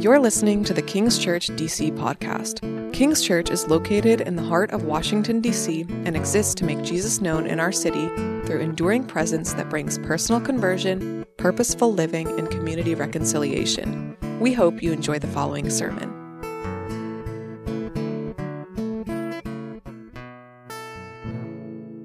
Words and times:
You're 0.00 0.18
listening 0.18 0.64
to 0.64 0.72
the 0.72 0.80
King's 0.80 1.18
Church 1.18 1.48
DC 1.48 1.92
podcast. 1.98 2.62
King's 2.94 3.20
Church 3.20 3.50
is 3.50 3.68
located 3.68 4.22
in 4.22 4.34
the 4.34 4.42
heart 4.42 4.70
of 4.70 4.84
Washington, 4.84 5.42
D.C., 5.42 5.82
and 6.06 6.16
exists 6.16 6.54
to 6.54 6.64
make 6.64 6.80
Jesus 6.80 7.20
known 7.20 7.46
in 7.46 7.60
our 7.60 7.70
city 7.70 8.08
through 8.46 8.60
enduring 8.60 9.04
presence 9.04 9.52
that 9.52 9.68
brings 9.68 9.98
personal 9.98 10.40
conversion, 10.40 11.26
purposeful 11.36 11.92
living, 11.92 12.26
and 12.38 12.50
community 12.50 12.94
reconciliation. 12.94 14.16
We 14.40 14.54
hope 14.54 14.82
you 14.82 14.90
enjoy 14.90 15.18
the 15.18 15.26
following 15.26 15.68
sermon. 15.68 16.08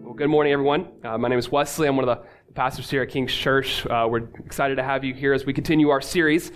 Well, 0.04 0.16
good 0.16 0.28
morning, 0.28 0.52
everyone. 0.52 0.90
Uh, 1.02 1.18
my 1.18 1.30
name 1.30 1.40
is 1.40 1.50
Wesley. 1.50 1.88
I'm 1.88 1.96
one 1.96 2.10
of 2.10 2.18
the 2.20 2.28
pastors 2.56 2.90
here 2.90 3.04
at 3.04 3.10
King's 3.10 3.34
Church. 3.34 3.86
Uh, 3.86 4.06
we're 4.10 4.28
excited 4.46 4.76
to 4.76 4.84
have 4.84 5.06
you 5.06 5.14
here 5.14 5.32
as 5.32 5.46
we 5.46 5.54
continue 5.54 5.88
our 5.88 6.02
series 6.02 6.52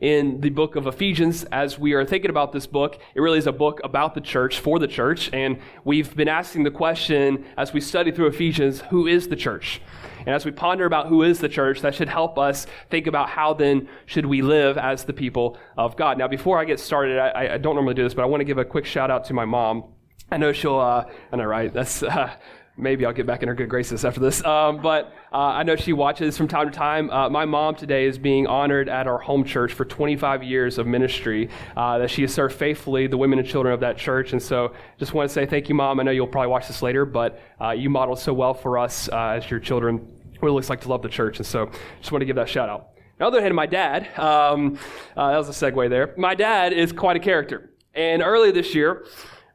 in 0.00 0.40
the 0.40 0.50
book 0.50 0.76
of 0.76 0.86
Ephesians. 0.86 1.44
As 1.44 1.78
we 1.78 1.92
are 1.92 2.04
thinking 2.04 2.30
about 2.30 2.52
this 2.52 2.66
book, 2.66 2.98
it 3.14 3.20
really 3.20 3.38
is 3.38 3.46
a 3.46 3.52
book 3.52 3.80
about 3.84 4.14
the 4.14 4.20
church, 4.20 4.58
for 4.58 4.78
the 4.78 4.88
church. 4.88 5.30
And 5.32 5.58
we've 5.84 6.14
been 6.14 6.28
asking 6.28 6.64
the 6.64 6.70
question 6.70 7.44
as 7.56 7.72
we 7.72 7.80
study 7.80 8.12
through 8.12 8.26
Ephesians 8.26 8.80
who 8.90 9.06
is 9.06 9.28
the 9.28 9.36
church? 9.36 9.80
And 10.26 10.34
as 10.34 10.44
we 10.44 10.50
ponder 10.50 10.86
about 10.86 11.08
who 11.08 11.22
is 11.22 11.38
the 11.38 11.48
church, 11.48 11.82
that 11.82 11.94
should 11.94 12.08
help 12.08 12.38
us 12.38 12.66
think 12.90 13.06
about 13.06 13.28
how 13.28 13.54
then 13.54 13.88
should 14.06 14.26
we 14.26 14.42
live 14.42 14.78
as 14.78 15.04
the 15.04 15.12
people 15.12 15.58
of 15.76 15.96
God. 15.96 16.18
Now, 16.18 16.28
before 16.28 16.58
I 16.58 16.64
get 16.64 16.80
started, 16.80 17.18
I, 17.18 17.54
I 17.54 17.58
don't 17.58 17.74
normally 17.74 17.94
do 17.94 18.02
this, 18.02 18.14
but 18.14 18.22
I 18.22 18.26
want 18.26 18.40
to 18.40 18.44
give 18.44 18.58
a 18.58 18.64
quick 18.64 18.86
shout 18.86 19.10
out 19.10 19.24
to 19.26 19.34
my 19.34 19.44
mom. 19.44 19.84
I 20.30 20.38
know 20.38 20.52
she'll, 20.52 20.78
uh, 20.78 21.04
I 21.30 21.36
know, 21.36 21.44
right? 21.44 21.72
That's, 21.72 22.02
uh, 22.02 22.34
maybe 22.76 23.06
I'll 23.06 23.12
get 23.12 23.26
back 23.26 23.42
in 23.42 23.48
her 23.48 23.54
good 23.54 23.68
graces 23.68 24.04
after 24.04 24.20
this. 24.20 24.44
Um, 24.44 24.82
but 24.82 25.12
uh, 25.32 25.36
I 25.36 25.62
know 25.62 25.76
she 25.76 25.92
watches 25.92 26.36
from 26.36 26.48
time 26.48 26.70
to 26.70 26.76
time. 26.76 27.10
Uh, 27.10 27.28
my 27.28 27.44
mom 27.44 27.76
today 27.76 28.06
is 28.06 28.18
being 28.18 28.46
honored 28.46 28.88
at 28.88 29.06
our 29.06 29.18
home 29.18 29.44
church 29.44 29.72
for 29.72 29.84
25 29.84 30.42
years 30.42 30.78
of 30.78 30.86
ministry. 30.86 31.48
Uh, 31.76 31.98
that 31.98 32.10
she 32.10 32.22
has 32.22 32.34
served 32.34 32.54
faithfully 32.54 33.06
the 33.06 33.16
women 33.16 33.38
and 33.38 33.46
children 33.46 33.72
of 33.72 33.80
that 33.80 33.96
church. 33.96 34.32
And 34.32 34.42
so, 34.42 34.72
just 34.98 35.14
want 35.14 35.28
to 35.28 35.32
say 35.32 35.46
thank 35.46 35.68
you, 35.68 35.74
mom. 35.74 36.00
I 36.00 36.02
know 36.02 36.10
you'll 36.10 36.26
probably 36.26 36.48
watch 36.48 36.66
this 36.66 36.82
later, 36.82 37.04
but 37.04 37.40
uh, 37.60 37.70
you 37.70 37.90
modeled 37.90 38.18
so 38.18 38.32
well 38.32 38.54
for 38.54 38.78
us 38.78 39.08
uh, 39.08 39.34
as 39.36 39.50
your 39.50 39.60
children 39.60 40.10
what 40.40 40.48
it 40.48 40.52
looks 40.52 40.68
like 40.68 40.82
to 40.82 40.88
love 40.88 41.00
the 41.02 41.08
church. 41.08 41.38
And 41.38 41.46
so, 41.46 41.70
just 42.00 42.12
want 42.12 42.22
to 42.22 42.26
give 42.26 42.36
that 42.36 42.48
shout 42.48 42.68
out. 42.68 42.80
On 42.80 43.18
the 43.18 43.26
other 43.26 43.40
hand, 43.40 43.54
my 43.54 43.66
dad. 43.66 44.08
Um, 44.18 44.78
uh, 45.16 45.30
that 45.30 45.38
was 45.38 45.48
a 45.48 45.52
segue 45.52 45.88
there. 45.88 46.12
My 46.16 46.34
dad 46.34 46.72
is 46.72 46.92
quite 46.92 47.16
a 47.16 47.20
character. 47.20 47.70
And 47.94 48.22
earlier 48.22 48.50
this 48.50 48.74
year, 48.74 49.06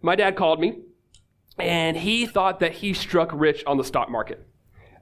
my 0.01 0.15
dad 0.15 0.37
called 0.37 0.61
me 0.61 0.79
and 1.59 1.97
he 1.97 2.25
thought 2.25 2.59
that 2.59 2.73
he 2.73 2.93
struck 2.93 3.31
rich 3.33 3.63
on 3.65 3.77
the 3.77 3.83
stock 3.83 4.09
market. 4.09 4.45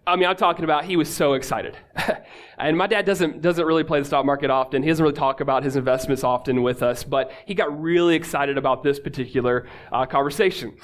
I 0.05 0.15
mean, 0.15 0.29
I'm 0.29 0.37
talking 0.37 0.63
about 0.63 0.85
he 0.85 0.95
was 0.95 1.13
so 1.13 1.33
excited. 1.33 1.77
and 2.57 2.77
my 2.77 2.87
dad 2.87 3.05
doesn't, 3.05 3.41
doesn't 3.41 3.65
really 3.65 3.83
play 3.83 3.99
the 3.99 4.05
stock 4.05 4.25
market 4.25 4.49
often. 4.49 4.81
He 4.81 4.87
doesn't 4.87 5.03
really 5.03 5.13
talk 5.13 5.41
about 5.41 5.63
his 5.63 5.75
investments 5.75 6.23
often 6.23 6.63
with 6.63 6.81
us, 6.81 7.03
but 7.03 7.31
he 7.45 7.53
got 7.53 7.77
really 7.77 8.15
excited 8.15 8.57
about 8.57 8.83
this 8.83 8.99
particular 8.99 9.67
uh, 9.91 10.05
conversation. 10.05 10.77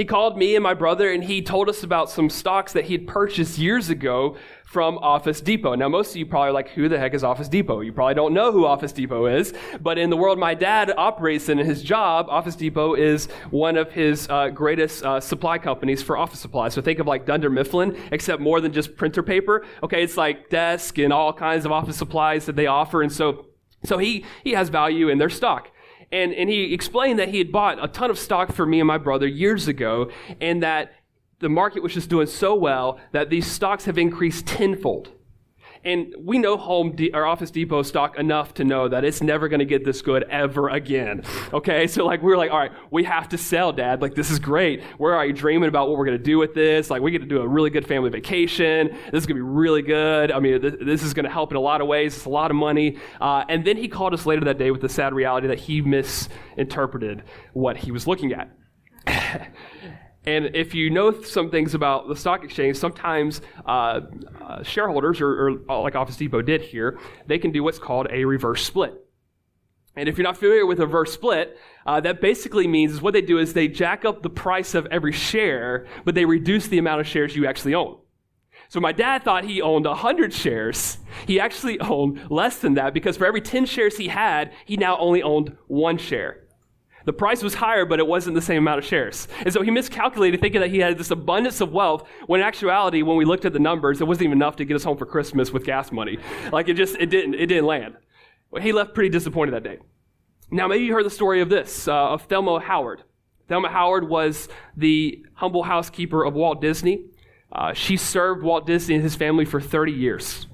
He 0.00 0.06
called 0.06 0.38
me 0.38 0.56
and 0.56 0.62
my 0.62 0.72
brother 0.72 1.12
and 1.12 1.22
he 1.22 1.42
told 1.42 1.68
us 1.68 1.82
about 1.82 2.08
some 2.08 2.30
stocks 2.30 2.72
that 2.72 2.86
he 2.86 2.94
had 2.94 3.06
purchased 3.06 3.58
years 3.58 3.90
ago 3.90 4.34
from 4.64 4.96
Office 4.96 5.42
Depot. 5.42 5.74
Now, 5.74 5.90
most 5.90 6.12
of 6.12 6.16
you 6.16 6.24
probably 6.24 6.48
are 6.48 6.52
like, 6.52 6.70
who 6.70 6.88
the 6.88 6.98
heck 6.98 7.12
is 7.12 7.22
Office 7.22 7.48
Depot? 7.48 7.80
You 7.80 7.92
probably 7.92 8.14
don't 8.14 8.32
know 8.32 8.50
who 8.50 8.64
Office 8.64 8.92
Depot 8.92 9.26
is, 9.26 9.52
but 9.78 9.98
in 9.98 10.08
the 10.08 10.16
world 10.16 10.38
my 10.38 10.54
dad 10.54 10.90
operates 10.96 11.50
in, 11.50 11.58
his 11.58 11.82
job, 11.82 12.28
Office 12.30 12.56
Depot 12.56 12.94
is 12.94 13.26
one 13.50 13.76
of 13.76 13.92
his 13.92 14.26
uh, 14.30 14.48
greatest 14.48 15.04
uh, 15.04 15.20
supply 15.20 15.58
companies 15.58 16.02
for 16.02 16.16
office 16.16 16.40
supplies. 16.40 16.72
So 16.72 16.80
think 16.80 16.98
of 16.98 17.06
like 17.06 17.26
Dunder 17.26 17.50
Mifflin, 17.50 17.94
except 18.10 18.40
more 18.40 18.62
than 18.62 18.72
just 18.72 18.96
printer 18.96 19.22
paper. 19.22 19.66
Okay, 19.82 20.02
it's 20.02 20.16
like 20.16 20.48
desk 20.48 20.96
and 20.96 21.12
all 21.12 21.34
kinds 21.34 21.66
of 21.66 21.72
office 21.72 21.98
supplies 21.98 22.46
that 22.46 22.56
they 22.56 22.66
offer, 22.66 23.02
and 23.02 23.12
so 23.12 23.48
so 23.84 23.98
he 23.98 24.24
he 24.44 24.52
has 24.52 24.70
value 24.70 25.10
in 25.10 25.18
their 25.18 25.28
stock. 25.28 25.68
And, 26.12 26.32
and 26.34 26.50
he 26.50 26.74
explained 26.74 27.18
that 27.18 27.28
he 27.28 27.38
had 27.38 27.52
bought 27.52 27.82
a 27.82 27.86
ton 27.88 28.10
of 28.10 28.18
stock 28.18 28.52
for 28.52 28.66
me 28.66 28.80
and 28.80 28.86
my 28.86 28.98
brother 28.98 29.26
years 29.26 29.68
ago, 29.68 30.10
and 30.40 30.62
that 30.62 30.92
the 31.38 31.48
market 31.48 31.82
was 31.82 31.94
just 31.94 32.10
doing 32.10 32.26
so 32.26 32.54
well 32.54 32.98
that 33.12 33.30
these 33.30 33.46
stocks 33.46 33.84
have 33.84 33.96
increased 33.96 34.46
tenfold. 34.46 35.12
And 35.82 36.14
we 36.18 36.36
know 36.38 36.58
Home 36.58 36.94
De- 36.94 37.12
or 37.14 37.24
Office 37.24 37.50
Depot 37.50 37.82
stock 37.82 38.18
enough 38.18 38.52
to 38.54 38.64
know 38.64 38.88
that 38.88 39.02
it's 39.02 39.22
never 39.22 39.48
going 39.48 39.60
to 39.60 39.64
get 39.64 39.84
this 39.84 40.02
good 40.02 40.24
ever 40.24 40.68
again. 40.68 41.22
Okay, 41.54 41.86
so 41.86 42.04
like 42.04 42.22
we're 42.22 42.36
like, 42.36 42.50
all 42.50 42.58
right, 42.58 42.72
we 42.90 43.04
have 43.04 43.30
to 43.30 43.38
sell, 43.38 43.72
Dad. 43.72 44.02
Like 44.02 44.14
this 44.14 44.30
is 44.30 44.38
great. 44.38 44.82
We're 44.98 45.14
already 45.14 45.32
dreaming 45.32 45.68
about 45.68 45.88
what 45.88 45.96
we're 45.96 46.04
going 46.04 46.18
to 46.18 46.22
do 46.22 46.38
with 46.38 46.54
this. 46.54 46.90
Like 46.90 47.00
we 47.00 47.10
get 47.10 47.20
to 47.20 47.26
do 47.26 47.40
a 47.40 47.48
really 47.48 47.70
good 47.70 47.86
family 47.86 48.10
vacation. 48.10 48.88
This 49.10 49.22
is 49.22 49.26
going 49.26 49.38
to 49.38 49.42
be 49.42 49.48
really 49.48 49.82
good. 49.82 50.30
I 50.30 50.38
mean, 50.38 50.60
th- 50.60 50.74
this 50.82 51.02
is 51.02 51.14
going 51.14 51.24
to 51.24 51.30
help 51.30 51.50
in 51.50 51.56
a 51.56 51.60
lot 51.60 51.80
of 51.80 51.86
ways. 51.86 52.14
It's 52.14 52.26
a 52.26 52.30
lot 52.30 52.50
of 52.50 52.56
money. 52.56 52.98
Uh, 53.20 53.44
and 53.48 53.64
then 53.64 53.78
he 53.78 53.88
called 53.88 54.12
us 54.12 54.26
later 54.26 54.44
that 54.44 54.58
day 54.58 54.70
with 54.70 54.82
the 54.82 54.88
sad 54.88 55.14
reality 55.14 55.46
that 55.48 55.60
he 55.60 55.80
misinterpreted 55.80 57.22
what 57.54 57.78
he 57.78 57.90
was 57.90 58.06
looking 58.06 58.34
at. 58.34 58.50
And 60.26 60.54
if 60.54 60.74
you 60.74 60.90
know 60.90 61.22
some 61.22 61.50
things 61.50 61.74
about 61.74 62.08
the 62.08 62.16
stock 62.16 62.44
exchange, 62.44 62.76
sometimes 62.76 63.40
uh, 63.64 64.00
uh, 64.42 64.62
shareholders, 64.62 65.20
or, 65.20 65.28
or, 65.28 65.50
uh, 65.68 65.80
like 65.80 65.94
Office 65.94 66.16
Depot 66.16 66.42
did 66.42 66.60
here, 66.60 66.98
they 67.26 67.38
can 67.38 67.52
do 67.52 67.62
what's 67.62 67.78
called 67.78 68.06
a 68.10 68.24
reverse 68.24 68.64
split. 68.64 68.94
And 69.96 70.08
if 70.08 70.18
you're 70.18 70.24
not 70.24 70.36
familiar 70.36 70.66
with 70.66 70.78
a 70.78 70.86
reverse 70.86 71.12
split, 71.12 71.58
uh, 71.86 72.00
that 72.00 72.20
basically 72.20 72.68
means 72.68 72.92
is 72.92 73.02
what 73.02 73.12
they 73.12 73.22
do 73.22 73.38
is 73.38 73.54
they 73.54 73.66
jack 73.66 74.04
up 74.04 74.22
the 74.22 74.30
price 74.30 74.74
of 74.74 74.86
every 74.86 75.12
share, 75.12 75.86
but 76.04 76.14
they 76.14 76.24
reduce 76.24 76.68
the 76.68 76.78
amount 76.78 77.00
of 77.00 77.06
shares 77.06 77.34
you 77.34 77.46
actually 77.46 77.74
own. 77.74 77.98
So 78.68 78.78
my 78.78 78.92
dad 78.92 79.24
thought 79.24 79.44
he 79.44 79.60
owned 79.60 79.84
100 79.86 80.32
shares. 80.32 80.98
He 81.26 81.40
actually 81.40 81.80
owned 81.80 82.30
less 82.30 82.58
than 82.58 82.74
that 82.74 82.94
because 82.94 83.16
for 83.16 83.26
every 83.26 83.40
10 83.40 83.66
shares 83.66 83.96
he 83.96 84.08
had, 84.08 84.52
he 84.64 84.76
now 84.76 84.96
only 84.98 85.22
owned 85.22 85.56
one 85.66 85.98
share. 85.98 86.44
The 87.04 87.12
price 87.12 87.42
was 87.42 87.54
higher, 87.54 87.84
but 87.84 87.98
it 87.98 88.06
wasn't 88.06 88.34
the 88.34 88.42
same 88.42 88.58
amount 88.58 88.78
of 88.78 88.84
shares. 88.84 89.26
And 89.38 89.52
so 89.52 89.62
he 89.62 89.70
miscalculated, 89.70 90.40
thinking 90.40 90.60
that 90.60 90.70
he 90.70 90.78
had 90.78 90.98
this 90.98 91.10
abundance 91.10 91.60
of 91.60 91.72
wealth, 91.72 92.06
when 92.26 92.40
in 92.40 92.46
actuality, 92.46 93.02
when 93.02 93.16
we 93.16 93.24
looked 93.24 93.44
at 93.44 93.52
the 93.52 93.58
numbers, 93.58 94.00
it 94.00 94.06
wasn't 94.06 94.24
even 94.24 94.38
enough 94.38 94.56
to 94.56 94.64
get 94.64 94.74
us 94.74 94.84
home 94.84 94.96
for 94.96 95.06
Christmas 95.06 95.52
with 95.52 95.64
gas 95.64 95.90
money. 95.92 96.18
Like 96.52 96.68
it 96.68 96.74
just, 96.74 96.96
it 96.96 97.06
didn't, 97.06 97.34
it 97.34 97.46
didn't 97.46 97.66
land. 97.66 97.96
He 98.60 98.72
left 98.72 98.94
pretty 98.94 99.10
disappointed 99.10 99.54
that 99.54 99.62
day. 99.62 99.78
Now, 100.50 100.66
maybe 100.66 100.84
you 100.84 100.92
heard 100.92 101.06
the 101.06 101.10
story 101.10 101.40
of 101.40 101.48
this, 101.48 101.86
uh, 101.86 101.94
of 101.94 102.22
Thelma 102.22 102.60
Howard. 102.60 103.02
Thelma 103.48 103.68
Howard 103.68 104.08
was 104.08 104.48
the 104.76 105.24
humble 105.34 105.62
housekeeper 105.62 106.24
of 106.24 106.34
Walt 106.34 106.60
Disney. 106.60 107.06
Uh, 107.52 107.72
she 107.72 107.96
served 107.96 108.42
Walt 108.42 108.66
Disney 108.66 108.96
and 108.96 109.04
his 109.04 109.16
family 109.16 109.44
for 109.44 109.60
30 109.60 109.92
years, 109.92 110.46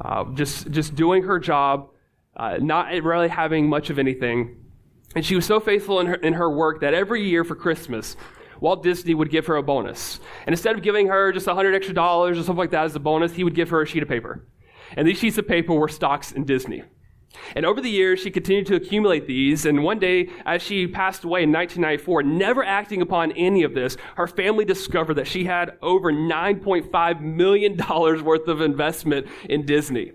uh, 0.00 0.24
just, 0.34 0.70
just 0.70 0.94
doing 0.94 1.24
her 1.24 1.38
job, 1.38 1.90
uh, 2.36 2.58
not 2.60 2.92
really 3.02 3.28
having 3.28 3.68
much 3.68 3.90
of 3.90 3.98
anything, 3.98 4.63
and 5.14 5.24
she 5.24 5.34
was 5.34 5.44
so 5.44 5.60
faithful 5.60 6.00
in 6.00 6.06
her, 6.06 6.14
in 6.14 6.34
her 6.34 6.50
work 6.50 6.80
that 6.80 6.94
every 6.94 7.28
year 7.28 7.44
for 7.44 7.54
Christmas, 7.54 8.16
Walt 8.60 8.82
Disney 8.82 9.14
would 9.14 9.30
give 9.30 9.46
her 9.46 9.56
a 9.56 9.62
bonus. 9.62 10.20
And 10.46 10.52
instead 10.52 10.74
of 10.74 10.82
giving 10.82 11.08
her 11.08 11.32
just 11.32 11.46
a 11.46 11.54
hundred 11.54 11.74
extra 11.74 11.94
dollars 11.94 12.38
or 12.38 12.42
something 12.42 12.58
like 12.58 12.70
that 12.70 12.84
as 12.84 12.96
a 12.96 13.00
bonus, 13.00 13.32
he 13.32 13.44
would 13.44 13.54
give 13.54 13.70
her 13.70 13.82
a 13.82 13.86
sheet 13.86 14.02
of 14.02 14.08
paper. 14.08 14.46
And 14.96 15.06
these 15.06 15.18
sheets 15.18 15.38
of 15.38 15.48
paper 15.48 15.74
were 15.74 15.88
stocks 15.88 16.32
in 16.32 16.44
Disney. 16.44 16.82
And 17.56 17.66
over 17.66 17.80
the 17.80 17.90
years, 17.90 18.20
she 18.20 18.30
continued 18.30 18.66
to 18.66 18.76
accumulate 18.76 19.26
these. 19.26 19.66
And 19.66 19.82
one 19.82 19.98
day, 19.98 20.30
as 20.46 20.62
she 20.62 20.86
passed 20.86 21.24
away 21.24 21.42
in 21.42 21.52
1994, 21.52 22.22
never 22.22 22.64
acting 22.64 23.02
upon 23.02 23.32
any 23.32 23.64
of 23.64 23.74
this, 23.74 23.96
her 24.16 24.26
family 24.26 24.64
discovered 24.64 25.14
that 25.14 25.26
she 25.26 25.44
had 25.44 25.76
over 25.82 26.12
$9.5 26.12 27.20
million 27.20 27.76
worth 28.24 28.48
of 28.48 28.60
investment 28.60 29.26
in 29.48 29.66
Disney. 29.66 30.12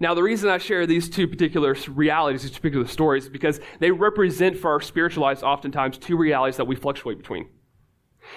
Now, 0.00 0.14
the 0.14 0.22
reason 0.22 0.50
I 0.50 0.58
share 0.58 0.86
these 0.86 1.08
two 1.08 1.28
particular 1.28 1.76
realities, 1.88 2.42
these 2.42 2.52
particular 2.52 2.86
stories, 2.86 3.24
is 3.24 3.30
because 3.30 3.60
they 3.78 3.90
represent 3.90 4.58
for 4.58 4.72
our 4.72 4.80
spiritual 4.80 5.22
lives 5.22 5.42
oftentimes 5.42 5.98
two 5.98 6.16
realities 6.16 6.56
that 6.56 6.66
we 6.66 6.74
fluctuate 6.74 7.18
between. 7.18 7.48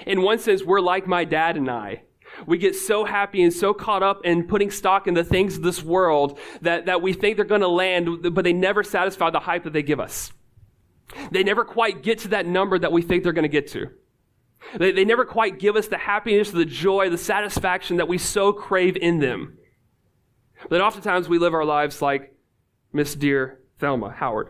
In 0.06 0.22
one 0.22 0.40
sense, 0.40 0.64
we're 0.64 0.82
like 0.82 1.08
my 1.08 1.24
dad 1.24 1.58
and 1.58 1.70
I. 1.70 2.04
We 2.46 2.58
get 2.58 2.76
so 2.76 3.06
happy 3.06 3.42
and 3.42 3.54
so 3.54 3.74
caught 3.74 4.04
up 4.04 4.22
in 4.24 4.48
putting 4.48 4.70
stock 4.70 5.08
in 5.08 5.14
the 5.14 5.24
things 5.24 5.58
of 5.58 5.64
this 5.64 5.82
world 5.82 6.38
that, 6.62 6.86
that 6.86 7.02
we 7.02 7.14
think 7.14 7.38
they're 7.38 7.46
going 7.46 7.62
to 7.62 7.68
land, 7.68 8.34
but 8.34 8.44
they 8.44 8.54
never 8.54 8.84
satisfy 8.84 9.30
the 9.30 9.40
hype 9.40 9.64
that 9.64 9.74
they 9.74 9.82
give 9.82 10.00
us. 10.00 10.32
They 11.32 11.44
never 11.44 11.64
quite 11.64 12.04
get 12.04 12.20
to 12.20 12.28
that 12.30 12.46
number 12.46 12.78
that 12.78 12.92
we 12.92 13.02
think 13.02 13.24
they're 13.24 13.34
going 13.34 13.44
to 13.44 13.50
get 13.50 13.68
to. 13.70 13.90
They, 14.76 14.92
they 14.92 15.06
never 15.06 15.26
quite 15.26 15.60
give 15.60 15.76
us 15.76 15.88
the 15.88 15.98
happiness, 15.98 16.52
the 16.52 16.66
joy, 16.66 17.10
the 17.10 17.18
satisfaction 17.18 17.98
that 17.98 18.08
we 18.08 18.18
so 18.18 18.52
crave 18.52 18.98
in 18.98 19.20
them. 19.20 19.58
But 20.70 20.82
oftentimes 20.82 21.30
we 21.30 21.38
live 21.38 21.54
our 21.54 21.66
lives 21.66 22.02
like 22.02 22.34
Miss 22.92 23.16
Dear 23.16 23.60
Thelma 23.80 24.12
Howard. 24.12 24.50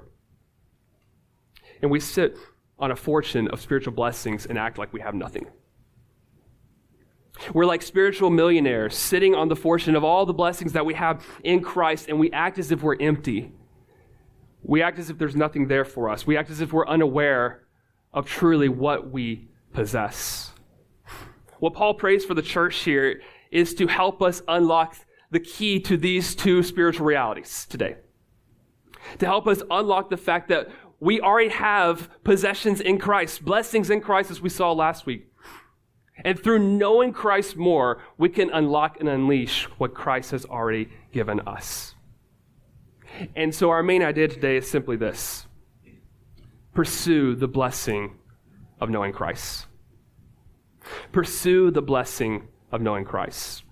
And 1.82 1.92
we 1.92 2.00
sit 2.00 2.38
on 2.80 2.92
a 2.92 2.96
fortune 2.96 3.48
of 3.50 3.62
spiritual 3.62 3.94
blessings 3.94 4.46
and 4.46 4.58
act 4.58 4.78
like 4.78 4.94
we 4.94 5.02
have 5.02 5.14
nothing. 5.14 5.48
We're 7.54 7.66
like 7.66 7.82
spiritual 7.82 8.30
millionaires 8.30 8.96
sitting 8.96 9.36
on 9.36 9.48
the 9.48 9.56
fortune 9.56 9.96
of 9.96 10.04
all 10.04 10.26
the 10.26 10.34
blessings 10.34 10.74
that 10.74 10.86
we 10.86 10.96
have 10.96 11.24
in 11.44 11.62
Christ, 11.62 12.08
and 12.10 12.20
we 12.20 12.32
act 12.32 12.58
as 12.58 12.72
if 12.72 12.82
we're 12.82 13.00
empty. 13.00 13.52
We 14.64 14.82
act 14.82 14.98
as 14.98 15.10
if 15.10 15.18
there's 15.18 15.36
nothing 15.36 15.68
there 15.68 15.86
for 15.86 16.10
us. 16.10 16.26
We 16.26 16.36
act 16.36 16.50
as 16.50 16.62
if 16.62 16.74
we're 16.74 16.88
unaware 16.88 17.68
of 18.12 18.28
truly 18.28 18.70
what 18.70 19.12
we 19.12 19.50
possess. 19.72 20.52
What 21.60 21.74
Paul 21.74 21.94
prays 21.94 22.26
for 22.26 22.34
the 22.34 22.42
church 22.42 22.78
here 22.80 23.22
is 23.52 23.74
to 23.76 23.88
help 23.88 24.22
us 24.22 24.42
unlock 24.48 24.96
the 25.32 25.40
key 25.40 25.80
to 25.82 25.98
these 25.98 26.36
two 26.36 26.64
spiritual 26.64 27.06
realities 27.06 27.66
today. 27.70 27.98
to 29.20 29.26
help 29.26 29.48
us 29.48 29.62
unlock 29.72 30.10
the 30.10 30.18
fact 30.18 30.50
that 30.50 30.68
we 31.00 31.22
already 31.22 31.50
have 31.50 32.10
possessions 32.24 32.82
in 32.82 32.98
Christ, 32.98 33.46
blessings 33.46 33.90
in 33.90 34.02
Christ, 34.02 34.32
as 34.32 34.42
we 34.42 34.50
saw 34.50 34.72
last 34.72 35.06
week. 35.06 35.28
And 36.26 36.42
through 36.42 36.60
knowing 36.60 37.14
Christ 37.14 37.56
more, 37.56 38.02
we 38.18 38.30
can 38.30 38.50
unlock 38.50 39.00
and 39.00 39.08
unleash 39.08 39.66
what 39.78 39.94
Christ 39.94 40.32
has 40.32 40.46
already 40.46 40.90
given 41.12 41.40
us. 41.42 41.94
And 43.36 43.54
so, 43.54 43.70
our 43.70 43.84
main 43.84 44.02
idea 44.02 44.28
today 44.28 44.58
is 44.58 44.70
simply 44.70 44.98
this 44.98 45.46
pursue 46.74 47.36
the 47.36 47.48
blessing 47.48 48.18
of 48.80 48.90
knowing 48.90 49.14
Christ. 49.14 49.68
Pursue 51.12 51.72
the 51.72 51.82
blessing 51.82 52.48
of 52.72 52.82
knowing 52.82 53.06
Christ. 53.06 53.64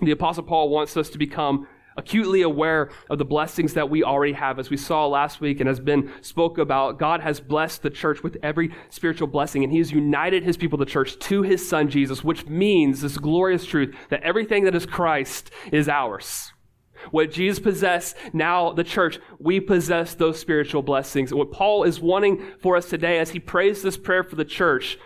The 0.00 0.12
Apostle 0.12 0.44
Paul 0.44 0.68
wants 0.70 0.96
us 0.96 1.10
to 1.10 1.18
become 1.18 1.66
acutely 1.96 2.42
aware 2.42 2.90
of 3.10 3.18
the 3.18 3.24
blessings 3.24 3.74
that 3.74 3.90
we 3.90 4.02
already 4.02 4.32
have. 4.32 4.58
As 4.58 4.70
we 4.70 4.76
saw 4.76 5.06
last 5.06 5.40
week 5.40 5.60
and 5.60 5.68
has 5.68 5.80
been 5.80 6.10
spoke 6.22 6.58
about, 6.58 6.98
God 6.98 7.20
has 7.20 7.40
blessed 7.40 7.82
the 7.82 7.90
church 7.90 8.22
with 8.22 8.38
every 8.42 8.74
spiritual 8.88 9.28
blessing, 9.28 9.62
and 9.62 9.72
He 9.72 9.78
has 9.78 9.92
united 9.92 10.42
His 10.42 10.56
people, 10.56 10.78
the 10.78 10.86
church, 10.86 11.18
to 11.18 11.42
His 11.42 11.68
Son 11.68 11.90
Jesus, 11.90 12.24
which 12.24 12.46
means 12.46 13.02
this 13.02 13.18
glorious 13.18 13.64
truth 13.64 13.94
that 14.08 14.22
everything 14.22 14.64
that 14.64 14.74
is 14.74 14.86
Christ 14.86 15.50
is 15.72 15.88
ours. 15.88 16.52
What 17.10 17.32
Jesus 17.32 17.58
possessed, 17.58 18.16
now 18.32 18.72
the 18.72 18.84
church, 18.84 19.18
we 19.38 19.58
possess 19.58 20.14
those 20.14 20.38
spiritual 20.38 20.82
blessings. 20.82 21.30
And 21.30 21.38
what 21.38 21.50
Paul 21.50 21.84
is 21.84 22.00
wanting 22.00 22.42
for 22.60 22.76
us 22.76 22.90
today 22.90 23.18
as 23.18 23.30
he 23.30 23.38
prays 23.38 23.82
this 23.82 23.96
prayer 23.96 24.22
for 24.22 24.36
the 24.36 24.44
church 24.44 24.98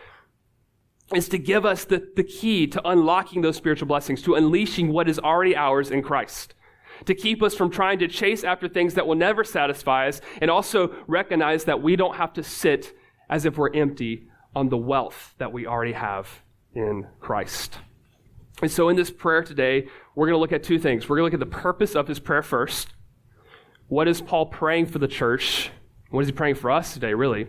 is 1.15 1.29
to 1.29 1.39
give 1.39 1.65
us 1.65 1.85
the, 1.85 2.07
the 2.17 2.25
key 2.25 2.67
to 2.69 2.89
unlocking 2.89 3.43
those 3.43 3.57
spiritual 3.57 3.89
blessings, 3.89 4.23
to 4.23 4.35
unleashing 4.35 4.93
what 4.93 5.09
is 5.09 5.19
already 5.19 5.57
ours 5.57 5.91
in 5.91 6.03
Christ 6.03 6.55
to 7.07 7.15
keep 7.15 7.43
us 7.43 7.55
from 7.55 7.71
trying 7.71 7.99
to 7.99 8.09
chase 8.09 8.45
after 8.45 8.69
things 8.69 8.95
that 8.95 9.07
will 9.07 9.15
never 9.15 9.45
satisfy 9.45 10.09
us, 10.09 10.21
and 10.41 10.51
also 10.51 10.95
recognize 11.07 11.65
that 11.65 11.83
we 11.83 11.97
don't 11.97 12.17
have 12.17 12.33
to 12.35 12.43
sit 12.43 12.97
as 13.29 13.45
if 13.45 13.57
we're 13.57 13.75
empty 13.75 14.27
on 14.55 14.69
the 14.69 14.77
wealth 14.77 15.35
that 15.39 15.53
we 15.53 15.67
already 15.67 15.93
have 15.93 16.43
in 16.75 17.07
Christ. 17.21 17.79
And 18.63 18.71
so, 18.71 18.89
in 18.89 18.97
this 18.97 19.11
prayer 19.11 19.43
today, 19.43 19.89
we're 20.15 20.27
going 20.27 20.37
to 20.37 20.41
look 20.41 20.53
at 20.53 20.63
two 20.63 20.79
things. 20.79 21.09
We're 21.09 21.17
going 21.17 21.31
to 21.31 21.37
look 21.37 21.43
at 21.43 21.51
the 21.51 21.59
purpose 21.59 21.95
of 21.95 22.07
his 22.07 22.21
prayer 22.21 22.43
first. 22.43 22.95
What 23.89 24.09
is 24.09 24.21
Paul 24.21 24.47
praying 24.47 24.87
for 24.87 24.99
the 24.99 25.09
church? 25.09 25.71
What 26.11 26.21
is 26.21 26.29
he 26.29 26.33
praying 26.33 26.55
for 26.55 26.71
us 26.71 26.95
today, 26.95 27.15
really? 27.15 27.49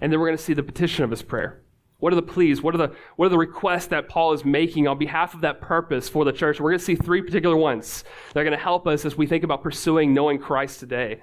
And 0.00 0.12
then 0.12 0.20
we're 0.20 0.26
going 0.26 0.36
to 0.36 0.42
see 0.42 0.52
the 0.52 0.62
petition 0.62 1.02
of 1.02 1.10
his 1.10 1.22
prayer. 1.22 1.62
What 1.98 2.12
are 2.12 2.16
the 2.16 2.22
pleas? 2.22 2.62
What 2.62 2.74
are 2.74 2.78
the, 2.78 2.94
what 3.16 3.26
are 3.26 3.30
the 3.30 3.38
requests 3.38 3.86
that 3.86 4.08
Paul 4.08 4.32
is 4.32 4.44
making 4.44 4.86
on 4.86 4.98
behalf 4.98 5.34
of 5.34 5.40
that 5.40 5.60
purpose 5.60 6.08
for 6.08 6.24
the 6.24 6.32
church? 6.32 6.60
We're 6.60 6.70
going 6.70 6.78
to 6.78 6.84
see 6.84 6.94
three 6.94 7.22
particular 7.22 7.56
ones 7.56 8.04
that 8.32 8.40
are 8.40 8.44
going 8.44 8.56
to 8.56 8.62
help 8.62 8.86
us 8.86 9.04
as 9.04 9.16
we 9.16 9.26
think 9.26 9.42
about 9.42 9.62
pursuing 9.62 10.14
knowing 10.14 10.38
Christ 10.38 10.78
today. 10.78 11.20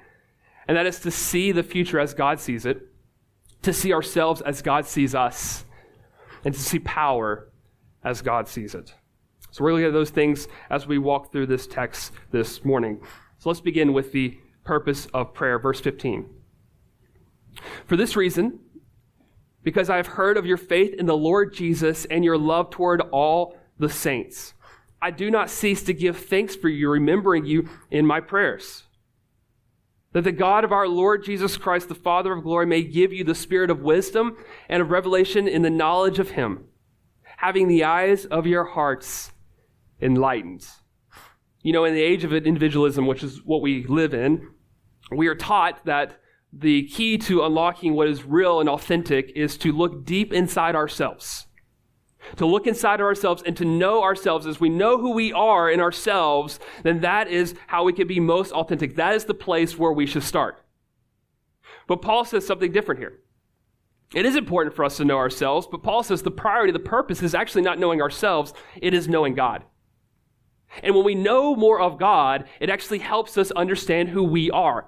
And 0.68 0.76
that 0.76 0.86
is 0.86 1.00
to 1.02 1.12
see 1.12 1.54
the 1.54 1.64
future 1.64 2.00
as 2.00 2.14
God 2.14 2.42
sees 2.42 2.66
it, 2.66 2.82
to 3.62 3.72
see 3.72 3.94
ourselves 3.94 4.42
as 4.42 4.62
God 4.62 4.86
sees 4.86 5.16
us, 5.16 5.64
and 6.44 6.54
to 6.54 6.60
see 6.60 6.80
power 6.80 7.52
as 8.04 8.22
God 8.22 8.48
sees 8.50 8.76
it. 8.76 8.94
So 9.52 9.64
we're 9.64 9.72
looking 9.72 9.88
at 9.88 9.94
those 9.94 10.10
things 10.10 10.50
as 10.70 10.86
we 10.86 10.98
walk 10.98 11.32
through 11.32 11.46
this 11.46 11.68
text 11.68 12.12
this 12.32 12.66
morning. 12.66 13.00
So 13.38 13.50
let's 13.50 13.62
begin 13.62 13.94
with 13.94 14.12
the 14.12 14.38
purpose 14.66 15.08
of 15.14 15.34
prayer, 15.34 15.58
verse 15.58 15.80
15. 15.80 16.30
For 17.86 17.96
this 17.96 18.18
reason, 18.18 18.60
because 19.66 19.90
I 19.90 19.98
have 19.98 20.08
heard 20.08 20.38
of 20.38 20.46
your 20.46 20.58
faith 20.58 20.94
in 20.94 21.08
the 21.08 21.18
Lord 21.18 21.52
Jesus 21.54 22.06
and 22.06 22.24
your 22.24 22.38
love 22.38 22.70
toward 22.70 23.02
all 23.02 23.58
the 23.80 23.90
saints. 23.90 24.54
I 25.02 25.10
do 25.10 25.32
not 25.32 25.50
cease 25.50 25.84
to 25.84 25.94
give 25.94 26.18
thanks 26.18 26.56
for 26.56 26.70
you, 26.70 26.88
remembering 26.90 27.46
you 27.46 27.68
in 27.90 28.06
my 28.06 28.22
prayers. 28.22 28.84
That 30.14 30.24
the 30.24 30.32
God 30.32 30.64
of 30.64 30.72
our 30.72 30.88
Lord 30.88 31.26
Jesus 31.26 31.58
Christ, 31.58 31.90
the 31.90 31.96
Father 31.96 32.32
of 32.32 32.44
glory, 32.44 32.68
may 32.68 32.84
give 32.84 33.12
you 33.12 33.24
the 33.24 33.36
spirit 33.36 33.72
of 33.72 33.82
wisdom 33.82 34.38
and 34.70 34.84
of 34.84 34.92
revelation 34.92 35.48
in 35.48 35.64
the 35.64 35.70
knowledge 35.72 36.20
of 36.20 36.32
him, 36.32 36.66
having 37.38 37.68
the 37.68 37.84
eyes 37.84 38.26
of 38.26 38.46
your 38.46 38.66
hearts 38.66 39.34
enlightened. 40.00 40.66
You 41.64 41.74
know, 41.74 41.86
in 41.86 41.96
the 41.96 42.04
age 42.04 42.24
of 42.24 42.32
individualism, 42.32 43.08
which 43.08 43.24
is 43.24 43.44
what 43.44 43.64
we 43.64 43.84
live 43.88 44.14
in, 44.14 44.48
we 45.12 45.26
are 45.26 45.36
taught 45.36 45.86
that 45.86 46.20
the 46.58 46.84
key 46.88 47.18
to 47.18 47.44
unlocking 47.44 47.94
what 47.94 48.08
is 48.08 48.24
real 48.24 48.62
and 48.62 48.70
authentic 48.70 49.32
is 49.36 49.58
to 49.58 49.74
look 49.74 50.06
deep 50.06 50.32
inside 50.32 50.76
ourselves. 50.76 51.48
To 52.38 52.46
look 52.46 52.66
inside 52.66 53.02
of 53.02 53.06
ourselves 53.06 53.44
and 53.46 53.58
to 53.58 53.66
know 53.66 54.02
ourselves 54.02 54.48
as 54.48 54.60
we 54.60 54.70
know 54.70 54.98
who 54.98 55.12
we 55.12 55.34
are 55.34 55.70
in 55.70 55.82
ourselves, 55.82 56.60
then 56.84 57.02
that 57.02 57.28
is 57.28 57.56
how 57.68 57.84
we 57.84 57.94
can 57.94 58.08
be 58.08 58.20
most 58.20 58.54
authentic. 58.54 58.96
That 58.96 59.16
is 59.16 59.26
the 59.26 59.34
place 59.34 59.78
where 59.78 59.92
we 59.92 60.06
should 60.06 60.24
start. 60.24 60.64
But 61.88 62.02
Paul 62.02 62.24
says 62.24 62.48
something 62.48 62.72
different 62.72 63.00
here. 63.00 63.20
It 64.14 64.26
is 64.26 64.36
important 64.36 64.76
for 64.76 64.86
us 64.86 64.98
to 64.98 65.06
know 65.06 65.18
ourselves, 65.18 65.68
but 65.70 65.84
Paul 65.84 66.04
says 66.04 66.22
the 66.22 66.32
priority, 66.32 66.72
the 66.72 66.80
purpose 66.80 67.22
is 67.22 67.36
actually 67.36 67.64
not 67.64 67.80
knowing 67.80 68.02
ourselves, 68.02 68.54
it 68.82 68.94
is 68.94 69.10
knowing 69.10 69.36
God. 69.36 69.64
And 70.82 70.96
when 70.96 71.04
we 71.04 71.16
know 71.16 71.56
more 71.56 71.82
of 71.82 72.00
God, 72.00 72.46
it 72.60 72.70
actually 72.70 73.00
helps 73.00 73.38
us 73.38 73.52
understand 73.52 74.10
who 74.10 74.24
we 74.24 74.50
are. 74.52 74.88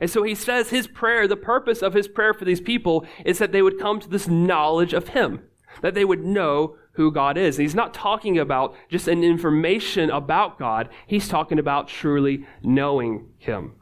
And 0.00 0.10
so 0.10 0.22
he 0.22 0.34
says 0.34 0.70
his 0.70 0.86
prayer, 0.86 1.28
the 1.28 1.36
purpose 1.36 1.82
of 1.82 1.94
his 1.94 2.08
prayer 2.08 2.34
for 2.34 2.44
these 2.44 2.60
people 2.60 3.06
is 3.24 3.38
that 3.38 3.52
they 3.52 3.62
would 3.62 3.78
come 3.78 4.00
to 4.00 4.08
this 4.08 4.26
knowledge 4.26 4.92
of 4.92 5.08
him, 5.08 5.42
that 5.82 5.94
they 5.94 6.04
would 6.04 6.24
know 6.24 6.76
who 6.92 7.12
God 7.12 7.36
is. 7.36 7.56
And 7.56 7.62
he's 7.62 7.74
not 7.74 7.94
talking 7.94 8.38
about 8.38 8.74
just 8.88 9.08
an 9.08 9.22
information 9.22 10.10
about 10.10 10.58
God, 10.58 10.88
he's 11.06 11.28
talking 11.28 11.58
about 11.58 11.88
truly 11.88 12.46
knowing 12.62 13.28
him. 13.38 13.74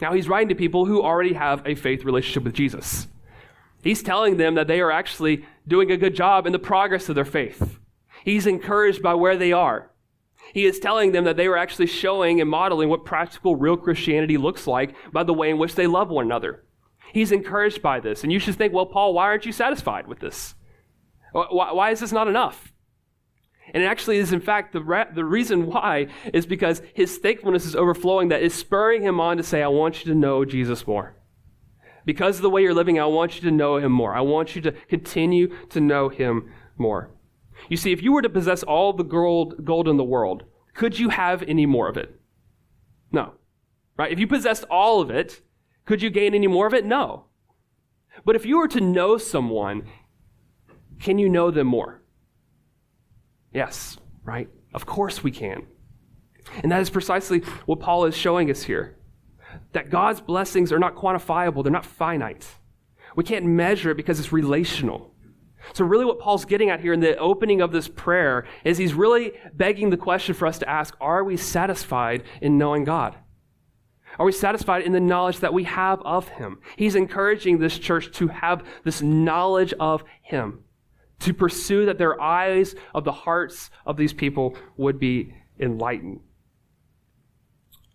Now, 0.00 0.12
he's 0.12 0.28
writing 0.28 0.48
to 0.50 0.54
people 0.54 0.86
who 0.86 1.02
already 1.02 1.32
have 1.32 1.66
a 1.66 1.74
faith 1.74 2.04
relationship 2.04 2.44
with 2.44 2.54
Jesus. 2.54 3.08
He's 3.82 4.02
telling 4.02 4.36
them 4.36 4.54
that 4.54 4.68
they 4.68 4.80
are 4.80 4.92
actually 4.92 5.44
doing 5.66 5.90
a 5.90 5.96
good 5.96 6.14
job 6.14 6.46
in 6.46 6.52
the 6.52 6.58
progress 6.58 7.08
of 7.08 7.14
their 7.14 7.24
faith. 7.24 7.78
He's 8.24 8.46
encouraged 8.46 9.02
by 9.02 9.14
where 9.14 9.36
they 9.36 9.52
are. 9.52 9.90
He 10.52 10.64
is 10.64 10.78
telling 10.78 11.12
them 11.12 11.24
that 11.24 11.36
they 11.36 11.48
were 11.48 11.58
actually 11.58 11.86
showing 11.86 12.40
and 12.40 12.48
modeling 12.48 12.88
what 12.88 13.04
practical, 13.04 13.56
real 13.56 13.76
Christianity 13.76 14.36
looks 14.36 14.66
like 14.66 14.94
by 15.12 15.22
the 15.22 15.34
way 15.34 15.50
in 15.50 15.58
which 15.58 15.74
they 15.74 15.86
love 15.86 16.08
one 16.08 16.24
another. 16.24 16.64
He's 17.12 17.32
encouraged 17.32 17.82
by 17.82 18.00
this. 18.00 18.22
And 18.22 18.32
you 18.32 18.38
should 18.38 18.56
think, 18.56 18.72
well, 18.72 18.86
Paul, 18.86 19.14
why 19.14 19.24
aren't 19.24 19.46
you 19.46 19.52
satisfied 19.52 20.06
with 20.06 20.20
this? 20.20 20.54
Why, 21.32 21.72
why 21.72 21.90
is 21.90 22.00
this 22.00 22.12
not 22.12 22.28
enough? 22.28 22.72
And 23.74 23.82
it 23.82 23.86
actually 23.86 24.16
is, 24.16 24.32
in 24.32 24.40
fact, 24.40 24.72
the, 24.72 25.06
the 25.14 25.24
reason 25.24 25.66
why 25.66 26.08
is 26.32 26.46
because 26.46 26.80
his 26.94 27.18
thankfulness 27.18 27.66
is 27.66 27.76
overflowing, 27.76 28.28
that 28.28 28.42
is 28.42 28.54
spurring 28.54 29.02
him 29.02 29.20
on 29.20 29.36
to 29.36 29.42
say, 29.42 29.62
I 29.62 29.68
want 29.68 30.04
you 30.04 30.12
to 30.12 30.18
know 30.18 30.44
Jesus 30.44 30.86
more. 30.86 31.14
Because 32.06 32.36
of 32.36 32.42
the 32.42 32.50
way 32.50 32.62
you're 32.62 32.72
living, 32.72 32.98
I 32.98 33.04
want 33.04 33.36
you 33.36 33.42
to 33.42 33.54
know 33.54 33.76
him 33.76 33.92
more. 33.92 34.14
I 34.14 34.22
want 34.22 34.56
you 34.56 34.62
to 34.62 34.72
continue 34.72 35.54
to 35.68 35.80
know 35.80 36.08
him 36.08 36.50
more. 36.78 37.10
You 37.68 37.76
see, 37.76 37.92
if 37.92 38.02
you 38.02 38.12
were 38.12 38.22
to 38.22 38.28
possess 38.28 38.62
all 38.62 38.92
the 38.92 39.04
gold, 39.04 39.64
gold 39.64 39.88
in 39.88 39.96
the 39.96 40.04
world, 40.04 40.44
could 40.74 40.98
you 40.98 41.08
have 41.08 41.42
any 41.42 41.66
more 41.66 41.88
of 41.88 41.96
it? 41.96 42.20
No. 43.10 43.34
Right? 43.96 44.12
If 44.12 44.18
you 44.18 44.26
possessed 44.26 44.64
all 44.70 45.00
of 45.00 45.10
it, 45.10 45.40
could 45.84 46.02
you 46.02 46.10
gain 46.10 46.34
any 46.34 46.46
more 46.46 46.66
of 46.66 46.74
it? 46.74 46.84
No. 46.84 47.26
But 48.24 48.36
if 48.36 48.46
you 48.46 48.58
were 48.58 48.68
to 48.68 48.80
know 48.80 49.16
someone, 49.18 49.88
can 51.00 51.18
you 51.18 51.28
know 51.28 51.50
them 51.50 51.66
more? 51.66 52.02
Yes, 53.52 53.96
right? 54.24 54.48
Of 54.74 54.86
course 54.86 55.22
we 55.22 55.30
can. 55.30 55.66
And 56.62 56.70
that 56.72 56.80
is 56.80 56.90
precisely 56.90 57.40
what 57.66 57.80
Paul 57.80 58.04
is 58.04 58.16
showing 58.16 58.50
us 58.50 58.62
here. 58.62 58.96
That 59.72 59.90
God's 59.90 60.20
blessings 60.20 60.72
are 60.72 60.78
not 60.78 60.94
quantifiable, 60.94 61.62
they're 61.62 61.72
not 61.72 61.86
finite. 61.86 62.46
We 63.16 63.24
can't 63.24 63.46
measure 63.46 63.90
it 63.90 63.96
because 63.96 64.20
it's 64.20 64.32
relational. 64.32 65.14
So, 65.72 65.84
really, 65.84 66.04
what 66.04 66.18
Paul's 66.20 66.44
getting 66.44 66.70
at 66.70 66.80
here 66.80 66.92
in 66.92 67.00
the 67.00 67.16
opening 67.18 67.60
of 67.60 67.72
this 67.72 67.88
prayer 67.88 68.46
is 68.64 68.78
he's 68.78 68.94
really 68.94 69.32
begging 69.54 69.90
the 69.90 69.96
question 69.96 70.34
for 70.34 70.46
us 70.46 70.58
to 70.58 70.68
ask 70.68 70.96
Are 71.00 71.24
we 71.24 71.36
satisfied 71.36 72.22
in 72.40 72.58
knowing 72.58 72.84
God? 72.84 73.16
Are 74.18 74.26
we 74.26 74.32
satisfied 74.32 74.82
in 74.82 74.92
the 74.92 75.00
knowledge 75.00 75.40
that 75.40 75.54
we 75.54 75.64
have 75.64 76.00
of 76.02 76.28
Him? 76.28 76.60
He's 76.76 76.94
encouraging 76.94 77.58
this 77.58 77.78
church 77.78 78.10
to 78.12 78.28
have 78.28 78.66
this 78.84 79.02
knowledge 79.02 79.72
of 79.78 80.02
Him, 80.22 80.64
to 81.20 81.34
pursue 81.34 81.86
that 81.86 81.98
their 81.98 82.20
eyes 82.20 82.74
of 82.94 83.04
the 83.04 83.12
hearts 83.12 83.70
of 83.86 83.96
these 83.96 84.12
people 84.12 84.56
would 84.76 84.98
be 84.98 85.34
enlightened. 85.60 86.20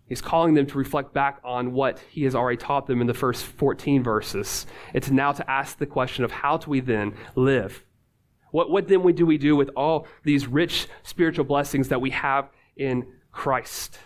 He's 0.08 0.22
calling 0.22 0.54
them 0.54 0.66
to 0.68 0.78
reflect 0.78 1.14
back 1.14 1.40
on 1.44 1.72
what 1.72 2.00
he 2.10 2.24
has 2.24 2.36
already 2.36 2.58
taught 2.58 2.88
them 2.88 3.02
in 3.02 3.08
the 3.08 3.14
first 3.14 3.46
14 3.46 4.04
verses. 4.04 4.66
It's 4.94 5.10
now 5.10 5.32
to 5.32 5.50
ask 5.50 5.78
the 5.78 5.86
question 5.86 6.24
of 6.24 6.32
how 6.32 6.58
do 6.58 6.70
we 6.70 6.82
then 6.82 7.16
live? 7.36 7.84
What, 8.52 8.70
what 8.70 8.88
then 8.88 9.02
do 9.14 9.26
we 9.26 9.38
do 9.38 9.56
with 9.56 9.72
all 9.76 10.08
these 10.24 10.46
rich 10.46 10.88
spiritual 11.04 11.46
blessings 11.46 11.88
that 11.88 12.02
we 12.02 12.12
have 12.12 12.50
in 12.76 13.08
Christ? 13.32 13.98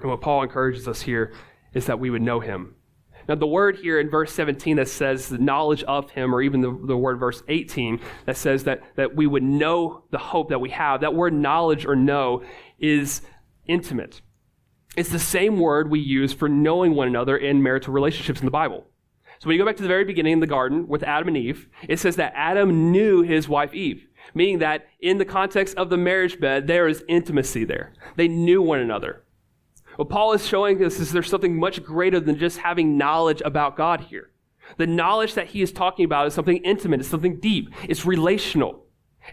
And 0.00 0.10
what 0.10 0.20
Paul 0.20 0.42
encourages 0.42 0.88
us 0.88 1.02
here 1.02 1.32
is 1.72 1.86
that 1.86 2.00
we 2.00 2.10
would 2.10 2.22
know 2.22 2.40
him. 2.40 2.74
Now, 3.28 3.36
the 3.36 3.46
word 3.46 3.76
here 3.76 4.00
in 4.00 4.10
verse 4.10 4.32
17 4.32 4.76
that 4.76 4.88
says 4.88 5.28
the 5.28 5.38
knowledge 5.38 5.84
of 5.84 6.10
him, 6.10 6.34
or 6.34 6.42
even 6.42 6.60
the, 6.62 6.78
the 6.86 6.96
word 6.96 7.18
verse 7.18 7.42
18 7.48 8.00
that 8.26 8.36
says 8.36 8.64
that, 8.64 8.82
that 8.96 9.14
we 9.14 9.26
would 9.26 9.42
know 9.42 10.04
the 10.10 10.18
hope 10.18 10.48
that 10.48 10.60
we 10.60 10.70
have, 10.70 11.02
that 11.02 11.14
word 11.14 11.32
knowledge 11.32 11.86
or 11.86 11.94
know 11.94 12.42
is 12.78 13.22
intimate. 13.66 14.20
It's 14.96 15.10
the 15.10 15.18
same 15.18 15.60
word 15.60 15.90
we 15.90 16.00
use 16.00 16.32
for 16.32 16.48
knowing 16.48 16.94
one 16.94 17.06
another 17.06 17.36
in 17.36 17.62
marital 17.62 17.94
relationships 17.94 18.40
in 18.40 18.46
the 18.46 18.50
Bible. 18.50 18.86
So 19.38 19.46
when 19.46 19.54
you 19.54 19.62
go 19.62 19.66
back 19.66 19.76
to 19.76 19.82
the 19.82 19.88
very 19.88 20.04
beginning 20.04 20.34
in 20.34 20.40
the 20.40 20.46
garden 20.46 20.88
with 20.88 21.02
Adam 21.02 21.28
and 21.28 21.36
Eve, 21.36 21.68
it 21.88 21.98
says 21.98 22.16
that 22.16 22.34
Adam 22.34 22.90
knew 22.90 23.22
his 23.22 23.48
wife 23.48 23.72
Eve, 23.72 24.06
meaning 24.34 24.58
that 24.58 24.88
in 25.00 25.18
the 25.18 25.24
context 25.24 25.76
of 25.76 25.88
the 25.88 25.96
marriage 25.96 26.40
bed, 26.40 26.66
there 26.66 26.88
is 26.88 27.04
intimacy 27.08 27.64
there. 27.64 27.94
They 28.16 28.28
knew 28.28 28.60
one 28.60 28.80
another. 28.80 29.24
What 29.96 30.08
Paul 30.08 30.32
is 30.32 30.46
showing 30.46 30.84
us 30.84 30.98
is 30.98 31.12
there's 31.12 31.30
something 31.30 31.58
much 31.58 31.82
greater 31.82 32.20
than 32.20 32.38
just 32.38 32.58
having 32.58 32.98
knowledge 32.98 33.42
about 33.44 33.76
God 33.76 34.00
here. 34.02 34.30
The 34.76 34.86
knowledge 34.86 35.34
that 35.34 35.48
he 35.48 35.62
is 35.62 35.72
talking 35.72 36.04
about 36.04 36.26
is 36.26 36.34
something 36.34 36.58
intimate, 36.58 37.00
it's 37.00 37.08
something 37.08 37.40
deep, 37.40 37.70
it's 37.88 38.04
relational. 38.04 38.84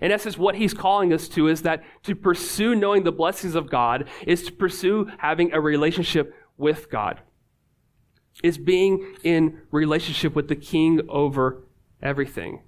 In 0.02 0.12
essence, 0.12 0.38
what 0.38 0.56
he's 0.56 0.74
calling 0.74 1.14
us 1.14 1.28
to 1.30 1.48
is 1.48 1.64
that 1.64 1.84
to 2.04 2.16
pursue 2.16 2.76
knowing 2.76 3.04
the 3.04 3.12
blessings 3.12 3.56
of 3.56 3.70
God 3.70 4.08
is 4.26 4.44
to 4.44 4.52
pursue 4.52 5.10
having 5.18 5.54
a 5.54 5.62
relationship 5.62 6.34
with 6.58 6.90
God. 6.90 7.22
Is 8.44 8.58
being 8.58 9.16
in 9.24 9.62
relationship 9.72 10.36
with 10.36 10.48
the 10.48 10.56
king 10.56 11.02
over 11.10 11.64
everything. 12.02 12.62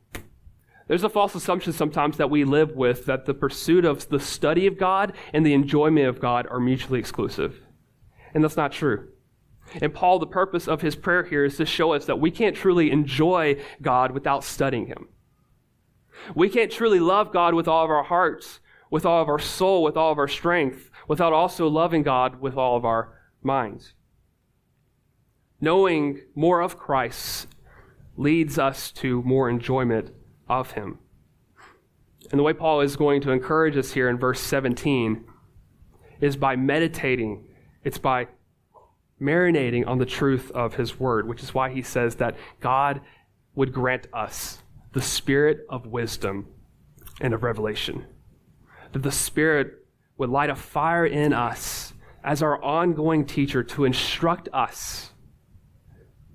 There's 0.88 1.04
a 1.04 1.10
false 1.10 1.36
assumption 1.36 1.72
sometimes 1.72 2.18
that 2.18 2.32
we 2.32 2.44
live 2.44 2.72
with 2.72 3.06
that 3.06 3.28
the 3.28 3.36
pursuit 3.36 3.86
of 3.86 4.10
the 4.10 4.20
study 4.20 4.66
of 4.66 4.80
God 4.80 5.14
and 5.34 5.46
the 5.46 5.54
enjoyment 5.54 6.08
of 6.08 6.20
God 6.20 6.48
are 6.50 6.60
mutually 6.60 6.98
exclusive. 6.98 7.62
And 8.34 8.44
that's 8.44 8.58
not 8.58 8.72
true. 8.72 9.10
And 9.82 9.94
Paul, 9.94 10.18
the 10.18 10.26
purpose 10.26 10.68
of 10.68 10.82
his 10.82 10.96
prayer 10.96 11.24
here 11.24 11.46
is 11.46 11.58
to 11.58 11.66
show 11.68 11.94
us 11.94 12.06
that 12.06 12.20
we 12.20 12.32
can't 12.32 12.56
truly 12.56 12.90
enjoy 12.90 13.62
God 13.82 14.12
without 14.12 14.44
studying 14.44 14.88
him. 14.88 15.10
We 16.36 16.50
can't 16.50 16.72
truly 16.72 17.00
love 17.00 17.32
God 17.32 17.54
with 17.54 17.68
all 17.68 17.84
of 17.84 17.90
our 17.90 18.04
hearts, 18.04 18.60
with 18.90 19.06
all 19.06 19.22
of 19.22 19.30
our 19.30 19.40
soul, 19.40 19.84
with 19.84 19.98
all 19.98 20.12
of 20.12 20.18
our 20.18 20.28
strength, 20.28 20.90
without 21.08 21.34
also 21.34 21.68
loving 21.68 22.04
God 22.04 22.40
with 22.42 22.56
all 22.56 22.76
of 22.78 22.86
our 22.86 23.14
minds. 23.42 23.94
Knowing 25.62 26.22
more 26.36 26.62
of 26.62 26.78
Christ 26.78 27.48
leads 28.16 28.58
us 28.58 28.92
to 28.92 29.22
more 29.24 29.50
enjoyment 29.50 30.12
of 30.48 30.72
Him. 30.72 31.00
And 32.32 32.40
the 32.40 32.44
way 32.44 32.54
Paul 32.54 32.82
is 32.82 32.96
going 32.96 33.22
to 33.22 33.32
encourage 33.32 33.78
us 33.78 33.94
here 33.94 34.10
in 34.10 34.18
verse 34.18 34.40
17 34.40 35.26
is 36.22 36.38
by 36.38 36.56
meditating, 36.56 37.48
it's 37.84 37.98
by 37.98 38.28
marinating 39.22 39.88
on 39.88 39.98
the 39.98 40.06
truth 40.06 40.52
of 40.52 40.76
His 40.76 41.00
Word, 41.00 41.28
which 41.28 41.42
is 41.42 41.54
why 41.54 41.70
he 41.70 41.82
says 41.82 42.16
that 42.16 42.36
God 42.60 43.02
would 43.56 43.74
grant 43.74 44.08
us 44.14 44.60
the 44.94 45.02
spirit 45.02 45.66
of 45.70 45.86
wisdom 45.86 46.48
and 47.22 47.34
of 47.34 47.44
revelation. 47.44 48.06
That 48.92 49.04
the 49.04 49.12
Spirit 49.12 49.86
would 50.18 50.30
light 50.30 50.50
a 50.50 50.56
fire 50.56 51.06
in 51.06 51.34
us 51.34 51.94
as 52.24 52.42
our 52.42 52.62
ongoing 52.62 53.26
teacher 53.26 53.64
to 53.64 53.86
instruct 53.86 54.50
us, 54.52 55.12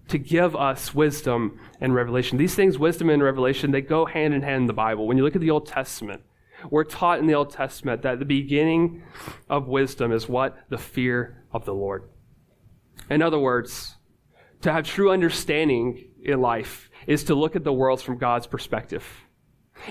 to 0.09 0.19
give 0.19 0.55
us 0.57 0.95
wisdom 0.95 1.59
and 1.81 1.95
revelation. 1.95 2.39
These 2.39 2.55
things, 2.55 2.79
wisdom 2.79 3.11
and 3.11 3.23
revelation, 3.23 3.71
they 3.71 3.81
go 3.81 4.07
hand 4.07 4.35
in 4.35 4.43
hand 4.43 4.63
in 4.63 4.67
the 4.67 4.73
Bible. 4.73 5.07
When 5.07 5.17
you 5.17 5.25
look 5.25 5.35
at 5.35 5.41
the 5.41 5.51
Old 5.51 5.67
Testament, 5.67 6.23
we're 6.71 6.85
taught 6.85 7.19
in 7.19 7.27
the 7.27 7.35
Old 7.35 7.51
Testament 7.51 8.03
that 8.03 8.19
the 8.19 8.25
beginning 8.25 9.03
of 9.51 9.69
wisdom 9.69 10.13
is 10.13 10.29
what? 10.29 10.57
The 10.71 10.79
fear 10.79 11.45
of 11.53 11.67
the 11.67 11.75
Lord. 11.75 12.09
In 13.11 13.21
other 13.21 13.39
words, 13.39 13.97
to 14.63 14.73
have 14.73 14.87
true 14.87 15.11
understanding 15.11 16.09
in 16.23 16.41
life 16.41 16.89
is 17.07 17.25
to 17.25 17.35
look 17.35 17.57
at 17.57 17.65
the 17.65 17.73
world 17.73 18.01
from 18.01 18.19
God's 18.19 18.47
perspective. 18.47 19.05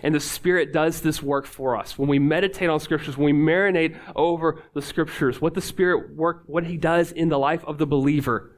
And 0.02 0.16
the 0.16 0.20
Spirit 0.20 0.74
does 0.74 1.02
this 1.02 1.22
work 1.22 1.46
for 1.46 1.78
us. 1.78 1.98
When 1.98 2.08
we 2.08 2.20
meditate 2.20 2.70
on 2.70 2.80
Scriptures, 2.80 3.18
when 3.18 3.36
we 3.36 3.40
marinate 3.40 3.98
over 4.16 4.62
the 4.74 4.82
Scriptures, 4.82 5.42
what 5.42 5.54
the 5.54 5.62
Spirit 5.62 6.16
work, 6.16 6.44
what 6.48 6.66
He 6.66 6.78
does 6.78 7.12
in 7.12 7.30
the 7.30 7.38
life 7.38 7.64
of 7.66 7.78
the 7.78 7.86
believer 7.86 8.52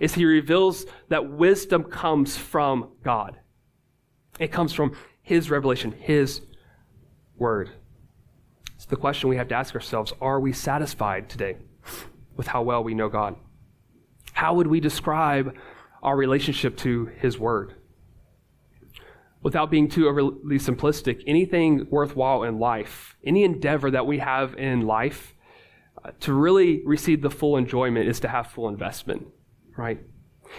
is 0.00 0.14
He 0.14 0.24
reveals 0.24 0.84
that 1.08 1.30
wisdom 1.30 1.84
comes 1.84 2.36
from 2.36 2.90
God. 3.02 3.38
It 4.38 4.52
comes 4.52 4.72
from 4.72 4.96
His 5.22 5.50
revelation, 5.50 5.92
His 5.92 6.42
Word. 7.36 7.70
So 8.78 8.86
the 8.88 8.96
question 8.96 9.28
we 9.28 9.36
have 9.36 9.48
to 9.48 9.54
ask 9.54 9.74
ourselves, 9.74 10.12
are 10.20 10.40
we 10.40 10.52
satisfied 10.52 11.28
today 11.28 11.56
with 12.36 12.48
how 12.48 12.62
well 12.62 12.82
we 12.82 12.94
know 12.94 13.08
God? 13.08 13.36
How 14.32 14.54
would 14.54 14.66
we 14.66 14.80
describe 14.80 15.54
our 16.02 16.16
relationship 16.16 16.76
to 16.78 17.06
His 17.06 17.38
Word. 17.38 17.74
Without 19.42 19.70
being 19.70 19.88
too 19.88 20.08
overly 20.08 20.58
simplistic, 20.58 21.22
anything 21.26 21.86
worthwhile 21.90 22.44
in 22.44 22.58
life, 22.58 23.16
any 23.24 23.44
endeavor 23.44 23.90
that 23.90 24.06
we 24.06 24.18
have 24.18 24.54
in 24.56 24.86
life, 24.86 25.34
uh, 26.04 26.10
to 26.20 26.32
really 26.32 26.82
receive 26.84 27.22
the 27.22 27.30
full 27.30 27.56
enjoyment 27.56 28.08
is 28.08 28.20
to 28.20 28.28
have 28.28 28.46
full 28.46 28.68
investment, 28.68 29.26
right? 29.76 30.00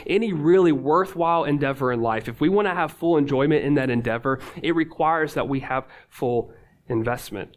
Any 0.08 0.34
really 0.34 0.72
worthwhile 0.72 1.44
endeavor 1.44 1.92
in 1.92 2.02
life, 2.02 2.28
if 2.28 2.42
we 2.42 2.50
want 2.50 2.68
to 2.68 2.74
have 2.74 2.92
full 2.92 3.18
enjoyment 3.18 3.64
in 3.64 3.76
that 3.76 3.90
endeavor, 3.90 4.40
it 4.62 4.76
requires 4.76 5.34
that 5.34 5.48
we 5.48 5.62
have 5.62 5.86
full 6.10 6.54
investment. 6.88 7.56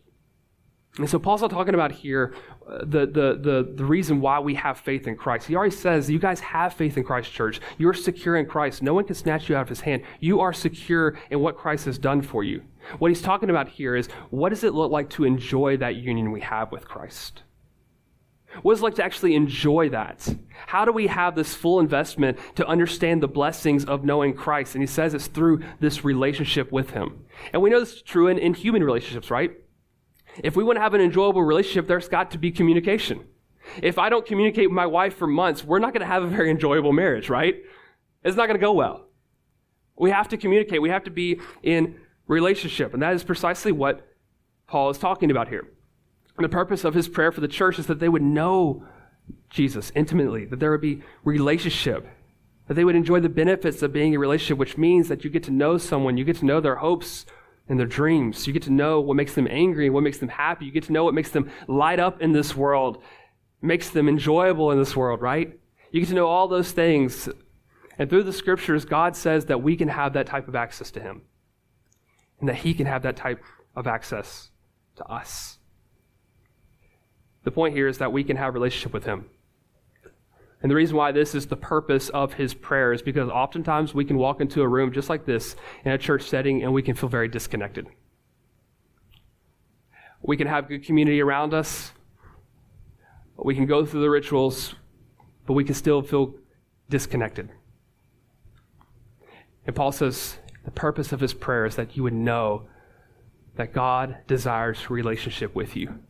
And 0.98 1.10
so 1.10 1.18
Paul's 1.18 1.42
not 1.42 1.50
talking 1.50 1.74
about 1.74 1.92
here 1.92 2.34
uh, 2.66 2.78
the, 2.78 3.00
the, 3.06 3.38
the, 3.38 3.72
the 3.74 3.84
reason 3.84 4.20
why 4.20 4.38
we 4.38 4.54
have 4.54 4.78
faith 4.78 5.06
in 5.06 5.14
Christ. 5.14 5.46
He 5.46 5.54
already 5.54 5.74
says, 5.74 6.08
you 6.08 6.18
guys 6.18 6.40
have 6.40 6.72
faith 6.72 6.96
in 6.96 7.04
Christ, 7.04 7.30
church. 7.30 7.60
You're 7.76 7.92
secure 7.92 8.36
in 8.36 8.46
Christ. 8.46 8.82
No 8.82 8.94
one 8.94 9.04
can 9.04 9.14
snatch 9.14 9.48
you 9.48 9.56
out 9.56 9.62
of 9.62 9.68
his 9.68 9.82
hand. 9.82 10.02
You 10.20 10.40
are 10.40 10.54
secure 10.54 11.18
in 11.30 11.40
what 11.40 11.58
Christ 11.58 11.84
has 11.84 11.98
done 11.98 12.22
for 12.22 12.42
you. 12.44 12.62
What 12.98 13.10
he's 13.10 13.20
talking 13.20 13.50
about 13.50 13.68
here 13.68 13.94
is, 13.94 14.08
what 14.30 14.48
does 14.48 14.64
it 14.64 14.72
look 14.72 14.90
like 14.90 15.10
to 15.10 15.24
enjoy 15.24 15.76
that 15.78 15.96
union 15.96 16.32
we 16.32 16.40
have 16.40 16.72
with 16.72 16.88
Christ? 16.88 17.42
What 18.62 18.72
does 18.72 18.80
it 18.80 18.84
like 18.84 18.94
to 18.94 19.04
actually 19.04 19.34
enjoy 19.34 19.90
that? 19.90 20.34
How 20.66 20.86
do 20.86 20.92
we 20.92 21.08
have 21.08 21.34
this 21.34 21.54
full 21.54 21.78
investment 21.78 22.38
to 22.54 22.66
understand 22.66 23.22
the 23.22 23.28
blessings 23.28 23.84
of 23.84 24.02
knowing 24.02 24.32
Christ? 24.32 24.74
And 24.74 24.82
he 24.82 24.86
says 24.86 25.12
it's 25.12 25.26
through 25.26 25.62
this 25.78 26.04
relationship 26.04 26.72
with 26.72 26.90
him. 26.90 27.26
And 27.52 27.60
we 27.60 27.68
know 27.68 27.80
this 27.80 27.96
is 27.96 28.02
true 28.02 28.28
in, 28.28 28.38
in 28.38 28.54
human 28.54 28.82
relationships, 28.82 29.30
right? 29.30 29.52
If 30.42 30.56
we 30.56 30.64
want 30.64 30.76
to 30.76 30.80
have 30.80 30.94
an 30.94 31.00
enjoyable 31.00 31.42
relationship, 31.42 31.86
there's 31.86 32.08
got 32.08 32.30
to 32.32 32.38
be 32.38 32.50
communication. 32.50 33.24
If 33.82 33.98
I 33.98 34.08
don't 34.08 34.24
communicate 34.24 34.68
with 34.68 34.76
my 34.76 34.86
wife 34.86 35.16
for 35.16 35.26
months, 35.26 35.64
we're 35.64 35.78
not 35.78 35.92
going 35.92 36.00
to 36.00 36.06
have 36.06 36.22
a 36.22 36.28
very 36.28 36.50
enjoyable 36.50 36.92
marriage, 36.92 37.28
right? 37.28 37.56
It's 38.24 38.36
not 38.36 38.46
going 38.46 38.58
to 38.58 38.64
go 38.64 38.72
well. 38.72 39.06
We 39.96 40.10
have 40.10 40.28
to 40.28 40.36
communicate. 40.36 40.82
We 40.82 40.90
have 40.90 41.04
to 41.04 41.10
be 41.10 41.40
in 41.62 41.96
relationship. 42.26 42.92
And 42.92 43.02
that 43.02 43.14
is 43.14 43.24
precisely 43.24 43.72
what 43.72 44.06
Paul 44.66 44.90
is 44.90 44.98
talking 44.98 45.30
about 45.30 45.48
here. 45.48 45.66
And 46.36 46.44
the 46.44 46.48
purpose 46.48 46.84
of 46.84 46.94
his 46.94 47.08
prayer 47.08 47.32
for 47.32 47.40
the 47.40 47.48
church 47.48 47.78
is 47.78 47.86
that 47.86 47.98
they 47.98 48.08
would 48.08 48.22
know 48.22 48.84
Jesus 49.48 49.90
intimately, 49.94 50.44
that 50.44 50.60
there 50.60 50.70
would 50.70 50.80
be 50.80 51.02
relationship, 51.24 52.06
that 52.68 52.74
they 52.74 52.84
would 52.84 52.96
enjoy 52.96 53.20
the 53.20 53.28
benefits 53.28 53.82
of 53.82 53.92
being 53.92 54.12
in 54.12 54.20
relationship, 54.20 54.58
which 54.58 54.76
means 54.76 55.08
that 55.08 55.24
you 55.24 55.30
get 55.30 55.44
to 55.44 55.50
know 55.50 55.78
someone, 55.78 56.16
you 56.16 56.24
get 56.24 56.36
to 56.36 56.44
know 56.44 56.60
their 56.60 56.76
hopes, 56.76 57.26
and 57.68 57.78
their 57.78 57.86
dreams. 57.86 58.46
You 58.46 58.52
get 58.52 58.62
to 58.64 58.72
know 58.72 59.00
what 59.00 59.16
makes 59.16 59.34
them 59.34 59.48
angry 59.50 59.86
and 59.86 59.94
what 59.94 60.02
makes 60.02 60.18
them 60.18 60.28
happy. 60.28 60.66
You 60.66 60.72
get 60.72 60.84
to 60.84 60.92
know 60.92 61.04
what 61.04 61.14
makes 61.14 61.30
them 61.30 61.50
light 61.66 61.98
up 61.98 62.22
in 62.22 62.32
this 62.32 62.54
world, 62.54 63.02
makes 63.60 63.90
them 63.90 64.08
enjoyable 64.08 64.70
in 64.70 64.78
this 64.78 64.96
world, 64.96 65.20
right? 65.20 65.58
You 65.90 66.00
get 66.00 66.08
to 66.10 66.14
know 66.14 66.26
all 66.26 66.48
those 66.48 66.72
things. 66.72 67.28
And 67.98 68.10
through 68.10 68.24
the 68.24 68.32
scriptures, 68.32 68.84
God 68.84 69.16
says 69.16 69.46
that 69.46 69.62
we 69.62 69.76
can 69.76 69.88
have 69.88 70.12
that 70.12 70.26
type 70.26 70.48
of 70.48 70.54
access 70.54 70.90
to 70.92 71.00
Him 71.00 71.22
and 72.40 72.48
that 72.48 72.56
He 72.56 72.74
can 72.74 72.86
have 72.86 73.02
that 73.02 73.16
type 73.16 73.42
of 73.74 73.86
access 73.86 74.50
to 74.96 75.04
us. 75.06 75.58
The 77.44 77.50
point 77.50 77.74
here 77.74 77.88
is 77.88 77.98
that 77.98 78.12
we 78.12 78.24
can 78.24 78.36
have 78.36 78.54
relationship 78.54 78.92
with 78.92 79.04
Him. 79.04 79.26
And 80.62 80.70
the 80.70 80.74
reason 80.74 80.96
why 80.96 81.12
this 81.12 81.34
is 81.34 81.46
the 81.46 81.56
purpose 81.56 82.08
of 82.08 82.34
his 82.34 82.54
prayer 82.54 82.92
is 82.92 83.02
because 83.02 83.28
oftentimes 83.28 83.94
we 83.94 84.04
can 84.04 84.16
walk 84.16 84.40
into 84.40 84.62
a 84.62 84.68
room 84.68 84.92
just 84.92 85.08
like 85.10 85.26
this 85.26 85.54
in 85.84 85.92
a 85.92 85.98
church 85.98 86.22
setting 86.22 86.62
and 86.62 86.72
we 86.72 86.82
can 86.82 86.94
feel 86.94 87.08
very 87.08 87.28
disconnected. 87.28 87.86
We 90.22 90.36
can 90.36 90.46
have 90.46 90.68
good 90.68 90.84
community 90.84 91.20
around 91.20 91.54
us. 91.54 91.92
We 93.36 93.54
can 93.54 93.66
go 93.66 93.84
through 93.84 94.00
the 94.00 94.10
rituals, 94.10 94.74
but 95.46 95.52
we 95.52 95.62
can 95.62 95.74
still 95.74 96.02
feel 96.02 96.34
disconnected. 96.88 97.50
And 99.66 99.76
Paul 99.76 99.92
says 99.92 100.38
the 100.64 100.70
purpose 100.70 101.12
of 101.12 101.20
his 101.20 101.34
prayer 101.34 101.66
is 101.66 101.76
that 101.76 101.96
you 101.96 102.02
would 102.02 102.14
know 102.14 102.66
that 103.56 103.72
God 103.72 104.18
desires 104.26 104.90
relationship 104.90 105.54
with 105.54 105.76
you 105.76 106.00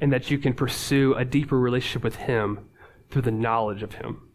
and 0.00 0.12
that 0.12 0.30
you 0.30 0.38
can 0.38 0.54
pursue 0.54 1.14
a 1.14 1.24
deeper 1.24 1.58
relationship 1.58 2.04
with 2.04 2.16
him 2.16 2.68
through 3.12 3.22
the 3.22 3.30
knowledge 3.30 3.82
of 3.82 3.94
Him, 3.94 4.28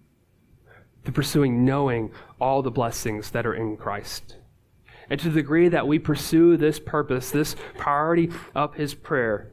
through 1.03 1.13
pursuing 1.13 1.65
knowing 1.65 2.11
all 2.39 2.61
the 2.61 2.71
blessings 2.71 3.31
that 3.31 3.45
are 3.45 3.55
in 3.55 3.75
Christ. 3.75 4.37
And 5.09 5.19
to 5.19 5.29
the 5.29 5.41
degree 5.41 5.67
that 5.69 5.87
we 5.87 5.99
pursue 5.99 6.57
this 6.57 6.79
purpose, 6.79 7.31
this 7.31 7.55
priority 7.75 8.29
of 8.53 8.75
His 8.75 8.93
prayer, 8.93 9.51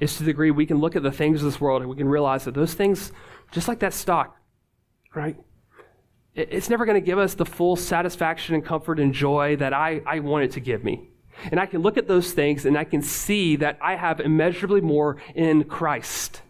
is 0.00 0.14
to 0.16 0.22
the 0.22 0.30
degree 0.30 0.50
we 0.50 0.66
can 0.66 0.78
look 0.78 0.96
at 0.96 1.02
the 1.02 1.12
things 1.12 1.42
of 1.42 1.50
this 1.50 1.60
world 1.60 1.82
and 1.82 1.90
we 1.90 1.96
can 1.96 2.08
realize 2.08 2.44
that 2.44 2.54
those 2.54 2.74
things, 2.74 3.12
just 3.52 3.68
like 3.68 3.80
that 3.80 3.92
stock, 3.92 4.36
right? 5.14 5.36
It's 6.34 6.68
never 6.68 6.84
going 6.84 7.00
to 7.00 7.06
give 7.06 7.18
us 7.18 7.34
the 7.34 7.46
full 7.46 7.76
satisfaction 7.76 8.54
and 8.54 8.64
comfort 8.64 9.00
and 9.00 9.14
joy 9.14 9.56
that 9.56 9.72
I, 9.72 10.02
I 10.06 10.20
want 10.20 10.44
it 10.44 10.52
to 10.52 10.60
give 10.60 10.84
me. 10.84 11.10
And 11.50 11.58
I 11.58 11.66
can 11.66 11.80
look 11.80 11.96
at 11.96 12.08
those 12.08 12.32
things 12.32 12.66
and 12.66 12.76
I 12.76 12.84
can 12.84 13.00
see 13.00 13.56
that 13.56 13.78
I 13.80 13.96
have 13.96 14.20
immeasurably 14.20 14.82
more 14.82 15.16
in 15.34 15.64
Christ 15.64 16.42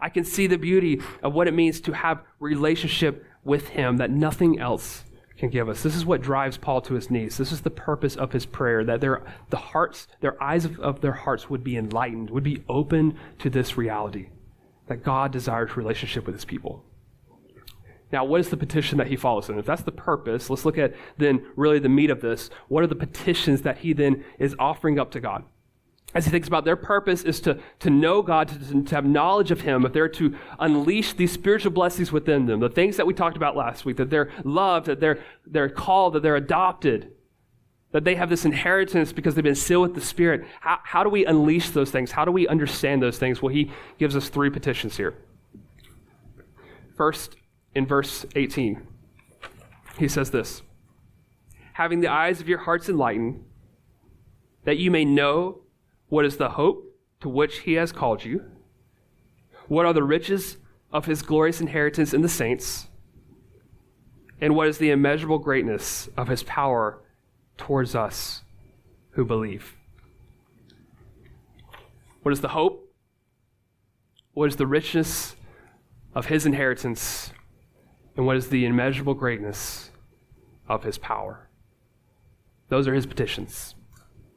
I 0.00 0.08
can 0.08 0.24
see 0.24 0.46
the 0.46 0.58
beauty 0.58 1.00
of 1.22 1.34
what 1.34 1.48
it 1.48 1.54
means 1.54 1.80
to 1.82 1.92
have 1.92 2.22
relationship 2.40 3.24
with 3.44 3.68
Him 3.68 3.96
that 3.98 4.10
nothing 4.10 4.58
else 4.58 5.04
can 5.38 5.48
give 5.48 5.68
us. 5.68 5.82
This 5.82 5.96
is 5.96 6.04
what 6.04 6.20
drives 6.20 6.58
Paul 6.58 6.80
to 6.82 6.94
his 6.94 7.10
knees. 7.10 7.36
This 7.38 7.52
is 7.52 7.60
the 7.60 7.70
purpose 7.70 8.16
of 8.16 8.32
his 8.32 8.44
prayer 8.44 8.84
that 8.84 9.00
their 9.00 9.22
the 9.50 9.56
hearts, 9.56 10.08
their 10.20 10.42
eyes 10.42 10.64
of, 10.64 10.78
of 10.80 11.00
their 11.00 11.12
hearts 11.12 11.48
would 11.48 11.64
be 11.64 11.76
enlightened, 11.76 12.30
would 12.30 12.42
be 12.42 12.64
open 12.68 13.16
to 13.38 13.48
this 13.48 13.76
reality 13.76 14.30
that 14.88 15.04
God 15.04 15.32
desires 15.32 15.76
relationship 15.76 16.26
with 16.26 16.34
his 16.34 16.44
people. 16.44 16.84
Now, 18.10 18.24
what 18.24 18.40
is 18.40 18.48
the 18.48 18.56
petition 18.56 18.98
that 18.98 19.08
he 19.08 19.16
follows? 19.16 19.48
And 19.48 19.58
if 19.58 19.66
that's 19.66 19.82
the 19.82 19.92
purpose, 19.92 20.48
let's 20.48 20.64
look 20.64 20.78
at 20.78 20.94
then 21.18 21.44
really 21.56 21.78
the 21.78 21.90
meat 21.90 22.10
of 22.10 22.22
this. 22.22 22.48
What 22.68 22.82
are 22.82 22.86
the 22.86 22.96
petitions 22.96 23.62
that 23.62 23.78
he 23.78 23.92
then 23.92 24.24
is 24.38 24.56
offering 24.58 24.98
up 24.98 25.10
to 25.12 25.20
God? 25.20 25.44
As 26.14 26.24
he 26.24 26.30
thinks 26.30 26.48
about 26.48 26.64
their 26.64 26.76
purpose 26.76 27.22
is 27.22 27.38
to, 27.40 27.58
to 27.80 27.90
know 27.90 28.22
God, 28.22 28.48
to, 28.48 28.82
to 28.82 28.94
have 28.94 29.04
knowledge 29.04 29.50
of 29.50 29.60
Him, 29.60 29.84
if 29.84 29.92
they're 29.92 30.08
to 30.08 30.34
unleash 30.58 31.12
these 31.12 31.32
spiritual 31.32 31.70
blessings 31.70 32.10
within 32.10 32.46
them, 32.46 32.60
the 32.60 32.70
things 32.70 32.96
that 32.96 33.06
we 33.06 33.12
talked 33.12 33.36
about 33.36 33.56
last 33.56 33.84
week, 33.84 33.98
that 33.98 34.08
they're 34.08 34.30
loved, 34.42 34.86
that 34.86 35.00
they're, 35.00 35.22
they're 35.46 35.68
called, 35.68 36.14
that 36.14 36.22
they're 36.22 36.36
adopted, 36.36 37.12
that 37.92 38.04
they 38.04 38.14
have 38.14 38.30
this 38.30 38.46
inheritance 38.46 39.12
because 39.12 39.34
they've 39.34 39.44
been 39.44 39.54
sealed 39.54 39.88
with 39.88 39.94
the 39.94 40.00
Spirit. 40.00 40.46
How, 40.60 40.78
how 40.82 41.04
do 41.04 41.10
we 41.10 41.26
unleash 41.26 41.70
those 41.70 41.90
things? 41.90 42.10
How 42.10 42.24
do 42.24 42.32
we 42.32 42.48
understand 42.48 43.02
those 43.02 43.18
things? 43.18 43.42
Well, 43.42 43.52
he 43.52 43.70
gives 43.98 44.16
us 44.16 44.30
three 44.30 44.50
petitions 44.50 44.96
here. 44.96 45.14
First, 46.96 47.36
in 47.74 47.86
verse 47.86 48.24
18, 48.34 48.86
he 49.98 50.08
says 50.08 50.30
this 50.30 50.62
Having 51.74 52.00
the 52.00 52.08
eyes 52.08 52.40
of 52.40 52.48
your 52.48 52.58
hearts 52.58 52.88
enlightened, 52.88 53.44
that 54.64 54.78
you 54.78 54.90
may 54.90 55.04
know 55.04 55.60
what 56.08 56.24
is 56.24 56.36
the 56.36 56.50
hope 56.50 56.84
to 57.20 57.28
which 57.28 57.60
he 57.60 57.74
has 57.74 57.92
called 57.92 58.24
you? 58.24 58.44
What 59.66 59.86
are 59.86 59.92
the 59.92 60.02
riches 60.02 60.56
of 60.92 61.04
his 61.04 61.22
glorious 61.22 61.60
inheritance 61.60 62.14
in 62.14 62.22
the 62.22 62.28
saints? 62.28 62.88
And 64.40 64.54
what 64.54 64.68
is 64.68 64.78
the 64.78 64.90
immeasurable 64.90 65.38
greatness 65.38 66.08
of 66.16 66.28
his 66.28 66.42
power 66.44 67.02
towards 67.56 67.94
us 67.94 68.42
who 69.10 69.24
believe? 69.24 69.74
What 72.22 72.32
is 72.32 72.40
the 72.40 72.48
hope? 72.48 72.84
What 74.32 74.48
is 74.48 74.56
the 74.56 74.66
richness 74.66 75.34
of 76.14 76.26
his 76.26 76.46
inheritance? 76.46 77.32
And 78.16 78.26
what 78.26 78.36
is 78.36 78.48
the 78.48 78.64
immeasurable 78.64 79.14
greatness 79.14 79.90
of 80.68 80.84
his 80.84 80.98
power? 80.98 81.48
Those 82.68 82.86
are 82.86 82.94
his 82.94 83.06
petitions. 83.06 83.74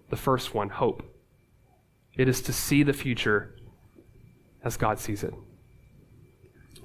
The 0.09 0.15
first 0.15 0.53
one, 0.53 0.69
hope. 0.69 1.10
It 2.21 2.27
is 2.29 2.39
to 2.43 2.53
see 2.53 2.83
the 2.83 2.93
future 2.93 3.55
as 4.63 4.77
God 4.77 4.99
sees 4.99 5.23
it. 5.23 5.33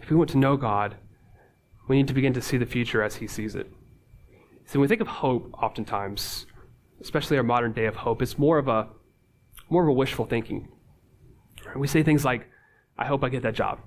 If 0.01 0.09
we 0.09 0.17
want 0.17 0.31
to 0.31 0.39
know 0.39 0.57
God, 0.57 0.97
we 1.89 1.97
need 1.97 2.09
to 2.09 2.15
begin 2.15 2.33
to 2.33 2.41
see 2.41 2.57
the 2.57 2.65
future 2.65 3.03
as 3.03 3.17
He 3.17 3.27
sees 3.27 3.55
it. 3.55 3.71
So 4.65 4.79
when 4.79 4.81
we 4.81 4.89
think 4.89 5.03
of 5.03 5.09
hope, 5.09 5.51
oftentimes, 5.63 6.47
especially 7.03 7.37
our 7.37 7.43
modern 7.43 7.73
day 7.75 7.85
of 7.85 7.97
hope, 7.97 8.23
it's 8.23 8.39
more 8.39 8.57
of 8.57 8.69
a 8.69 8.89
more 9.69 9.83
of 9.83 9.91
a 9.91 9.93
wishful 9.93 10.25
thinking. 10.25 10.69
We 11.77 11.87
say 11.87 12.03
things 12.03 12.25
like, 12.25 12.49
"I 12.97 13.05
hope 13.05 13.23
I 13.23 13.29
get 13.29 13.43
that 13.43 13.55
job. 13.55 13.81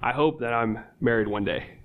I 0.00 0.12
hope 0.12 0.38
that 0.38 0.52
I'm 0.54 0.78
married 1.00 1.26
one 1.26 1.42
day. 1.42 1.80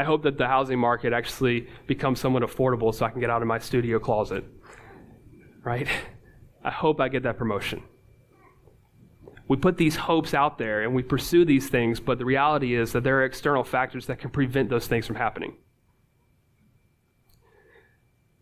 I 0.00 0.02
hope 0.02 0.24
that 0.24 0.36
the 0.36 0.48
housing 0.48 0.80
market 0.80 1.12
actually 1.12 1.68
becomes 1.86 2.18
somewhat 2.18 2.42
affordable 2.42 2.92
so 2.92 3.06
I 3.06 3.10
can 3.10 3.20
get 3.20 3.30
out 3.30 3.40
of 3.40 3.46
my 3.46 3.60
studio 3.60 4.00
closet." 4.00 4.42
Right? 5.62 5.86
I 6.62 6.70
hope 6.70 7.00
I 7.00 7.08
get 7.08 7.22
that 7.22 7.38
promotion. 7.38 7.82
We 9.46 9.56
put 9.56 9.78
these 9.78 9.96
hopes 9.96 10.34
out 10.34 10.58
there 10.58 10.82
and 10.82 10.94
we 10.94 11.02
pursue 11.02 11.44
these 11.44 11.68
things, 11.68 12.00
but 12.00 12.18
the 12.18 12.24
reality 12.24 12.74
is 12.74 12.92
that 12.92 13.02
there 13.02 13.18
are 13.18 13.24
external 13.24 13.64
factors 13.64 14.06
that 14.06 14.18
can 14.18 14.30
prevent 14.30 14.68
those 14.68 14.86
things 14.86 15.06
from 15.06 15.16
happening. 15.16 15.56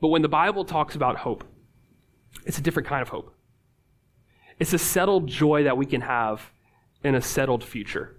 But 0.00 0.08
when 0.08 0.22
the 0.22 0.28
Bible 0.28 0.64
talks 0.64 0.96
about 0.96 1.18
hope, 1.18 1.44
it's 2.44 2.58
a 2.58 2.62
different 2.62 2.88
kind 2.88 3.02
of 3.02 3.08
hope. 3.08 3.32
It's 4.58 4.72
a 4.72 4.78
settled 4.78 5.28
joy 5.28 5.62
that 5.64 5.76
we 5.76 5.86
can 5.86 6.00
have 6.00 6.50
in 7.04 7.14
a 7.14 7.22
settled 7.22 7.62
future. 7.62 8.16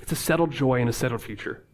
It's 0.00 0.12
a 0.12 0.16
settled 0.16 0.50
joy 0.50 0.80
in 0.80 0.88
a 0.88 0.92
settled 0.92 1.22
future. 1.22 1.64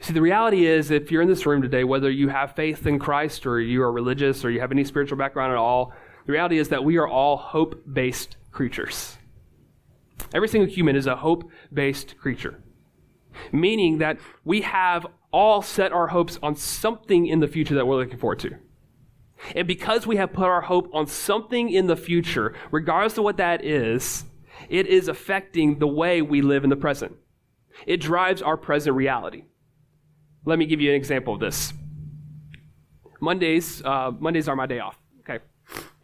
See, 0.00 0.12
the 0.12 0.20
reality 0.20 0.66
is, 0.66 0.90
if 0.90 1.10
you're 1.10 1.22
in 1.22 1.28
this 1.28 1.46
room 1.46 1.62
today, 1.62 1.84
whether 1.84 2.10
you 2.10 2.28
have 2.28 2.54
faith 2.54 2.86
in 2.86 2.98
Christ 2.98 3.46
or 3.46 3.60
you 3.60 3.82
are 3.82 3.90
religious 3.90 4.44
or 4.44 4.50
you 4.50 4.60
have 4.60 4.72
any 4.72 4.84
spiritual 4.84 5.18
background 5.18 5.52
at 5.52 5.58
all, 5.58 5.92
the 6.26 6.32
reality 6.32 6.58
is 6.58 6.68
that 6.68 6.84
we 6.84 6.96
are 6.96 7.08
all 7.08 7.36
hope 7.36 7.82
based 7.90 8.36
creatures. 8.52 9.16
Every 10.34 10.48
single 10.48 10.68
human 10.68 10.96
is 10.96 11.06
a 11.06 11.16
hope 11.16 11.50
based 11.72 12.16
creature, 12.18 12.62
meaning 13.52 13.98
that 13.98 14.18
we 14.44 14.62
have 14.62 15.06
all 15.32 15.62
set 15.62 15.92
our 15.92 16.08
hopes 16.08 16.38
on 16.42 16.56
something 16.56 17.26
in 17.26 17.40
the 17.40 17.48
future 17.48 17.74
that 17.74 17.86
we're 17.86 17.96
looking 17.96 18.18
forward 18.18 18.38
to. 18.40 18.56
And 19.54 19.68
because 19.68 20.06
we 20.06 20.16
have 20.16 20.32
put 20.32 20.46
our 20.46 20.62
hope 20.62 20.88
on 20.94 21.06
something 21.06 21.68
in 21.68 21.86
the 21.86 21.96
future, 21.96 22.54
regardless 22.70 23.18
of 23.18 23.24
what 23.24 23.36
that 23.36 23.64
is, 23.64 24.24
it 24.68 24.86
is 24.86 25.08
affecting 25.08 25.78
the 25.78 25.86
way 25.86 26.22
we 26.22 26.40
live 26.40 26.64
in 26.64 26.70
the 26.70 26.76
present. 26.76 27.16
It 27.86 28.00
drives 28.00 28.40
our 28.40 28.56
present 28.56 28.96
reality. 28.96 29.44
Let 30.46 30.60
me 30.60 30.66
give 30.66 30.80
you 30.80 30.90
an 30.90 30.96
example 30.96 31.34
of 31.34 31.40
this. 31.40 31.74
Mondays, 33.20 33.82
uh, 33.84 34.12
Mondays 34.16 34.46
are 34.46 34.54
my 34.54 34.66
day 34.66 34.78
off. 34.78 34.96
Okay, 35.20 35.42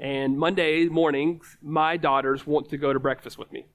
and 0.00 0.36
Monday 0.36 0.86
mornings, 0.86 1.56
my 1.62 1.96
daughters 1.96 2.44
want 2.44 2.68
to 2.70 2.76
go 2.76 2.92
to 2.92 2.98
breakfast 2.98 3.38
with 3.38 3.52
me. 3.52 3.66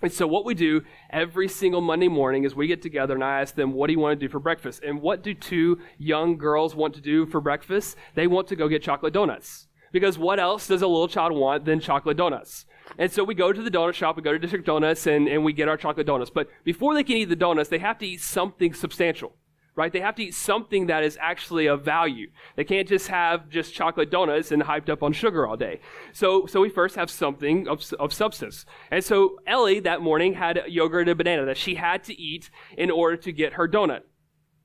And 0.00 0.10
so 0.10 0.26
what 0.26 0.46
we 0.46 0.54
do 0.54 0.80
every 1.10 1.46
single 1.46 1.82
Monday 1.82 2.08
morning 2.08 2.44
is 2.44 2.56
we 2.56 2.66
get 2.66 2.80
together 2.80 3.14
and 3.14 3.22
I 3.22 3.42
ask 3.42 3.54
them, 3.54 3.74
what 3.74 3.88
do 3.88 3.92
you 3.92 4.00
want 4.00 4.18
to 4.18 4.26
do 4.26 4.30
for 4.30 4.40
breakfast? 4.40 4.82
And 4.82 5.02
what 5.02 5.22
do 5.22 5.34
two 5.34 5.78
young 5.98 6.38
girls 6.38 6.74
want 6.74 6.94
to 6.94 7.00
do 7.02 7.26
for 7.26 7.40
breakfast? 7.40 7.96
They 8.14 8.26
want 8.26 8.48
to 8.48 8.56
go 8.56 8.68
get 8.68 8.82
chocolate 8.82 9.12
donuts. 9.12 9.68
Because 9.92 10.18
what 10.18 10.40
else 10.40 10.66
does 10.66 10.80
a 10.80 10.86
little 10.86 11.06
child 11.06 11.32
want 11.32 11.66
than 11.66 11.78
chocolate 11.78 12.16
donuts? 12.16 12.64
And 12.98 13.12
so 13.12 13.22
we 13.22 13.34
go 13.34 13.52
to 13.52 13.62
the 13.62 13.70
donut 13.70 13.92
shop, 13.92 14.16
we 14.16 14.22
go 14.22 14.32
to 14.32 14.38
District 14.38 14.66
Donuts, 14.66 15.06
and, 15.06 15.28
and 15.28 15.44
we 15.44 15.52
get 15.52 15.68
our 15.68 15.76
chocolate 15.76 16.06
donuts. 16.06 16.30
But 16.30 16.48
before 16.64 16.94
they 16.94 17.04
can 17.04 17.18
eat 17.18 17.26
the 17.26 17.36
donuts, 17.36 17.68
they 17.68 17.78
have 17.78 17.98
to 17.98 18.06
eat 18.06 18.22
something 18.22 18.74
substantial 18.74 19.36
right? 19.74 19.92
They 19.92 20.00
have 20.00 20.14
to 20.16 20.24
eat 20.24 20.34
something 20.34 20.86
that 20.86 21.02
is 21.02 21.18
actually 21.20 21.66
of 21.66 21.84
value. 21.84 22.30
They 22.56 22.64
can't 22.64 22.88
just 22.88 23.08
have 23.08 23.48
just 23.48 23.72
chocolate 23.74 24.10
donuts 24.10 24.52
and 24.52 24.62
hyped 24.62 24.88
up 24.88 25.02
on 25.02 25.12
sugar 25.12 25.46
all 25.46 25.56
day. 25.56 25.80
So, 26.12 26.46
so 26.46 26.60
we 26.60 26.68
first 26.68 26.96
have 26.96 27.10
something 27.10 27.68
of, 27.68 27.82
of 27.98 28.12
substance. 28.12 28.66
And 28.90 29.02
so 29.02 29.38
Ellie 29.46 29.80
that 29.80 30.02
morning 30.02 30.34
had 30.34 30.60
yogurt 30.68 31.02
and 31.02 31.10
a 31.10 31.14
banana 31.14 31.46
that 31.46 31.56
she 31.56 31.76
had 31.76 32.04
to 32.04 32.20
eat 32.20 32.50
in 32.76 32.90
order 32.90 33.16
to 33.16 33.32
get 33.32 33.54
her 33.54 33.66
donut. 33.66 34.02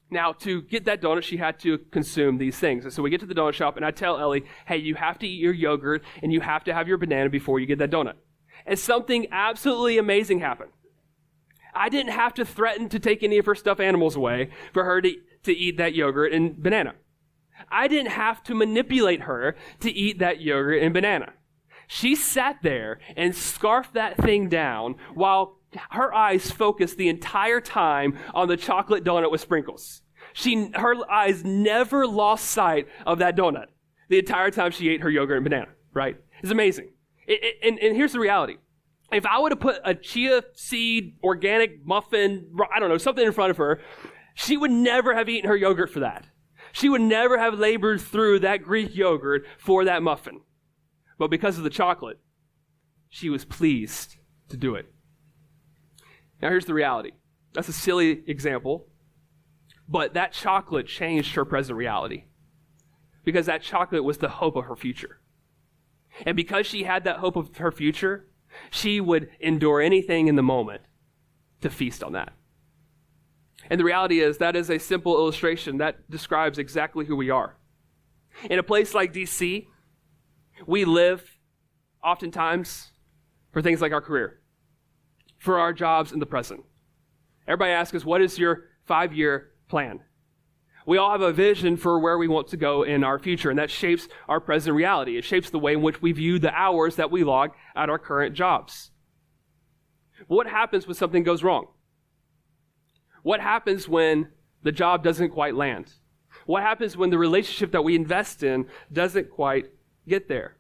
Now, 0.10 0.32
to 0.34 0.62
get 0.62 0.86
that 0.86 1.02
donut, 1.02 1.24
she 1.24 1.38
had 1.38 1.60
to 1.60 1.78
consume 1.91 2.38
these 2.38 2.58
things. 2.58 2.86
And 2.86 2.93
so 2.93 3.04
we 3.04 3.10
get 3.10 3.20
to 3.22 3.26
the 3.26 3.36
donut 3.36 3.54
shop, 3.54 3.76
and 3.76 3.86
I 3.86 3.91
tell 3.91 4.17
Ellie, 4.17 4.46
hey, 4.65 4.78
you 4.78 4.96
have 4.96 5.20
to 5.20 5.28
eat 5.28 5.41
your 5.41 5.54
yogurt 5.54 6.02
and 6.24 6.32
you 6.32 6.39
have 6.39 6.63
to 6.65 6.74
have 6.74 6.88
your 6.88 6.98
banana 6.98 7.30
before 7.30 7.60
you 7.60 7.65
get 7.65 7.80
that 7.80 7.91
donut. 7.91 8.13
And 8.65 8.80
something 8.80 9.28
absolutely 9.32 9.98
amazing 9.98 10.39
happened. 10.39 10.72
I 11.78 11.90
didn't 11.90 12.13
have 12.13 12.34
to 12.36 12.46
threaten 12.46 12.90
to 12.90 13.00
take 13.00 13.24
any 13.24 13.38
of 13.38 13.46
her 13.46 13.56
stuffed 13.56 13.82
animals 13.82 14.16
away 14.16 14.50
for 14.74 14.84
her 14.84 15.02
to, 15.02 15.13
to 15.44 15.54
eat 15.54 15.78
that 15.78 15.94
yogurt 15.94 16.34
and 16.34 16.62
banana. 16.62 16.96
I 17.70 17.88
didn't 17.88 18.12
have 18.12 18.44
to 18.44 18.56
manipulate 18.56 19.22
her 19.22 19.56
to 19.80 19.92
eat 19.92 20.20
that 20.20 20.42
yogurt 20.42 20.82
and 20.82 20.94
banana. 20.94 21.34
She 21.88 22.16
sat 22.16 22.58
there 22.62 23.00
and 23.16 23.34
scarfed 23.36 23.94
that 23.94 24.18
thing 24.18 24.50
down 24.50 24.96
while 25.13 25.58
her 25.92 26.13
eyes 26.13 26.52
focused 26.52 26.98
the 26.98 27.10
entire 27.10 27.62
time 27.62 28.18
on 28.34 28.48
the 28.48 28.58
chocolate 28.58 29.04
donut 29.04 29.32
with 29.32 29.42
sprinkles. 29.42 30.02
She, 30.34 30.70
her 30.76 30.96
eyes 31.10 31.44
never 31.44 32.06
lost 32.06 32.46
sight 32.46 32.88
of 33.06 33.20
that 33.20 33.36
donut 33.36 33.68
the 34.10 34.20
entire 34.20 34.52
time 34.52 34.72
she 34.72 34.90
ate 34.90 35.02
her 35.02 35.10
yogurt 35.10 35.38
and 35.38 35.44
banana, 35.44 35.70
right? 35.94 36.18
It's 36.42 36.52
amazing. 36.52 36.90
It, 37.26 37.44
it, 37.44 37.56
and, 37.63 37.80
and 37.80 37.96
here's 37.96 38.13
the 38.13 38.20
reality 38.20 38.58
if 39.12 39.26
I 39.26 39.39
would 39.39 39.52
have 39.52 39.60
put 39.60 39.80
a 39.84 39.96
chia 39.96 40.43
seed 40.54 41.17
organic 41.24 41.86
muffin, 41.86 42.54
I 42.74 42.80
don't 42.80 42.89
know, 42.89 42.98
something 42.98 43.26
in 43.26 43.32
front 43.32 43.52
of 43.52 43.58
her, 43.58 43.80
she 44.36 44.58
would 44.58 44.72
never 44.72 45.15
have 45.15 45.30
eaten 45.30 45.50
her 45.50 45.56
yogurt 45.56 45.91
for 45.91 46.02
that. 46.02 46.26
She 46.72 46.89
would 46.89 47.02
never 47.02 47.38
have 47.38 47.58
labored 47.58 48.02
through 48.02 48.39
that 48.39 48.63
Greek 48.63 48.96
yogurt 48.96 49.46
for 49.58 49.86
that 49.86 50.04
muffin. 50.04 50.41
But 51.17 51.32
because 51.32 51.58
of 51.58 51.63
the 51.63 51.70
chocolate, 51.70 52.20
she 53.10 53.30
was 53.30 53.46
pleased 53.46 54.17
to 54.50 54.58
do 54.58 54.76
it. 54.76 54.86
Now, 56.41 56.50
here's 56.50 56.65
the 56.65 56.74
reality. 56.74 57.12
That's 57.54 57.70
a 57.70 57.74
silly 57.74 58.24
example, 58.28 58.88
but 59.88 60.13
that 60.13 60.34
chocolate 60.34 60.88
changed 60.88 61.34
her 61.36 61.46
present 61.46 61.78
reality 61.78 62.26
because 63.24 63.48
that 63.48 63.63
chocolate 63.63 64.04
was 64.04 64.20
the 64.20 64.30
hope 64.30 64.56
of 64.56 64.65
her 64.65 64.76
future. 64.76 65.22
And 66.26 66.36
because 66.36 66.67
she 66.67 66.84
had 66.84 67.04
that 67.06 67.17
hope 67.17 67.36
of 67.36 67.58
her 67.58 67.72
future, 67.72 68.28
she 68.70 69.00
would 69.02 69.30
endure 69.39 69.82
anything 69.82 70.28
in 70.28 70.36
the 70.36 70.43
moment 70.43 70.82
to 71.62 71.70
feast 71.70 72.04
on 72.04 72.13
that. 72.13 72.34
And 73.70 73.80
the 73.80 73.84
reality 73.84 74.20
is, 74.20 74.38
that 74.38 74.56
is 74.56 74.70
a 74.70 74.80
simple 74.80 75.15
illustration 75.15 75.78
that 75.78 76.10
describes 76.10 76.58
exactly 76.58 77.06
who 77.06 77.15
we 77.15 77.30
are. 77.30 77.58
In 78.50 78.60
a 78.60 78.63
place 78.63 78.93
like 78.93 79.13
DC, 79.13 79.67
we 80.65 80.86
live 80.86 81.38
oftentimes 82.04 82.91
for 83.52 83.62
things 83.62 83.82
like 83.82 83.91
our 83.91 84.02
career. 84.02 84.39
for 85.38 85.60
our 85.60 85.74
jobs 85.74 86.12
in 86.12 86.20
the 86.20 86.26
present. 86.26 86.63
Everybody 87.48 87.72
asks 87.72 87.96
us, 87.96 88.06
what 88.06 88.22
is 88.22 88.38
your 88.38 88.65
five 88.86 89.13
year 89.13 89.52
plan? 89.70 90.02
We 90.88 90.97
all 90.97 91.12
have 91.12 91.21
a 91.21 91.34
vision 91.34 91.76
for 91.76 92.00
where 92.00 92.17
we 92.17 92.30
want 92.30 92.47
to 92.47 92.58
go 92.58 92.84
in 92.84 93.04
our 93.04 93.19
future, 93.19 93.50
and 93.50 93.60
that 93.60 93.69
shapes 93.69 94.08
our 94.30 94.39
present 94.39 94.73
reality. 94.73 95.17
It 95.17 95.26
shapes 95.26 95.50
the 95.50 95.60
way 95.60 95.73
in 95.73 95.82
which 95.82 96.02
we 96.02 96.13
view 96.13 96.39
the 96.39 96.54
hours 96.54 96.95
that 96.95 97.12
we 97.12 97.26
log 97.26 97.52
at 97.76 97.89
our 97.89 98.00
current 98.00 98.34
jobs. 98.34 98.91
What 100.28 100.47
happens 100.47 100.88
when 100.88 100.95
something 100.95 101.23
goes 101.23 101.43
wrong? 101.43 101.67
What 103.21 103.41
happens 103.41 103.89
when 103.89 104.30
the 104.63 104.71
job 104.71 105.04
doesn't 105.04 105.32
quite 105.32 105.56
land? 105.56 105.91
What 106.45 106.63
happens 106.63 106.95
when 106.95 107.10
the 107.10 107.17
relationship 107.17 107.73
that 107.73 107.84
we 107.84 107.93
invest 107.93 108.41
in 108.41 108.67
doesn't 108.91 109.30
quite 109.30 109.65
get 110.08 110.30
there? 110.30 110.56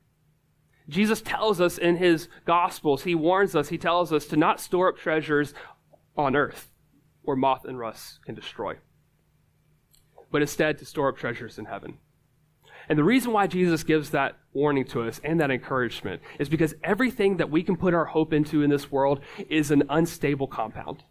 Jesus 0.89 1.21
tells 1.21 1.61
us 1.61 1.77
in 1.77 1.95
his 1.95 2.27
Gospels, 2.43 3.03
he 3.03 3.15
warns 3.15 3.55
us, 3.55 3.69
he 3.69 3.77
tells 3.77 4.11
us 4.11 4.25
to 4.25 4.35
not 4.35 4.59
store 4.59 4.89
up 4.89 4.97
treasures 4.97 5.53
on 6.17 6.35
earth 6.35 6.69
where 7.21 7.37
moth 7.37 7.63
and 7.63 7.79
rust 7.79 8.19
can 8.25 8.35
destroy, 8.35 8.75
but 10.31 10.41
instead 10.41 10.77
to 10.77 10.85
store 10.85 11.09
up 11.09 11.17
treasures 11.17 11.57
in 11.57 11.65
heaven. 11.65 11.97
And 12.89 12.97
the 12.97 13.03
reason 13.03 13.33
why 13.33 13.47
Jesus 13.47 13.83
gives 13.83 14.11
that 14.11 14.37
warning 14.53 14.85
to 14.85 15.03
us 15.03 15.19
and 15.23 15.39
that 15.39 15.51
encouragement 15.51 16.21
is 16.39 16.47
because 16.47 16.73
everything 16.83 17.37
that 17.37 17.51
we 17.51 17.61
can 17.61 17.75
put 17.75 17.93
our 17.93 18.05
hope 18.05 18.31
into 18.31 18.63
in 18.63 18.69
this 18.69 18.91
world 18.91 19.19
is 19.49 19.71
an 19.71 19.83
unstable 19.89 20.47
compound. 20.47 21.03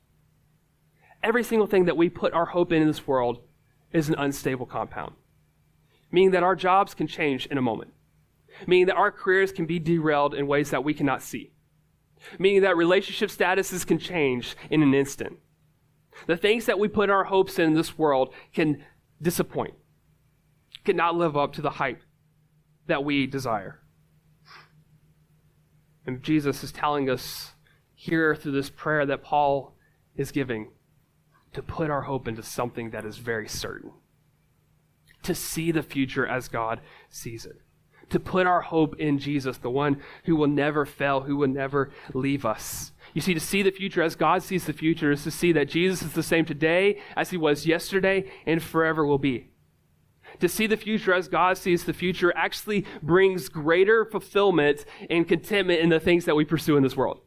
Every 1.22 1.44
single 1.44 1.66
thing 1.66 1.84
that 1.84 1.96
we 1.96 2.08
put 2.08 2.32
our 2.32 2.46
hope 2.46 2.72
in 2.72 2.80
in 2.80 2.88
this 2.88 3.06
world 3.06 3.40
is 3.92 4.08
an 4.08 4.14
unstable 4.16 4.66
compound, 4.66 5.14
meaning 6.10 6.30
that 6.30 6.42
our 6.42 6.56
jobs 6.56 6.94
can 6.94 7.06
change 7.06 7.46
in 7.46 7.58
a 7.58 7.62
moment 7.62 7.92
meaning 8.66 8.86
that 8.86 8.96
our 8.96 9.10
careers 9.10 9.52
can 9.52 9.66
be 9.66 9.78
derailed 9.78 10.34
in 10.34 10.46
ways 10.46 10.70
that 10.70 10.84
we 10.84 10.94
cannot 10.94 11.22
see, 11.22 11.52
meaning 12.38 12.62
that 12.62 12.76
relationship 12.76 13.30
statuses 13.30 13.86
can 13.86 13.98
change 13.98 14.56
in 14.70 14.82
an 14.82 14.94
instant. 14.94 15.38
The 16.26 16.36
things 16.36 16.64
that 16.66 16.78
we 16.78 16.88
put 16.88 17.10
our 17.10 17.24
hopes 17.24 17.58
in 17.58 17.74
this 17.74 17.98
world 17.98 18.32
can 18.54 18.82
disappoint, 19.20 19.74
cannot 20.84 21.16
live 21.16 21.36
up 21.36 21.52
to 21.54 21.62
the 21.62 21.70
hype 21.70 22.02
that 22.86 23.04
we 23.04 23.26
desire. 23.26 23.80
And 26.06 26.22
Jesus 26.22 26.62
is 26.62 26.70
telling 26.70 27.10
us 27.10 27.52
here 27.94 28.36
through 28.36 28.52
this 28.52 28.70
prayer 28.70 29.04
that 29.06 29.22
Paul 29.22 29.74
is 30.14 30.30
giving 30.30 30.70
to 31.52 31.62
put 31.62 31.90
our 31.90 32.02
hope 32.02 32.28
into 32.28 32.42
something 32.42 32.90
that 32.90 33.04
is 33.04 33.18
very 33.18 33.48
certain, 33.48 33.92
to 35.22 35.34
see 35.34 35.72
the 35.72 35.82
future 35.82 36.26
as 36.26 36.48
God 36.48 36.80
sees 37.08 37.44
it 37.44 37.60
to 38.10 38.20
put 38.20 38.46
our 38.46 38.60
hope 38.60 38.98
in 38.98 39.18
Jesus, 39.18 39.58
the 39.58 39.70
one 39.70 40.00
who 40.24 40.36
will 40.36 40.46
never 40.46 40.86
fail, 40.86 41.22
who 41.22 41.36
will 41.36 41.48
never 41.48 41.90
leave 42.14 42.44
us. 42.44 42.92
You 43.16 43.22
see, 43.22 43.32
to 43.32 43.40
see 43.40 43.62
the 43.62 43.70
future 43.70 44.02
as 44.02 44.14
God 44.14 44.42
sees 44.42 44.66
the 44.66 44.74
future 44.74 45.10
is 45.10 45.24
to 45.24 45.30
see 45.30 45.50
that 45.52 45.70
Jesus 45.70 46.02
is 46.02 46.12
the 46.12 46.22
same 46.22 46.44
today 46.44 47.00
as 47.16 47.30
he 47.30 47.38
was 47.38 47.64
yesterday 47.64 48.30
and 48.44 48.62
forever 48.62 49.06
will 49.06 49.16
be. 49.16 49.48
To 50.40 50.50
see 50.50 50.66
the 50.66 50.76
future 50.76 51.14
as 51.14 51.26
God 51.26 51.56
sees 51.56 51.84
the 51.84 51.94
future 51.94 52.30
actually 52.36 52.84
brings 53.02 53.48
greater 53.48 54.04
fulfillment 54.04 54.84
and 55.08 55.26
contentment 55.26 55.80
in 55.80 55.88
the 55.88 55.98
things 55.98 56.26
that 56.26 56.36
we 56.36 56.44
pursue 56.44 56.76
in 56.76 56.82
this 56.82 56.94
world. 56.94 57.22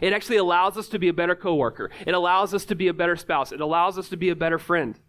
It 0.00 0.12
actually 0.12 0.36
allows 0.36 0.78
us 0.78 0.86
to 0.90 1.00
be 1.00 1.08
a 1.08 1.12
better 1.12 1.34
coworker. 1.34 1.90
It 2.06 2.14
allows 2.14 2.54
us 2.54 2.64
to 2.66 2.76
be 2.76 2.86
a 2.86 2.94
better 2.94 3.16
spouse. 3.16 3.50
It 3.50 3.60
allows 3.60 3.98
us 3.98 4.08
to 4.10 4.16
be 4.16 4.28
a 4.28 4.36
better 4.36 4.60
friend. 4.60 5.00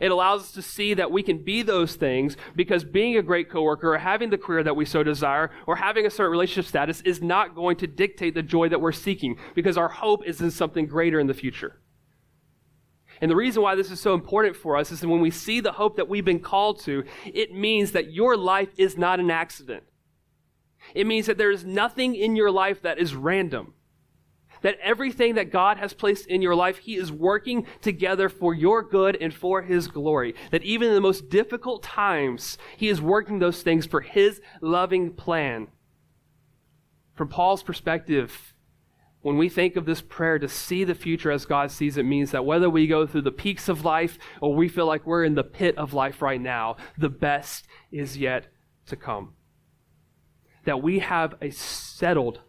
It 0.00 0.10
allows 0.10 0.42
us 0.42 0.52
to 0.52 0.62
see 0.62 0.94
that 0.94 1.10
we 1.10 1.22
can 1.22 1.38
be 1.38 1.62
those 1.62 1.94
things 1.94 2.36
because 2.54 2.84
being 2.84 3.16
a 3.16 3.22
great 3.22 3.50
coworker 3.50 3.94
or 3.94 3.98
having 3.98 4.30
the 4.30 4.38
career 4.38 4.62
that 4.62 4.76
we 4.76 4.84
so 4.84 5.02
desire 5.02 5.50
or 5.66 5.76
having 5.76 6.06
a 6.06 6.10
certain 6.10 6.30
relationship 6.30 6.68
status 6.68 7.00
is 7.02 7.22
not 7.22 7.54
going 7.54 7.76
to 7.78 7.86
dictate 7.86 8.34
the 8.34 8.42
joy 8.42 8.68
that 8.68 8.80
we're 8.80 8.92
seeking 8.92 9.36
because 9.54 9.76
our 9.76 9.88
hope 9.88 10.26
is 10.26 10.40
in 10.40 10.50
something 10.50 10.86
greater 10.86 11.18
in 11.18 11.26
the 11.26 11.34
future. 11.34 11.80
And 13.20 13.30
the 13.30 13.36
reason 13.36 13.62
why 13.62 13.74
this 13.74 13.90
is 13.90 14.00
so 14.00 14.14
important 14.14 14.56
for 14.56 14.76
us 14.76 14.92
is 14.92 15.00
that 15.00 15.08
when 15.08 15.20
we 15.20 15.30
see 15.30 15.60
the 15.60 15.72
hope 15.72 15.96
that 15.96 16.08
we've 16.08 16.24
been 16.24 16.40
called 16.40 16.80
to, 16.80 17.04
it 17.24 17.54
means 17.54 17.92
that 17.92 18.12
your 18.12 18.36
life 18.36 18.68
is 18.76 18.98
not 18.98 19.20
an 19.20 19.30
accident. 19.30 19.84
It 20.94 21.06
means 21.06 21.26
that 21.26 21.38
there 21.38 21.50
is 21.50 21.64
nothing 21.64 22.14
in 22.14 22.36
your 22.36 22.50
life 22.50 22.82
that 22.82 22.98
is 22.98 23.14
random 23.14 23.74
that 24.66 24.80
everything 24.82 25.36
that 25.36 25.52
God 25.52 25.76
has 25.76 25.92
placed 25.92 26.26
in 26.26 26.42
your 26.42 26.56
life, 26.56 26.78
He 26.78 26.96
is 26.96 27.12
working 27.12 27.68
together 27.82 28.28
for 28.28 28.52
your 28.52 28.82
good 28.82 29.16
and 29.20 29.32
for 29.32 29.62
His 29.62 29.86
glory. 29.86 30.34
That 30.50 30.64
even 30.64 30.88
in 30.88 30.94
the 30.94 31.00
most 31.00 31.28
difficult 31.28 31.84
times, 31.84 32.58
He 32.76 32.88
is 32.88 33.00
working 33.00 33.38
those 33.38 33.62
things 33.62 33.86
for 33.86 34.00
His 34.00 34.40
loving 34.60 35.12
plan. 35.12 35.68
From 37.14 37.28
Paul's 37.28 37.62
perspective, 37.62 38.54
when 39.22 39.38
we 39.38 39.48
think 39.48 39.76
of 39.76 39.86
this 39.86 40.00
prayer 40.00 40.36
to 40.40 40.48
see 40.48 40.82
the 40.82 40.96
future 40.96 41.30
as 41.30 41.46
God 41.46 41.70
sees 41.70 41.96
it 41.96 42.02
means 42.02 42.32
that 42.32 42.44
whether 42.44 42.68
we 42.68 42.88
go 42.88 43.06
through 43.06 43.22
the 43.22 43.30
peaks 43.30 43.68
of 43.68 43.84
life 43.84 44.18
or 44.40 44.52
we 44.52 44.68
feel 44.68 44.86
like 44.86 45.06
we're 45.06 45.22
in 45.22 45.36
the 45.36 45.44
pit 45.44 45.78
of 45.78 45.94
life 45.94 46.20
right 46.20 46.40
now, 46.40 46.76
the 46.98 47.08
best 47.08 47.68
is 47.92 48.18
yet 48.18 48.48
to 48.86 48.96
come. 48.96 49.34
That 50.64 50.82
we 50.82 50.98
have 50.98 51.36
a 51.40 51.50
settled 51.50 52.40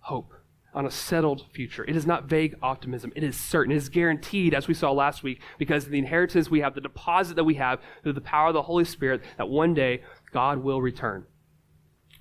hope 0.00 0.34
on 0.74 0.86
a 0.86 0.90
settled 0.90 1.46
future. 1.52 1.84
It 1.84 1.96
is 1.96 2.06
not 2.06 2.24
vague 2.24 2.56
optimism. 2.60 3.12
It 3.14 3.22
is 3.22 3.38
certain. 3.38 3.72
It 3.72 3.76
is 3.76 3.88
guaranteed, 3.88 4.54
as 4.54 4.66
we 4.66 4.74
saw 4.74 4.90
last 4.90 5.22
week, 5.22 5.40
because 5.58 5.86
the 5.86 5.98
inheritance 5.98 6.50
we 6.50 6.60
have, 6.60 6.74
the 6.74 6.80
deposit 6.80 7.36
that 7.36 7.44
we 7.44 7.54
have 7.54 7.80
through 8.02 8.14
the 8.14 8.20
power 8.20 8.48
of 8.48 8.54
the 8.54 8.62
Holy 8.62 8.84
Spirit, 8.84 9.22
that 9.38 9.48
one 9.48 9.72
day 9.72 10.02
God 10.32 10.58
will 10.58 10.82
return 10.82 11.26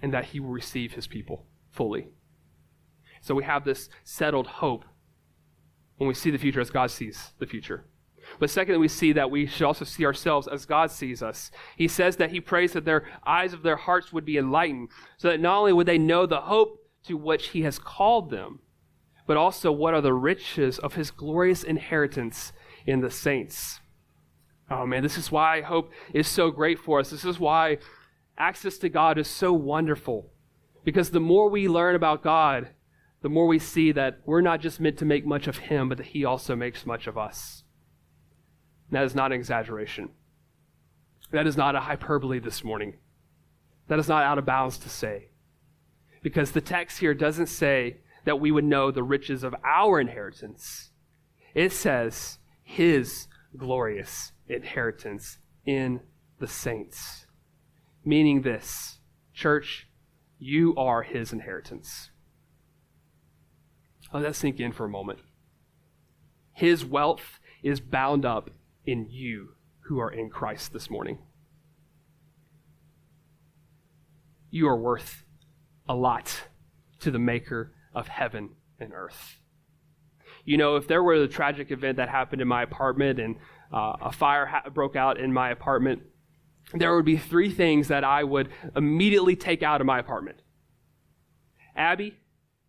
and 0.02 0.13
that 0.13 0.26
he 0.26 0.39
will 0.39 0.50
receive 0.50 0.94
his 0.94 1.08
people 1.08 1.46
fully. 1.72 2.10
So 3.22 3.34
we 3.34 3.44
have 3.44 3.66
this 3.66 3.89
settled 4.04 4.48
hope 4.48 4.86
when 5.98 6.08
we 6.08 6.13
see 6.13 6.30
the 6.30 6.38
future 6.38 6.62
as 6.62 6.70
God 6.70 6.92
sees 6.92 7.32
the 7.39 7.48
future. 7.48 7.86
But 8.39 8.50
secondly, 8.50 8.80
we 8.80 8.88
see 8.88 9.13
that 9.13 9.32
we 9.32 9.46
should 9.46 9.66
also 9.66 9.86
see 9.86 10.06
ourselves 10.06 10.48
as 10.48 10.66
God 10.66 10.92
sees 10.92 11.22
us. 11.22 11.52
He 11.78 11.88
says 11.88 12.18
that 12.18 12.32
he 12.32 12.39
prays 12.39 12.74
that 12.74 12.86
their 12.86 13.08
eyes 13.26 13.54
of 13.54 13.63
their 13.63 13.76
hearts 13.76 14.13
would 14.13 14.26
be 14.26 14.38
enlightened, 14.38 14.89
so 15.18 15.30
that 15.30 15.39
not 15.39 15.58
only 15.58 15.74
would 15.74 15.88
they 15.88 15.98
know 15.98 16.26
the 16.26 16.42
hope 16.42 16.83
to 17.08 17.18
which 17.18 17.50
he 17.50 17.63
has 17.63 17.80
called 17.80 18.30
them, 18.30 18.60
but 19.28 19.38
also 19.38 19.72
what 19.72 19.94
are 19.94 20.02
the 20.02 20.13
riches 20.13 20.80
of 20.80 20.96
his 20.96 21.12
glorious 21.12 21.63
inheritance 21.63 22.54
in 22.86 23.02
the 23.02 23.12
saints. 23.12 23.80
Oh 24.70 24.86
man, 24.86 25.04
this 25.04 25.18
is 25.18 25.32
why 25.32 25.62
hope 25.62 25.92
is 26.13 26.28
so 26.28 26.52
great 26.52 26.80
for 26.80 27.00
us. 27.00 27.10
This 27.10 27.26
is 27.26 27.39
why 27.39 27.78
access 28.38 28.78
to 28.80 28.89
God 28.89 29.18
is 29.18 29.28
so 29.28 29.54
wonderful. 29.54 30.32
Because 30.84 31.12
the 31.12 31.20
more 31.20 31.50
we 31.50 31.68
learn 31.68 31.96
about 31.96 32.24
God, 32.24 32.70
the 33.22 33.30
more 33.30 33.48
we 33.48 33.60
see 33.60 33.92
that 33.94 34.20
we're 34.26 34.42
not 34.42 34.60
just 34.60 34.80
meant 34.80 34.98
to 34.98 35.06
make 35.06 35.26
much 35.26 35.48
of 35.48 35.58
him, 35.58 35.89
but 35.89 35.98
that 35.98 36.08
he 36.08 36.26
also 36.26 36.56
makes 36.56 36.86
much 36.86 37.08
of 37.08 37.18
us. 37.18 37.63
And 38.89 38.98
that 38.98 39.06
is 39.06 39.16
not 39.16 39.32
an 39.32 39.39
exaggeration. 39.39 40.10
That 41.32 41.48
is 41.48 41.56
not 41.56 41.76
a 41.76 41.82
hyperbole 41.82 42.39
this 42.39 42.63
morning. 42.63 42.98
That 43.88 44.00
is 44.00 44.10
not 44.10 44.24
out 44.24 44.38
of 44.38 44.46
bounds 44.46 44.78
to 44.80 44.89
say 44.89 45.30
because 46.24 46.52
the 46.52 46.62
text 46.62 47.00
here 47.00 47.14
doesn't 47.14 47.48
say 47.48 47.98
that 48.26 48.40
we 48.40 48.52
would 48.52 48.64
know 48.64 48.90
the 48.90 49.04
riches 49.04 49.44
of 49.44 49.54
our 49.64 50.00
inheritance. 50.00 50.90
It 51.54 51.72
says 51.72 52.40
his 52.64 53.28
glorious 53.56 54.32
inheritance 54.48 55.38
in 55.66 56.00
the 56.40 56.48
saints. 56.48 57.28
Meaning 58.06 58.42
this, 58.42 59.00
church, 59.34 59.88
you 60.40 60.74
are 60.76 61.04
his 61.04 61.32
inheritance. 61.32 62.10
Let 64.14 64.24
that 64.24 64.36
sink 64.36 64.60
in 64.60 64.72
for 64.72 64.86
a 64.86 64.90
moment. 64.90 65.20
His 66.54 66.86
wealth 66.86 67.40
is 67.62 67.80
bound 67.80 68.26
up 68.26 68.50
in 68.86 69.08
you 69.10 69.56
who 69.88 70.00
are 70.00 70.12
in 70.12 70.30
Christ 70.30 70.72
this 70.72 70.90
morning. 70.90 71.18
You 74.50 74.68
are 74.68 74.78
worth 74.78 75.24
a 75.88 75.96
lot 75.96 76.43
to 77.00 77.12
the 77.12 77.19
maker 77.19 77.74
of 77.93 78.08
heaven 78.08 78.52
and 78.80 78.93
earth. 78.93 79.38
You 80.46 80.58
know, 80.58 80.76
if 80.76 80.88
there 80.88 81.04
were 81.04 81.13
a 81.13 81.28
tragic 81.28 81.72
event 81.72 81.98
that 81.98 82.10
happened 82.10 82.41
in 82.41 82.48
my 82.48 82.63
apartment 82.63 83.19
and 83.19 83.38
uh, 83.72 83.93
a 84.02 84.12
fire 84.12 84.46
ha- 84.46 84.69
broke 84.69 84.96
out 84.96 85.19
in 85.19 85.32
my 85.32 85.50
apartment, 85.50 86.04
there 86.74 86.96
would 86.96 87.06
be 87.06 87.17
three 87.17 87.52
things 87.52 87.88
that 87.88 88.04
I 88.04 88.24
would 88.24 88.50
immediately 88.76 89.36
take 89.36 89.63
out 89.63 89.82
of 89.82 89.88
my 89.88 90.00
apartment 90.00 90.41
Abby, 91.76 92.15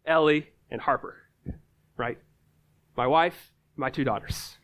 Ellie, 0.07 0.49
and 0.71 0.81
Harper, 0.81 1.17
right? 1.97 2.19
My 2.97 3.07
wife, 3.07 3.53
my 3.77 3.91
two 3.91 4.05
daughters. 4.05 4.57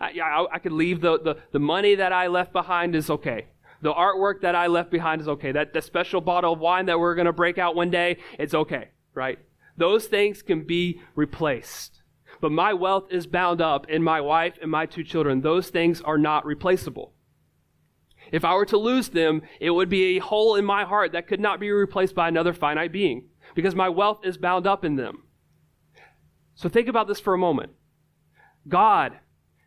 I, 0.00 0.18
I, 0.20 0.46
I 0.54 0.58
could 0.58 0.72
leave 0.72 1.00
the, 1.00 1.18
the, 1.18 1.36
the 1.52 1.58
money 1.58 1.94
that 1.94 2.12
I 2.12 2.26
left 2.28 2.52
behind 2.52 2.94
is 2.94 3.10
okay. 3.10 3.46
The 3.86 3.94
artwork 3.94 4.40
that 4.40 4.56
I 4.56 4.66
left 4.66 4.90
behind 4.90 5.20
is 5.20 5.28
okay. 5.28 5.52
That 5.52 5.72
the 5.72 5.80
special 5.80 6.20
bottle 6.20 6.54
of 6.54 6.58
wine 6.58 6.86
that 6.86 6.98
we're 6.98 7.14
going 7.14 7.26
to 7.26 7.32
break 7.32 7.56
out 7.56 7.76
one 7.76 7.88
day, 7.88 8.16
it's 8.36 8.52
okay, 8.52 8.88
right? 9.14 9.38
Those 9.76 10.06
things 10.08 10.42
can 10.42 10.64
be 10.64 11.00
replaced. 11.14 12.02
But 12.40 12.50
my 12.50 12.74
wealth 12.74 13.12
is 13.12 13.28
bound 13.28 13.60
up 13.60 13.88
in 13.88 14.02
my 14.02 14.20
wife 14.20 14.54
and 14.60 14.72
my 14.72 14.86
two 14.86 15.04
children. 15.04 15.40
Those 15.40 15.68
things 15.68 16.00
are 16.00 16.18
not 16.18 16.44
replaceable. 16.44 17.12
If 18.32 18.44
I 18.44 18.54
were 18.54 18.66
to 18.66 18.76
lose 18.76 19.10
them, 19.10 19.42
it 19.60 19.70
would 19.70 19.88
be 19.88 20.16
a 20.16 20.20
hole 20.20 20.56
in 20.56 20.64
my 20.64 20.82
heart 20.84 21.12
that 21.12 21.28
could 21.28 21.38
not 21.38 21.60
be 21.60 21.70
replaced 21.70 22.16
by 22.16 22.26
another 22.26 22.52
finite 22.52 22.90
being 22.90 23.28
because 23.54 23.76
my 23.76 23.88
wealth 23.88 24.18
is 24.24 24.36
bound 24.36 24.66
up 24.66 24.84
in 24.84 24.96
them. 24.96 25.22
So 26.56 26.68
think 26.68 26.88
about 26.88 27.06
this 27.06 27.20
for 27.20 27.34
a 27.34 27.38
moment. 27.38 27.70
God, 28.66 29.20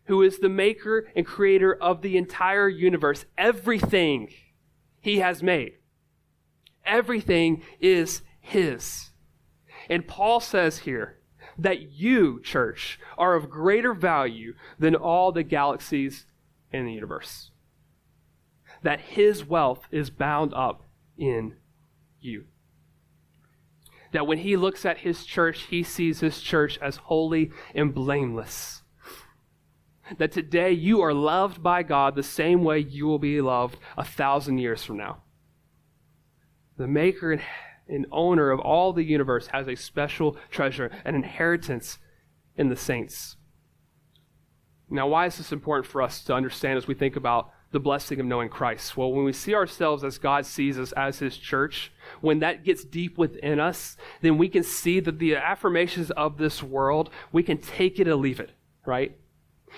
who 0.09 0.23
is 0.23 0.39
the 0.39 0.49
maker 0.49 1.07
and 1.15 1.23
creator 1.23 1.71
of 1.71 2.01
the 2.01 2.17
entire 2.17 2.67
universe, 2.67 3.25
everything 3.37 4.27
he 4.99 5.19
has 5.19 5.43
made, 5.43 5.73
everything 6.83 7.61
is 7.79 8.23
his. 8.39 9.11
And 9.87 10.07
Paul 10.07 10.39
says 10.39 10.79
here 10.79 11.19
that 11.59 11.91
you, 11.91 12.41
church, 12.41 12.99
are 13.19 13.35
of 13.35 13.51
greater 13.51 13.93
value 13.93 14.55
than 14.79 14.95
all 14.95 15.31
the 15.31 15.43
galaxies 15.43 16.25
in 16.73 16.87
the 16.87 16.93
universe. 16.93 17.51
That 18.81 18.99
his 18.99 19.45
wealth 19.45 19.87
is 19.91 20.09
bound 20.09 20.55
up 20.55 20.87
in 21.19 21.53
you. 22.19 22.45
That 24.11 24.25
when 24.25 24.39
he 24.39 24.57
looks 24.57 24.87
at 24.87 24.99
his 24.99 25.23
church, 25.23 25.67
he 25.69 25.83
sees 25.83 26.19
his 26.21 26.41
church 26.41 26.79
as 26.81 26.95
holy 26.95 27.51
and 27.75 27.93
blameless. 27.93 28.78
That 30.17 30.31
today 30.31 30.71
you 30.71 31.01
are 31.01 31.13
loved 31.13 31.61
by 31.61 31.83
God 31.83 32.15
the 32.15 32.23
same 32.23 32.63
way 32.63 32.79
you 32.79 33.05
will 33.05 33.19
be 33.19 33.41
loved 33.41 33.77
a 33.97 34.03
thousand 34.03 34.57
years 34.57 34.83
from 34.83 34.97
now. 34.97 35.23
The 36.77 36.87
maker 36.87 37.39
and 37.87 38.05
owner 38.11 38.51
of 38.51 38.59
all 38.59 38.93
the 38.93 39.03
universe 39.03 39.47
has 39.47 39.67
a 39.67 39.75
special 39.75 40.37
treasure, 40.49 40.91
an 41.05 41.15
inheritance 41.15 41.99
in 42.55 42.69
the 42.69 42.75
saints. 42.75 43.35
Now, 44.89 45.07
why 45.07 45.27
is 45.27 45.37
this 45.37 45.51
important 45.51 45.85
for 45.85 46.01
us 46.01 46.23
to 46.23 46.33
understand 46.33 46.77
as 46.77 46.87
we 46.87 46.95
think 46.95 47.15
about 47.15 47.51
the 47.71 47.79
blessing 47.79 48.19
of 48.19 48.25
knowing 48.25 48.49
Christ? 48.49 48.97
Well, 48.97 49.11
when 49.11 49.23
we 49.23 49.33
see 49.33 49.53
ourselves 49.53 50.03
as 50.03 50.17
God 50.17 50.45
sees 50.45 50.79
us 50.79 50.91
as 50.93 51.19
His 51.19 51.37
church, 51.37 51.91
when 52.21 52.39
that 52.39 52.63
gets 52.63 52.83
deep 52.83 53.17
within 53.17 53.59
us, 53.59 53.97
then 54.21 54.37
we 54.37 54.49
can 54.49 54.63
see 54.63 54.99
that 55.01 55.19
the 55.19 55.35
affirmations 55.35 56.09
of 56.11 56.37
this 56.37 56.63
world, 56.63 57.11
we 57.31 57.43
can 57.43 57.57
take 57.57 57.99
it 57.99 58.07
or 58.07 58.15
leave 58.15 58.39
it, 58.39 58.51
right? 58.85 59.15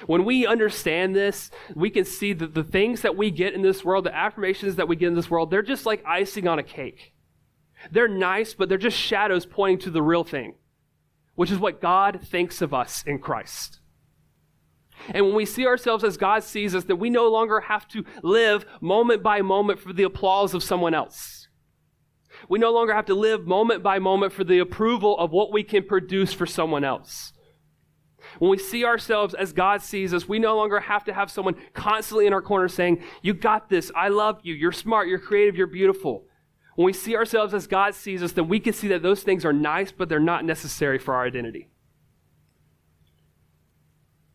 When 0.06 0.26
we 0.26 0.46
understand 0.48 1.16
this, 1.16 1.52
we 1.76 1.90
can 1.90 2.06
see 2.06 2.34
that 2.34 2.54
the 2.54 2.64
things 2.64 3.02
that 3.02 3.18
we 3.18 3.32
get 3.32 3.54
in 3.54 3.62
this 3.62 3.84
world, 3.84 4.06
the 4.06 4.16
affirmations 4.16 4.76
that 4.76 4.88
we 4.88 4.96
get 4.96 5.08
in 5.08 5.16
this 5.16 5.30
world, 5.30 5.52
they're 5.52 5.62
just 5.62 5.86
like 5.86 6.04
icing 6.06 6.48
on 6.48 6.60
a 6.60 6.64
cake. 6.64 7.14
They're 7.92 8.08
nice, 8.08 8.54
but 8.54 8.70
they're 8.70 8.78
just 8.78 8.98
shadows 8.98 9.46
pointing 9.46 9.80
to 9.80 9.92
the 9.92 10.02
real 10.02 10.24
thing, 10.24 10.56
which 11.36 11.52
is 11.52 11.58
what 11.58 11.82
God 11.82 12.22
thinks 12.24 12.62
of 12.62 12.74
us 12.74 13.04
in 13.06 13.20
Christ. 13.20 13.80
And 15.10 15.26
when 15.26 15.36
we 15.36 15.46
see 15.46 15.66
ourselves 15.66 16.04
as 16.04 16.18
God 16.18 16.44
sees 16.44 16.76
us, 16.76 16.84
then 16.84 17.00
we 17.00 17.10
no 17.10 17.28
longer 17.30 17.62
have 17.62 17.88
to 17.90 18.06
live 18.22 18.66
moment 18.80 19.24
by 19.24 19.42
moment 19.42 19.80
for 19.80 19.94
the 19.94 20.04
applause 20.04 20.54
of 20.54 20.64
someone 20.64 20.94
else. 20.94 21.48
We 22.50 22.60
no 22.60 22.72
longer 22.72 22.94
have 22.94 23.06
to 23.06 23.16
live 23.16 23.46
moment 23.46 23.84
by 23.84 24.00
moment 24.00 24.34
for 24.34 24.44
the 24.44 24.60
approval 24.60 25.18
of 25.18 25.32
what 25.32 25.52
we 25.52 25.64
can 25.64 25.84
produce 25.84 26.34
for 26.34 26.46
someone 26.46 26.84
else. 26.84 27.34
When 28.42 28.50
we 28.50 28.58
see 28.58 28.86
ourselves 28.86 29.36
as 29.36 29.54
God 29.54 29.84
sees 29.84 30.16
us, 30.16 30.28
we 30.28 30.40
no 30.40 30.58
longer 30.58 30.80
have 30.80 31.04
to 31.04 31.14
have 31.14 31.30
someone 31.30 31.54
constantly 31.76 32.26
in 32.26 32.34
our 32.34 32.42
corner 32.42 32.68
saying, 32.68 33.04
You 33.22 33.36
got 33.36 33.70
this. 33.70 33.92
I 33.96 34.08
love 34.08 34.40
you. 34.42 34.56
You're 34.56 34.72
smart. 34.72 35.08
You're 35.08 35.20
creative. 35.20 35.56
You're 35.56 35.68
beautiful. 35.68 36.24
When 36.74 36.88
we 36.88 36.94
see 36.94 37.16
ourselves 37.16 37.54
as 37.54 37.68
God 37.68 37.94
sees 37.94 38.24
us, 38.24 38.32
then 38.32 38.48
we 38.48 38.60
can 38.60 38.74
see 38.74 38.88
that 38.88 39.04
those 39.04 39.22
things 39.22 39.46
are 39.46 39.54
nice, 39.54 39.92
but 39.92 40.10
they're 40.10 40.20
not 40.20 40.44
necessary 40.44 40.98
for 40.98 41.14
our 41.14 41.24
identity. 41.24 41.70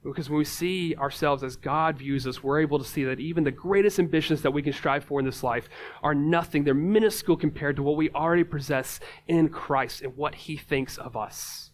Because 0.05 0.31
when 0.31 0.39
we 0.39 0.45
see 0.45 0.95
ourselves 0.95 1.43
as 1.43 1.57
God 1.57 1.99
views 1.99 2.29
us, 2.29 2.45
we're 2.45 2.61
able 2.61 2.79
to 2.79 2.85
see 2.85 3.03
that 3.03 3.19
even 3.19 3.43
the 3.43 3.51
greatest 3.51 3.99
ambitions 3.99 4.41
that 4.43 4.53
we 4.53 4.63
can 4.63 4.73
strive 4.73 5.03
for 5.03 5.19
in 5.19 5.27
this 5.27 5.43
life 5.43 5.69
are 6.05 6.15
nothing. 6.15 6.63
They're 6.63 6.75
minuscule 6.75 7.37
compared 7.37 7.75
to 7.75 7.83
what 7.83 7.97
we 7.97 8.11
already 8.11 8.45
possess 8.45 9.01
in 9.27 9.49
Christ 9.49 10.03
and 10.03 10.17
what 10.17 10.37
He 10.37 10.57
thinks 10.57 10.97
of 10.97 11.17
us. 11.17 11.66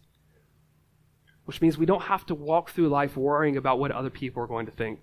Which 1.53 1.61
means 1.61 1.77
we 1.77 1.85
don't 1.85 2.05
have 2.05 2.25
to 2.27 2.35
walk 2.35 2.71
through 2.71 2.89
life 2.89 3.15
worrying 3.15 3.59
about 3.59 3.79
what 3.79 3.91
other 3.91 4.09
people 4.09 4.43
are 4.43 4.47
going 4.47 4.65
to 4.65 4.73
think. 4.73 5.01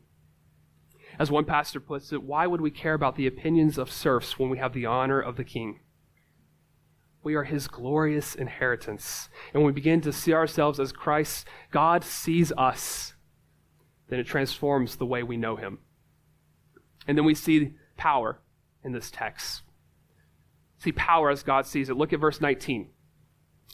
As 1.20 1.30
one 1.30 1.46
pastor 1.46 1.80
puts 1.80 2.12
it, 2.12 2.24
why 2.24 2.48
would 2.48 2.60
we 2.60 2.72
care 2.72 2.96
about 2.96 3.16
the 3.18 3.28
opinions 3.28 3.78
of 3.78 3.92
serfs 3.92 4.40
when 4.40 4.50
we 4.50 4.58
have 4.58 4.74
the 4.74 4.88
honor 4.88 5.22
of 5.22 5.36
the 5.36 5.44
king? 5.44 5.82
We 7.22 7.36
are 7.36 7.44
his 7.44 7.68
glorious 7.68 8.34
inheritance. 8.34 9.30
And 9.54 9.62
when 9.62 9.68
we 9.68 9.80
begin 9.80 10.02
to 10.02 10.12
see 10.12 10.34
ourselves 10.34 10.80
as 10.80 10.92
Christ, 10.92 11.48
God 11.70 12.04
sees 12.04 12.52
us, 12.58 13.14
then 14.08 14.18
it 14.18 14.26
transforms 14.26 14.96
the 14.96 15.06
way 15.06 15.22
we 15.22 15.38
know 15.38 15.56
him. 15.56 15.78
And 17.08 17.16
then 17.16 17.26
we 17.26 17.36
see 17.36 17.76
power 17.96 18.42
in 18.84 18.92
this 18.92 19.12
text. 19.12 19.62
See 20.80 20.94
power 20.94 21.30
as 21.30 21.44
God 21.44 21.68
sees 21.68 21.92
it. 21.92 21.96
Look 21.96 22.12
at 22.12 22.20
verse 22.20 22.42
19. 22.42 22.90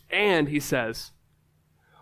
And 0.10 0.50
he 0.50 0.60
says, 0.60 1.14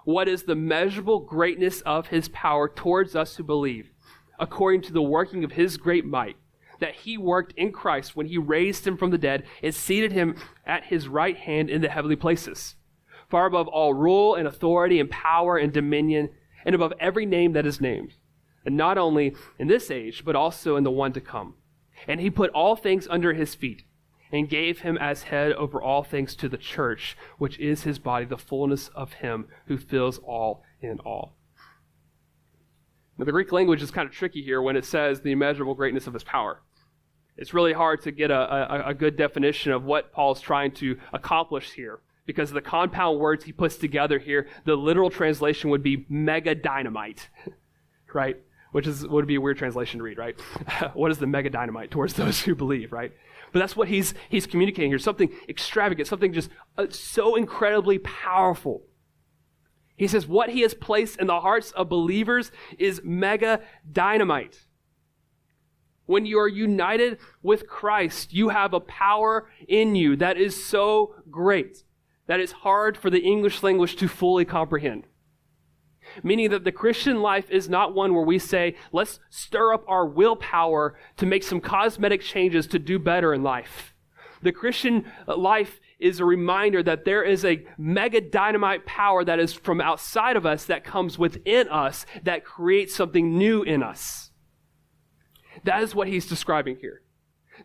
What 0.06 0.28
is 0.28 0.44
the 0.44 0.56
measurable 0.56 1.20
greatness 1.20 1.82
of 1.82 2.08
his 2.08 2.28
power 2.30 2.68
towards 2.68 3.16
us 3.16 3.36
who 3.36 3.44
believe? 3.44 3.94
according 4.40 4.82
to 4.82 4.94
the 4.94 5.02
working 5.02 5.44
of 5.44 5.54
his 5.54 5.78
great 5.78 6.06
might, 6.06 6.36
that 6.80 6.96
he 6.96 7.18
worked 7.18 7.54
in 7.58 7.72
Christ 7.72 8.16
when 8.16 8.28
he 8.28 8.38
raised 8.38 8.86
him 8.86 8.98
from 8.98 9.12
the 9.12 9.18
dead 9.18 9.44
and 9.62 9.74
seated 9.74 10.12
him 10.12 10.36
at 10.66 10.86
his 10.86 11.08
right 11.08 11.38
hand 11.38 11.70
in 11.70 11.82
the 11.82 11.90
heavenly 11.90 12.16
places, 12.16 12.76
far 13.30 13.46
above 13.46 13.68
all 13.68 13.94
rule 13.94 14.36
and 14.36 14.48
authority 14.48 15.00
and 15.00 15.10
power 15.10 15.58
and 15.58 15.72
dominion, 15.72 16.30
and 16.66 16.76
above 16.76 16.94
every 17.00 17.26
name 17.26 17.54
that 17.54 17.66
is 17.66 17.82
named, 17.82 18.14
and 18.66 18.76
not 18.76 18.98
only 18.98 19.36
in 19.60 19.68
this 19.68 19.92
age, 19.92 20.24
but 20.26 20.36
also 20.36 20.76
in 20.76 20.84
the 20.84 20.92
one 20.92 21.14
to 21.14 21.22
come. 21.22 21.56
And 22.08 22.20
he 22.20 22.30
put 22.30 22.52
all 22.52 22.76
things 22.76 23.08
under 23.10 23.34
his 23.34 23.56
feet 23.56 23.84
and 24.34 24.50
gave 24.50 24.80
him 24.80 24.98
as 24.98 25.24
head 25.24 25.54
over 25.54 25.80
all 25.80 26.04
things 26.04 26.36
to 26.36 26.50
the 26.50 26.58
church, 26.58 27.16
which 27.38 27.60
is 27.60 27.84
his 27.84 28.00
body, 28.00 28.26
the 28.26 28.38
fullness 28.38 28.88
of 28.90 29.14
him 29.14 29.48
who 29.68 29.78
fills 29.78 30.18
all 30.18 30.64
in 30.82 31.00
all. 31.06 31.36
Now, 33.16 33.26
the 33.26 33.32
Greek 33.32 33.52
language 33.52 33.84
is 33.84 33.92
kind 33.92 34.10
of 34.10 34.14
tricky 34.14 34.42
here 34.42 34.60
when 34.60 34.76
it 34.76 34.86
says 34.86 35.22
the 35.22 35.32
immeasurable 35.32 35.76
greatness 35.76 36.08
of 36.08 36.16
his 36.16 36.24
power. 36.24 36.64
It's 37.38 37.54
really 37.54 37.74
hard 37.74 38.02
to 38.02 38.12
get 38.12 38.32
a, 38.32 38.88
a, 38.88 38.90
a 38.90 38.94
good 38.96 39.16
definition 39.16 39.72
of 39.72 39.84
what 39.84 40.12
Paul's 40.12 40.42
trying 40.42 40.72
to 40.74 40.98
accomplish 41.14 41.72
here 41.72 42.00
because 42.26 42.50
the 42.50 42.62
compound 42.62 43.20
words 43.20 43.46
he 43.46 43.52
puts 43.52 43.78
together 43.78 44.18
here, 44.18 44.48
the 44.66 44.76
literal 44.76 45.12
translation 45.12 45.70
would 45.70 45.84
be 45.84 46.08
mega 46.10 46.56
dynamite, 46.56 47.30
right? 48.14 48.38
Which 48.72 48.88
is 48.88 49.06
would 49.08 49.28
be 49.28 49.36
a 49.36 49.42
weird 49.42 49.60
translation 49.60 50.00
to 50.00 50.04
read, 50.04 50.18
right? 50.18 50.40
what 50.96 51.12
is 51.12 51.20
the 51.20 51.28
mega 51.28 51.52
dynamite 51.52 51.92
towards 51.92 52.16
those 52.16 52.42
who 52.42 52.56
believe, 52.56 52.92
right? 52.92 53.12
But 53.54 53.60
that's 53.60 53.78
what 53.78 53.88
he's 53.88 54.14
he's 54.28 54.46
communicating 54.46 54.92
here. 54.92 55.00
Something 55.00 55.32
extravagant, 55.48 56.10
something 56.10 56.34
just 56.34 56.50
uh, 56.78 56.88
so 56.90 57.36
incredibly 57.36 58.00
powerful 58.00 58.84
he 59.96 60.08
says 60.08 60.28
what 60.28 60.50
he 60.50 60.62
has 60.62 60.74
placed 60.74 61.20
in 61.20 61.28
the 61.28 61.42
hearts 61.42 61.72
of 61.72 61.90
believers 61.90 62.52
is 62.78 63.02
mega 63.04 63.62
dynamite. 63.92 64.66
When 66.06 66.26
you 66.26 66.40
are 66.40 66.48
united 66.48 67.20
with 67.42 67.68
Christ, 67.68 68.34
you 68.34 68.50
have 68.50 68.74
a 68.74 68.80
power 68.80 69.50
in 69.68 69.96
you 69.96 70.16
that 70.18 70.38
is 70.38 70.66
so 70.66 71.16
great 71.30 71.84
that 72.28 72.40
it's 72.40 72.52
hard 72.52 72.98
for 72.98 73.10
the 73.10 73.22
English 73.22 73.64
language 73.64 73.96
to 73.98 74.08
fully 74.08 74.46
comprehend. 74.46 75.08
Meaning 76.22 76.52
that 76.52 76.64
the 76.64 76.72
Christian 76.72 77.22
life 77.22 77.50
is 77.50 77.70
not 77.70 77.96
one 77.96 78.14
where 78.14 78.26
we 78.26 78.38
say, 78.38 78.76
let's 78.92 79.20
stir 79.30 79.74
up 79.74 79.84
our 79.88 80.06
willpower 80.06 80.96
to 81.18 81.26
make 81.26 81.44
some 81.44 81.62
cosmetic 81.62 82.22
changes 82.22 82.68
to 82.68 82.80
do 82.80 83.00
better 83.00 83.34
in 83.34 83.42
life. 83.42 83.94
The 84.44 84.52
Christian 84.52 85.06
uh, 85.28 85.38
life 85.38 85.80
is 86.00 86.20
a 86.20 86.26
reminder 86.26 86.84
that 86.84 87.06
there 87.06 87.24
is 87.24 87.46
a 87.46 87.66
mega 87.78 88.20
dynamite 88.20 88.86
power 88.86 89.24
that 89.24 89.40
is 89.40 89.54
from 89.54 89.80
outside 89.80 90.36
of 90.36 90.46
us 90.46 90.66
that 90.66 90.84
comes 90.84 91.18
within 91.18 91.70
us 91.70 92.06
that 92.24 92.44
creates 92.44 92.94
something 92.94 93.38
new 93.38 93.64
in 93.64 93.82
us. 93.82 94.32
That 95.64 95.82
is 95.82 95.96
what 95.96 96.10
he's 96.10 96.28
describing 96.28 96.78
here. 96.82 97.02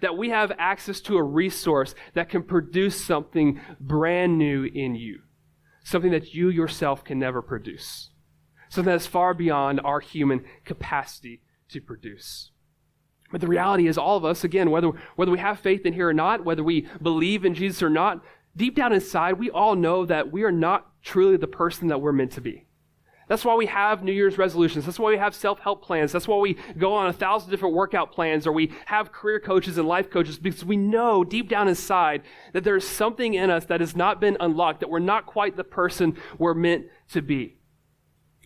That 0.03 0.17
we 0.17 0.31
have 0.31 0.53
access 0.57 1.01
to 1.03 1.17
a 1.17 1.23
resource 1.23 1.97
that 2.15 2.29
can 2.29 2.45
produce 2.45 3.05
something 3.05 3.61
brand 3.81 4.39
new 4.39 4.65
in 4.65 4.95
you. 4.95 5.23
Something 5.83 6.13
that 6.13 6.33
you 6.33 6.49
yourself 6.49 7.03
can 7.03 7.19
never 7.19 7.43
produce. 7.43 8.11
Something 8.69 8.93
that's 8.93 9.07
far 9.07 9.35
beyond 9.35 9.81
our 9.83 10.01
human 10.01 10.45
capacity 10.65 11.41
to 11.71 11.81
produce. 11.81 12.51
But 13.31 13.41
the 13.41 13.47
reality 13.47 13.87
is, 13.87 13.99
all 13.99 14.17
of 14.17 14.25
us, 14.25 14.45
again, 14.45 14.71
whether, 14.71 14.91
whether 15.17 15.31
we 15.31 15.39
have 15.39 15.61
faith 15.61 15.85
in 15.85 15.93
here 15.93 16.09
or 16.09 16.15
not, 16.15 16.45
whether 16.45 16.65
we 16.65 16.87
believe 17.03 17.45
in 17.45 17.55
Jesus 17.55 17.83
or 17.83 17.91
not, 17.91 18.25
deep 18.57 18.75
down 18.75 18.93
inside, 18.93 19.35
we 19.35 19.51
all 19.51 19.77
know 19.77 20.07
that 20.07 20.33
we 20.33 20.45
are 20.45 20.53
not 20.53 20.91
truly 21.03 21.37
the 21.37 21.47
person 21.47 21.89
that 21.89 22.01
we're 22.01 22.13
meant 22.13 22.33
to 22.33 22.41
be. 22.41 22.65
That's 23.29 23.45
why 23.45 23.55
we 23.57 23.67
have 23.67 24.03
New 24.03 24.13
Year's 24.13 24.39
resolutions. 24.39 24.87
That's 24.87 24.99
why 24.99 25.11
we 25.11 25.19
have 25.19 25.35
self 25.35 25.59
help 25.61 25.85
plans. 25.85 26.13
That's 26.13 26.27
why 26.27 26.39
we 26.39 26.57
go 26.79 26.95
on 26.95 27.09
a 27.09 27.13
thousand 27.13 27.51
different 27.51 27.75
workout 27.75 28.11
plans 28.11 28.47
or 28.47 28.53
we 28.53 28.73
have 28.87 29.13
career 29.13 29.39
coaches 29.39 29.77
and 29.77 29.87
life 29.87 30.11
coaches 30.11 30.39
because 30.39 30.65
we 30.65 30.79
know 30.79 31.25
deep 31.25 31.49
down 31.51 31.69
inside 31.69 32.23
that 32.55 32.65
there's 32.65 32.89
something 32.89 33.35
in 33.35 33.51
us 33.51 33.67
that 33.67 33.81
has 33.81 33.95
not 33.95 34.19
been 34.19 34.39
unlocked, 34.41 34.81
that 34.81 34.89
we're 34.89 34.99
not 34.99 35.27
quite 35.27 35.59
the 35.59 35.65
person 35.65 36.17
we're 36.39 36.55
meant 36.55 36.87
to 37.11 37.21
be. 37.21 37.58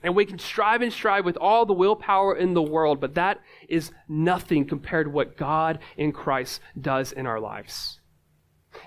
And 0.03 0.17
we 0.17 0.27
can 0.27 0.38
strive 0.38 0.83
and 0.83 0.93
strive 0.93 1.25
with 1.25 1.37
all 1.37 1.65
the 1.65 1.73
willpower 1.73 2.37
in 2.37 2.55
the 2.55 2.62
world, 2.62 3.01
but 3.01 3.15
that 3.15 3.41
is 3.69 3.93
nothing 4.09 4.67
compared 4.67 5.07
to 5.07 5.11
what 5.11 5.37
God 5.37 5.79
in 5.97 6.12
Christ 6.12 6.61
does 6.81 7.12
in 7.12 7.27
our 7.27 7.38
lives. 7.38 8.01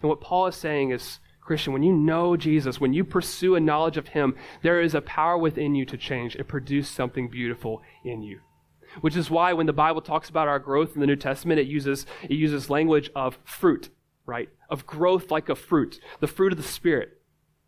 And 0.01 0.10
what 0.10 0.21
Paul 0.21 0.47
is 0.47 0.56
saying 0.56 0.91
is 0.91 1.19
Christian, 1.45 1.73
when 1.73 1.84
you 1.84 1.93
know 1.93 2.36
Jesus, 2.36 2.82
when 2.82 2.93
you 2.93 3.04
pursue 3.04 3.56
a 3.56 3.60
knowledge 3.60 3.97
of 3.97 4.10
Him, 4.10 4.36
there 4.63 4.82
is 4.82 4.95
a 4.95 5.01
power 5.01 5.38
within 5.38 5.75
you 5.75 5.86
to 5.86 5.95
change 5.95 6.36
and 6.36 6.47
produce 6.47 6.89
something 6.89 7.30
beautiful 7.30 7.84
in 8.04 8.23
you. 8.23 8.39
Which 9.01 9.15
is 9.15 9.30
why 9.30 9.54
when 9.54 9.67
the 9.67 9.73
Bible 9.73 10.01
talks 10.01 10.28
about 10.28 10.47
our 10.47 10.58
growth 10.58 10.95
in 10.95 11.01
the 11.01 11.08
New 11.08 11.15
Testament, 11.15 11.60
it 11.60 11.67
uses, 11.67 12.08
it 12.23 12.34
uses 12.34 12.69
language 12.69 13.12
of 13.15 13.38
fruit, 13.43 13.89
right? 14.25 14.49
Of 14.69 14.88
growth 14.88 15.30
like 15.30 15.47
a 15.47 15.56
fruit, 15.56 15.99
the 16.19 16.28
fruit 16.28 16.51
of 16.51 16.58
the 16.58 16.63
Spirit. 16.63 17.21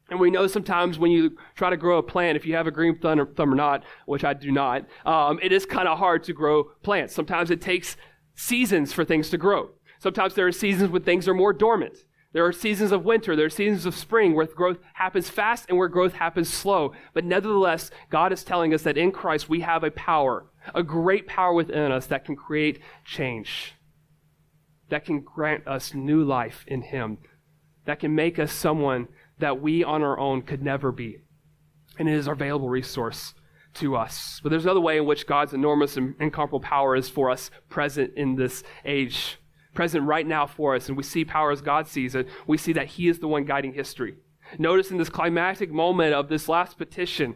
And 0.09 0.19
we 0.19 0.31
know 0.31 0.47
sometimes 0.47 0.97
when 0.97 1.11
you 1.11 1.37
try 1.55 1.69
to 1.69 1.77
grow 1.77 1.97
a 1.97 2.03
plant, 2.03 2.37
if 2.37 2.45
you 2.45 2.55
have 2.55 2.67
a 2.67 2.71
green 2.71 2.97
thumb 2.97 3.19
or, 3.19 3.25
thumb 3.25 3.51
or 3.51 3.55
not, 3.55 3.83
which 4.05 4.23
I 4.23 4.33
do 4.33 4.51
not, 4.51 4.85
um, 5.05 5.39
it 5.41 5.51
is 5.51 5.65
kind 5.65 5.87
of 5.87 5.97
hard 5.97 6.23
to 6.25 6.33
grow 6.33 6.65
plants. 6.81 7.13
Sometimes 7.13 7.51
it 7.51 7.61
takes 7.61 7.97
seasons 8.35 8.93
for 8.93 9.03
things 9.03 9.29
to 9.31 9.37
grow. 9.37 9.71
Sometimes 9.99 10.35
there 10.35 10.47
are 10.47 10.51
seasons 10.51 10.91
when 10.91 11.01
things 11.01 11.27
are 11.27 11.33
more 11.33 11.51
dormant. 11.51 11.97
There 12.33 12.45
are 12.45 12.53
seasons 12.53 12.91
of 12.91 13.03
winter, 13.03 13.35
there 13.35 13.47
are 13.47 13.49
seasons 13.49 13.85
of 13.85 13.95
spring 13.95 14.35
where 14.35 14.45
growth 14.45 14.77
happens 14.93 15.29
fast 15.29 15.65
and 15.69 15.77
where 15.77 15.87
growth 15.87 16.13
happens 16.13 16.53
slow. 16.53 16.93
But 17.13 17.25
nevertheless, 17.25 17.89
God 18.09 18.31
is 18.31 18.43
telling 18.43 18.73
us 18.73 18.83
that 18.83 18.97
in 18.97 19.11
Christ 19.11 19.49
we 19.49 19.61
have 19.61 19.83
a 19.83 19.91
power, 19.91 20.45
a 20.75 20.83
great 20.83 21.25
power 21.25 21.53
within 21.53 21.91
us 21.91 22.05
that 22.07 22.25
can 22.25 22.35
create 22.35 22.79
change, 23.05 23.73
that 24.89 25.05
can 25.05 25.21
grant 25.21 25.67
us 25.67 25.93
new 25.93 26.23
life 26.23 26.63
in 26.67 26.81
Him, 26.81 27.17
that 27.85 27.99
can 27.99 28.13
make 28.13 28.37
us 28.37 28.51
someone 28.51 29.07
that 29.39 29.61
we 29.61 29.83
on 29.83 30.03
our 30.03 30.17
own 30.17 30.41
could 30.41 30.61
never 30.61 30.91
be. 30.91 31.19
And 31.99 32.07
it 32.07 32.13
is 32.13 32.27
our 32.27 32.33
available 32.33 32.69
resource 32.69 33.33
to 33.75 33.95
us. 33.95 34.39
But 34.41 34.49
there's 34.49 34.65
another 34.65 34.81
way 34.81 34.97
in 34.97 35.05
which 35.05 35.27
God's 35.27 35.53
enormous 35.53 35.97
and 35.97 36.15
incomparable 36.19 36.59
power 36.59 36.95
is 36.95 37.09
for 37.09 37.29
us 37.29 37.49
present 37.69 38.13
in 38.15 38.35
this 38.35 38.63
age, 38.85 39.37
present 39.73 40.05
right 40.05 40.25
now 40.25 40.45
for 40.45 40.75
us. 40.75 40.87
And 40.87 40.97
we 40.97 41.03
see 41.03 41.25
power 41.25 41.51
as 41.51 41.61
God 41.61 41.87
sees 41.87 42.15
it. 42.15 42.27
We 42.45 42.57
see 42.57 42.73
that 42.73 42.87
He 42.87 43.07
is 43.07 43.19
the 43.19 43.27
one 43.27 43.45
guiding 43.45 43.73
history. 43.73 44.15
Notice 44.57 44.91
in 44.91 44.97
this 44.97 45.09
climactic 45.09 45.71
moment 45.71 46.13
of 46.13 46.29
this 46.29 46.47
last 46.47 46.77
petition, 46.77 47.35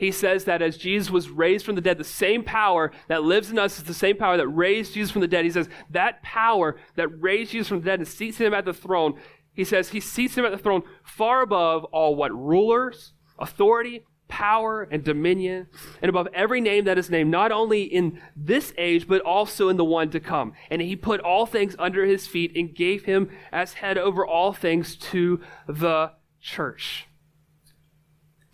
he 0.00 0.10
says 0.10 0.44
that 0.44 0.62
as 0.62 0.78
Jesus 0.78 1.10
was 1.10 1.28
raised 1.28 1.66
from 1.66 1.74
the 1.74 1.82
dead, 1.82 1.98
the 1.98 2.04
same 2.04 2.42
power 2.42 2.90
that 3.08 3.22
lives 3.22 3.50
in 3.50 3.58
us 3.58 3.76
is 3.76 3.84
the 3.84 3.92
same 3.92 4.16
power 4.16 4.38
that 4.38 4.48
raised 4.48 4.94
Jesus 4.94 5.10
from 5.10 5.20
the 5.20 5.28
dead. 5.28 5.44
He 5.44 5.50
says 5.50 5.68
that 5.90 6.22
power 6.22 6.76
that 6.96 7.08
raised 7.20 7.52
Jesus 7.52 7.68
from 7.68 7.80
the 7.80 7.84
dead 7.84 7.98
and 7.98 8.08
seats 8.08 8.38
him 8.38 8.54
at 8.54 8.64
the 8.64 8.72
throne 8.72 9.20
he 9.60 9.64
says 9.64 9.90
he 9.90 10.00
seats 10.00 10.38
him 10.38 10.46
at 10.46 10.52
the 10.52 10.58
throne 10.58 10.82
far 11.02 11.42
above 11.42 11.84
all 11.84 12.16
what 12.16 12.32
rulers, 12.32 13.12
authority, 13.38 14.06
power, 14.26 14.88
and 14.90 15.04
dominion, 15.04 15.66
and 16.00 16.08
above 16.08 16.28
every 16.32 16.62
name 16.62 16.86
that 16.86 16.96
is 16.96 17.10
named, 17.10 17.30
not 17.30 17.52
only 17.52 17.82
in 17.82 18.18
this 18.34 18.72
age, 18.78 19.06
but 19.06 19.20
also 19.20 19.68
in 19.68 19.76
the 19.76 19.84
one 19.84 20.08
to 20.08 20.18
come. 20.18 20.54
And 20.70 20.80
he 20.80 20.96
put 20.96 21.20
all 21.20 21.44
things 21.44 21.76
under 21.78 22.06
his 22.06 22.26
feet 22.26 22.56
and 22.56 22.74
gave 22.74 23.04
him 23.04 23.28
as 23.52 23.74
head 23.74 23.98
over 23.98 24.26
all 24.26 24.54
things 24.54 24.96
to 24.96 25.42
the 25.68 26.12
church. 26.40 27.06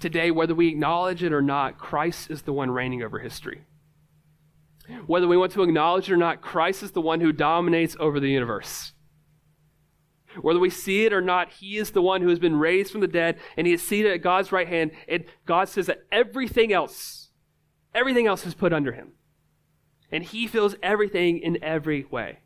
Today, 0.00 0.32
whether 0.32 0.56
we 0.56 0.66
acknowledge 0.66 1.22
it 1.22 1.32
or 1.32 1.40
not, 1.40 1.78
Christ 1.78 2.32
is 2.32 2.42
the 2.42 2.52
one 2.52 2.72
reigning 2.72 3.04
over 3.04 3.20
history. 3.20 3.62
Whether 5.06 5.28
we 5.28 5.36
want 5.36 5.52
to 5.52 5.62
acknowledge 5.62 6.10
it 6.10 6.14
or 6.14 6.16
not, 6.16 6.40
Christ 6.40 6.82
is 6.82 6.90
the 6.90 7.00
one 7.00 7.20
who 7.20 7.30
dominates 7.30 7.96
over 8.00 8.18
the 8.18 8.30
universe. 8.30 8.92
Whether 10.40 10.58
we 10.58 10.70
see 10.70 11.04
it 11.04 11.12
or 11.12 11.20
not, 11.20 11.52
he 11.52 11.76
is 11.76 11.90
the 11.90 12.02
one 12.02 12.22
who 12.22 12.28
has 12.28 12.38
been 12.38 12.56
raised 12.56 12.92
from 12.92 13.00
the 13.00 13.06
dead 13.06 13.38
and 13.56 13.66
he 13.66 13.72
is 13.72 13.82
seated 13.82 14.12
at 14.12 14.22
God's 14.22 14.52
right 14.52 14.68
hand. 14.68 14.92
And 15.08 15.24
God 15.44 15.68
says 15.68 15.86
that 15.86 16.04
everything 16.12 16.72
else, 16.72 17.30
everything 17.94 18.26
else 18.26 18.46
is 18.46 18.54
put 18.54 18.72
under 18.72 18.92
him. 18.92 19.12
And 20.10 20.22
he 20.22 20.46
fills 20.46 20.76
everything 20.82 21.38
in 21.38 21.62
every 21.62 22.04
way. 22.04 22.40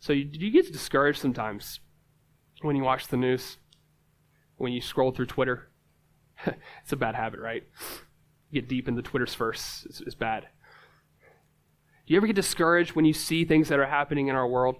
So, 0.00 0.12
you, 0.12 0.28
you 0.30 0.50
get 0.50 0.72
discouraged 0.72 1.20
sometimes 1.20 1.80
when 2.62 2.76
you 2.76 2.82
watch 2.82 3.08
the 3.08 3.16
news? 3.16 3.56
When 4.56 4.72
you 4.72 4.80
scroll 4.80 5.12
through 5.12 5.26
Twitter? 5.26 5.70
it's 6.46 6.92
a 6.92 6.96
bad 6.96 7.14
habit, 7.14 7.40
right? 7.40 7.64
You 8.50 8.60
get 8.60 8.68
deep 8.68 8.88
into 8.88 9.02
Twitter's 9.02 9.34
first. 9.34 9.86
It's, 9.86 10.00
it's 10.00 10.14
bad. 10.14 10.48
Do 12.06 12.14
you 12.14 12.16
ever 12.16 12.26
get 12.26 12.36
discouraged 12.36 12.92
when 12.92 13.04
you 13.04 13.12
see 13.12 13.44
things 13.44 13.68
that 13.68 13.78
are 13.78 13.86
happening 13.86 14.28
in 14.28 14.36
our 14.36 14.48
world? 14.48 14.76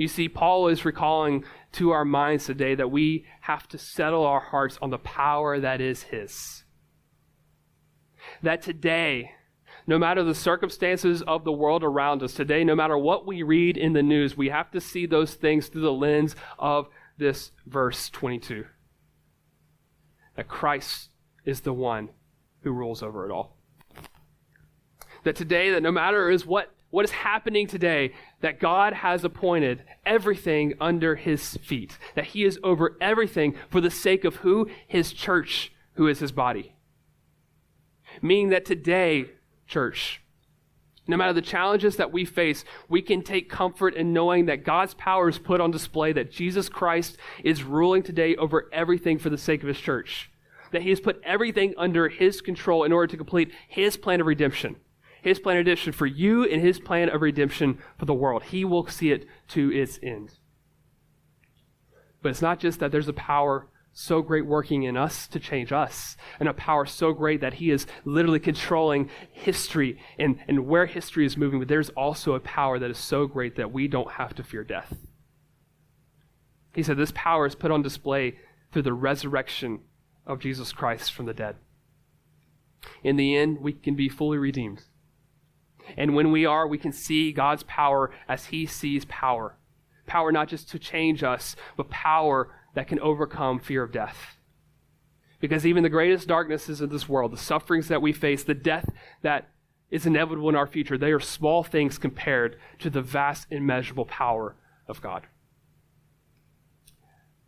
You 0.00 0.08
see, 0.08 0.30
Paul 0.30 0.68
is 0.68 0.86
recalling 0.86 1.44
to 1.72 1.90
our 1.90 2.06
minds 2.06 2.46
today 2.46 2.74
that 2.74 2.90
we 2.90 3.26
have 3.42 3.68
to 3.68 3.76
settle 3.76 4.24
our 4.24 4.40
hearts 4.40 4.78
on 4.80 4.88
the 4.88 4.96
power 4.96 5.60
that 5.60 5.82
is 5.82 6.04
His. 6.04 6.64
That 8.42 8.62
today, 8.62 9.32
no 9.86 9.98
matter 9.98 10.24
the 10.24 10.34
circumstances 10.34 11.20
of 11.20 11.44
the 11.44 11.52
world 11.52 11.84
around 11.84 12.22
us 12.22 12.32
today, 12.32 12.64
no 12.64 12.74
matter 12.74 12.96
what 12.96 13.26
we 13.26 13.42
read 13.42 13.76
in 13.76 13.92
the 13.92 14.02
news, 14.02 14.38
we 14.38 14.48
have 14.48 14.70
to 14.70 14.80
see 14.80 15.04
those 15.04 15.34
things 15.34 15.68
through 15.68 15.82
the 15.82 15.92
lens 15.92 16.34
of 16.58 16.88
this 17.18 17.50
verse 17.66 18.08
22. 18.08 18.64
That 20.34 20.48
Christ 20.48 21.10
is 21.44 21.60
the 21.60 21.74
one 21.74 22.08
who 22.62 22.72
rules 22.72 23.02
over 23.02 23.26
it 23.26 23.30
all. 23.30 23.58
That 25.24 25.36
today, 25.36 25.72
that 25.72 25.82
no 25.82 25.92
matter 25.92 26.30
is 26.30 26.46
what 26.46 26.74
what 26.90 27.04
is 27.04 27.12
happening 27.12 27.66
today 27.66 28.12
that 28.40 28.60
God 28.60 28.92
has 28.92 29.24
appointed 29.24 29.84
everything 30.04 30.74
under 30.80 31.14
his 31.16 31.56
feet, 31.58 31.98
that 32.14 32.26
he 32.26 32.44
is 32.44 32.58
over 32.62 32.96
everything 33.00 33.54
for 33.68 33.80
the 33.80 33.90
sake 33.90 34.24
of 34.24 34.36
who? 34.36 34.68
His 34.86 35.12
church, 35.12 35.72
who 35.94 36.08
is 36.08 36.18
his 36.18 36.32
body. 36.32 36.74
Meaning 38.20 38.50
that 38.50 38.64
today, 38.64 39.26
church, 39.66 40.20
no 41.06 41.16
matter 41.16 41.32
the 41.32 41.42
challenges 41.42 41.96
that 41.96 42.12
we 42.12 42.24
face, 42.24 42.64
we 42.88 43.02
can 43.02 43.22
take 43.22 43.48
comfort 43.48 43.94
in 43.94 44.12
knowing 44.12 44.46
that 44.46 44.64
God's 44.64 44.94
power 44.94 45.28
is 45.28 45.38
put 45.38 45.60
on 45.60 45.70
display, 45.70 46.12
that 46.12 46.30
Jesus 46.30 46.68
Christ 46.68 47.16
is 47.44 47.62
ruling 47.62 48.02
today 48.02 48.36
over 48.36 48.68
everything 48.72 49.18
for 49.18 49.30
the 49.30 49.38
sake 49.38 49.62
of 49.62 49.68
his 49.68 49.80
church, 49.80 50.30
that 50.72 50.82
he 50.82 50.90
has 50.90 51.00
put 51.00 51.20
everything 51.24 51.74
under 51.78 52.08
his 52.08 52.40
control 52.40 52.84
in 52.84 52.92
order 52.92 53.06
to 53.08 53.16
complete 53.16 53.52
his 53.68 53.96
plan 53.96 54.20
of 54.20 54.26
redemption 54.26 54.76
his 55.22 55.38
plan 55.38 55.56
of 55.56 55.60
redemption 55.60 55.92
for 55.92 56.06
you 56.06 56.44
and 56.44 56.60
his 56.60 56.78
plan 56.78 57.08
of 57.08 57.22
redemption 57.22 57.78
for 57.98 58.06
the 58.06 58.14
world. 58.14 58.44
He 58.44 58.64
will 58.64 58.86
see 58.86 59.12
it 59.12 59.26
to 59.48 59.72
its 59.72 59.98
end. 60.02 60.32
But 62.22 62.30
it's 62.30 62.42
not 62.42 62.60
just 62.60 62.80
that 62.80 62.92
there's 62.92 63.08
a 63.08 63.14
power 63.14 63.68
so 63.92 64.22
great 64.22 64.46
working 64.46 64.84
in 64.84 64.96
us 64.96 65.26
to 65.26 65.40
change 65.40 65.72
us, 65.72 66.16
and 66.38 66.48
a 66.48 66.54
power 66.54 66.86
so 66.86 67.12
great 67.12 67.40
that 67.40 67.54
he 67.54 67.70
is 67.70 67.86
literally 68.04 68.38
controlling 68.38 69.10
history 69.32 69.98
and, 70.18 70.38
and 70.46 70.66
where 70.66 70.86
history 70.86 71.26
is 71.26 71.36
moving, 71.36 71.58
but 71.58 71.68
there's 71.68 71.90
also 71.90 72.34
a 72.34 72.40
power 72.40 72.78
that 72.78 72.90
is 72.90 72.98
so 72.98 73.26
great 73.26 73.56
that 73.56 73.72
we 73.72 73.88
don't 73.88 74.12
have 74.12 74.34
to 74.34 74.44
fear 74.44 74.62
death. 74.62 74.96
He 76.72 76.82
said 76.82 76.96
this 76.96 77.12
power 77.14 77.46
is 77.46 77.56
put 77.56 77.72
on 77.72 77.82
display 77.82 78.38
through 78.72 78.82
the 78.82 78.92
resurrection 78.92 79.80
of 80.24 80.38
Jesus 80.38 80.72
Christ 80.72 81.12
from 81.12 81.26
the 81.26 81.34
dead. 81.34 81.56
In 83.02 83.16
the 83.16 83.36
end, 83.36 83.58
we 83.60 83.72
can 83.72 83.96
be 83.96 84.08
fully 84.08 84.38
redeemed. 84.38 84.84
And 85.96 86.14
when 86.14 86.32
we 86.32 86.46
are, 86.46 86.66
we 86.66 86.78
can 86.78 86.92
see 86.92 87.32
God's 87.32 87.62
power 87.64 88.10
as 88.28 88.46
He 88.46 88.66
sees 88.66 89.04
power. 89.06 89.56
Power 90.06 90.32
not 90.32 90.48
just 90.48 90.70
to 90.70 90.78
change 90.78 91.22
us, 91.22 91.56
but 91.76 91.90
power 91.90 92.54
that 92.74 92.88
can 92.88 93.00
overcome 93.00 93.58
fear 93.58 93.82
of 93.82 93.92
death. 93.92 94.36
Because 95.40 95.64
even 95.64 95.82
the 95.82 95.88
greatest 95.88 96.28
darknesses 96.28 96.80
of 96.80 96.90
this 96.90 97.08
world, 97.08 97.32
the 97.32 97.38
sufferings 97.38 97.88
that 97.88 98.02
we 98.02 98.12
face, 98.12 98.44
the 98.44 98.54
death 98.54 98.90
that 99.22 99.48
is 99.90 100.06
inevitable 100.06 100.48
in 100.48 100.54
our 100.54 100.66
future, 100.66 100.98
they 100.98 101.12
are 101.12 101.20
small 101.20 101.62
things 101.62 101.98
compared 101.98 102.58
to 102.78 102.90
the 102.90 103.02
vast, 103.02 103.46
immeasurable 103.50 104.04
power 104.04 104.56
of 104.86 105.00
God. 105.00 105.26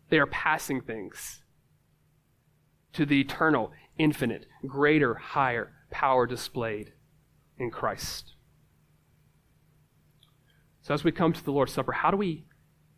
They 0.09 0.19
are 0.19 0.27
passing 0.27 0.81
things 0.81 1.43
to 2.95 3.07
the 3.07 3.21
eternal, 3.21 3.73
infinite, 3.99 4.47
greater, 4.67 5.15
higher 5.15 5.73
power 5.91 6.27
displayed 6.27 6.93
in 7.63 7.71
Christ. 7.71 8.35
So 10.83 10.93
as 10.93 11.05
we 11.05 11.13
come 11.13 11.33
to 11.33 11.45
the 11.45 11.53
Lord's 11.53 11.73
Supper, 11.73 11.93
how 11.93 12.11
do 12.11 12.17
we 12.17 12.45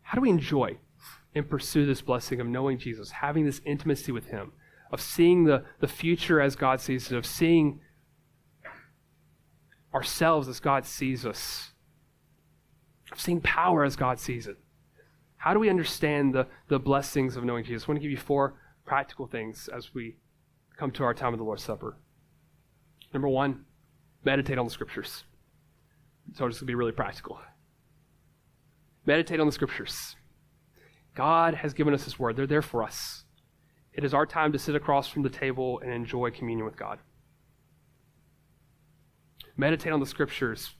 how 0.01 0.15
do 0.15 0.21
we 0.21 0.29
enjoy 0.29 0.77
and 1.33 1.49
pursue 1.49 1.85
this 1.85 2.01
blessing 2.01 2.39
of 2.39 2.47
knowing 2.47 2.77
Jesus, 2.77 3.11
having 3.11 3.45
this 3.45 3.61
intimacy 3.65 4.11
with 4.11 4.27
him, 4.27 4.51
of 4.91 5.01
seeing 5.01 5.45
the, 5.45 5.63
the 5.79 5.87
future 5.87 6.39
as 6.39 6.55
God 6.55 6.79
sees 6.79 7.11
it, 7.11 7.17
of 7.17 7.25
seeing 7.25 7.79
ourselves 9.93 10.47
as 10.47 10.59
God 10.59 10.85
sees 10.85 11.25
us, 11.25 11.71
of 13.11 13.19
seeing 13.19 13.41
power 13.41 13.83
as 13.83 13.95
God 13.95 14.19
sees 14.19 14.47
it. 14.47 14.57
How 15.37 15.53
do 15.53 15.59
we 15.59 15.69
understand 15.69 16.33
the, 16.33 16.47
the 16.67 16.79
blessings 16.79 17.35
of 17.35 17.43
knowing 17.43 17.65
Jesus? 17.65 17.87
I 17.87 17.91
want 17.91 17.97
to 17.97 18.01
give 18.01 18.11
you 18.11 18.17
four 18.17 18.55
practical 18.85 19.27
things 19.27 19.69
as 19.75 19.93
we 19.93 20.17
come 20.77 20.91
to 20.91 21.03
our 21.03 21.13
time 21.13 21.33
of 21.33 21.39
the 21.39 21.45
Lord's 21.45 21.63
Supper. 21.63 21.97
Number 23.13 23.27
one, 23.27 23.65
meditate 24.25 24.57
on 24.57 24.65
the 24.65 24.71
scriptures. 24.71 25.23
So 26.33 26.47
just 26.47 26.59
to 26.59 26.65
be 26.65 26.75
really 26.75 26.91
practical. 26.91 27.39
Meditate 29.05 29.39
on 29.39 29.45
the 29.45 29.53
scriptures. 29.53 30.15
God 31.15 31.53
has 31.53 31.73
given 31.73 31.93
us 31.93 32.03
His 32.03 32.19
word, 32.19 32.35
they're 32.35 32.47
there 32.47 32.61
for 32.61 32.83
us. 32.83 33.23
It 33.93 34.03
is 34.03 34.13
our 34.13 34.25
time 34.25 34.51
to 34.51 34.59
sit 34.59 34.75
across 34.75 35.07
from 35.07 35.23
the 35.23 35.29
table 35.29 35.79
and 35.79 35.93
enjoy 35.93 36.31
communion 36.31 36.65
with 36.65 36.75
God. 36.75 36.99
Meditate 39.55 39.93
on 39.93 40.01
the 40.01 40.05
scriptures. 40.05 40.75